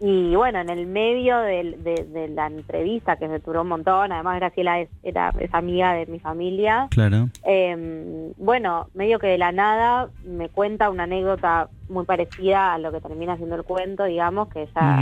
[0.00, 1.76] Y bueno, en el medio de,
[2.12, 6.06] de la entrevista, que se duró un montón, además Graciela es, era, es amiga de
[6.06, 7.28] mi familia, Claro.
[7.44, 12.90] eh, bueno, medio que de la nada me cuenta una anécdota muy parecida a lo
[12.90, 14.98] que termina siendo el cuento, digamos, que ella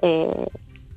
[0.00, 0.46] eh,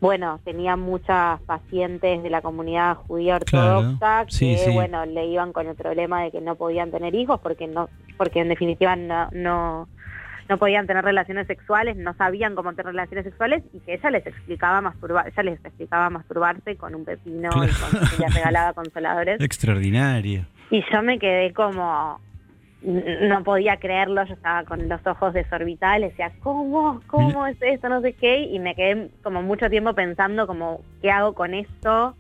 [0.02, 4.72] bueno, tenía muchas pacientes de la comunidad judía Claro, ortodoxa sí, que, sí.
[4.74, 8.40] bueno, le iban con el problema de que no podían tener hijos porque no, porque
[8.40, 9.88] en definitiva no, no,
[10.48, 14.26] no podían tener relaciones sexuales, no sabían cómo tener relaciones sexuales y que ella les
[14.26, 19.40] explicaba masturbar, ella les explicaba masturbarse con un pepino y, con- les regalaba consoladores.
[19.42, 20.46] Extraordinario.
[20.72, 22.20] Y yo me quedé como,
[22.82, 27.02] no podía creerlo, yo estaba con los ojos desorbitados, decía, ¿cómo?
[27.08, 27.90] ¿Cómo es esto?
[27.90, 32.16] No sé qué, y me quedé como mucho tiempo pensando como, ¿qué hago con esto?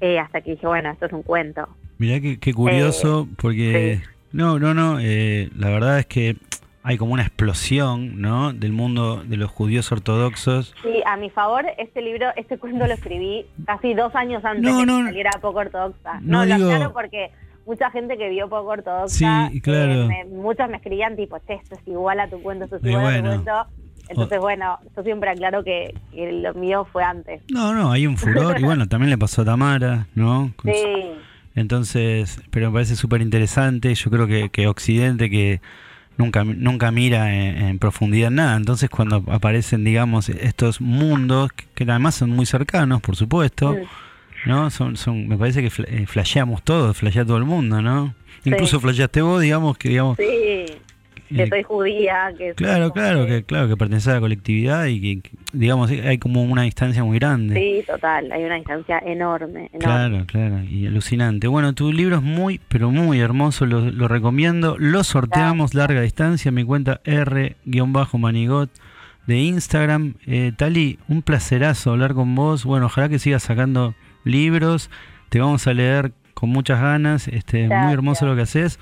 [0.00, 1.68] Eh, hasta que dije, bueno, esto es un cuento.
[1.98, 4.00] Mirá qué, qué curioso, Eh, porque...
[4.32, 6.36] No, no, no, eh, la verdad es que
[6.84, 8.52] hay como una explosión, ¿no?
[8.54, 10.74] Del mundo de los judíos ortodoxos.
[10.82, 14.78] Sí, a mi favor, este libro, este cuento lo escribí casi dos años antes No,
[14.80, 16.14] de no, que saliera Poco Ortodoxa.
[16.22, 17.30] No, No, lo aclaro porque
[17.66, 19.92] mucha gente que vio Poco Ortodoxa, Sí, claro.
[19.92, 22.84] eh, me- muchos me escribían tipo, che, esto es igual a tu cuento, esto es
[22.84, 23.22] Y igual a bueno.
[23.30, 23.66] tu cuento.
[24.08, 27.40] Entonces, bueno, yo siempre aclaro que, que lo mío fue antes.
[27.48, 28.58] No, no, hay un furor.
[28.58, 30.52] y bueno, también le pasó a Tamara, ¿no?
[30.56, 31.12] Con su- Sí,
[31.54, 33.94] Entonces, pero me parece súper interesante.
[33.94, 35.60] Yo creo que, que Occidente, que
[36.18, 41.90] nunca, nunca mira en, en profundidad nada, entonces cuando aparecen, digamos, estos mundos, que, que
[41.90, 43.78] además son muy cercanos, por supuesto, Mm.
[44.46, 44.70] ¿No?
[44.70, 48.14] Son, son, me parece que eh, flasheamos todos, flashea todo el mundo, ¿no?
[48.44, 50.16] Incluso flasheaste vos, digamos, que digamos...
[50.16, 50.24] sí,
[51.34, 55.00] que Eh, soy judía, que Claro, claro, que claro que pertenece a la colectividad y
[55.00, 57.54] que, que, digamos hay como una distancia muy grande.
[57.54, 59.78] Sí, total, hay una distancia enorme, enorme.
[59.78, 61.46] Claro, claro, y alucinante.
[61.46, 64.76] Bueno, tu libro es muy, pero muy hermoso, lo, lo recomiendo.
[64.78, 68.70] Lo sorteamos larga distancia, mi cuenta R-Manigot
[69.26, 70.14] de Instagram.
[70.26, 72.64] Eh, Tali, un placerazo hablar con vos.
[72.64, 73.94] Bueno, ojalá que sigas sacando
[74.24, 74.90] libros.
[75.28, 77.28] Te vamos a leer con muchas ganas.
[77.28, 78.78] Este, muy hermoso lo que haces.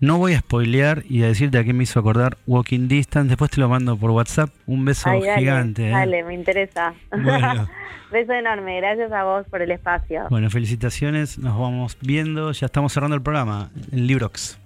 [0.00, 3.30] No voy a spoilear y a decirte a qué me hizo acordar Walking Distance.
[3.30, 4.50] Después te lo mando por WhatsApp.
[4.66, 5.88] Un beso Ay, dale, gigante.
[5.88, 5.90] ¿eh?
[5.90, 6.94] Dale, me interesa.
[7.10, 7.68] Bueno.
[8.10, 10.26] Beso enorme, gracias a vos por el espacio.
[10.30, 14.58] Bueno, felicitaciones, nos vamos viendo, ya estamos cerrando el programa en Librox.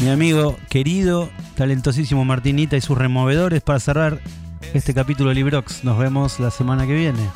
[0.00, 4.18] Mi amigo querido, talentosísimo Martinita y sus removedores para cerrar
[4.72, 5.84] este capítulo de Librox.
[5.84, 7.28] Nos vemos la semana que viene.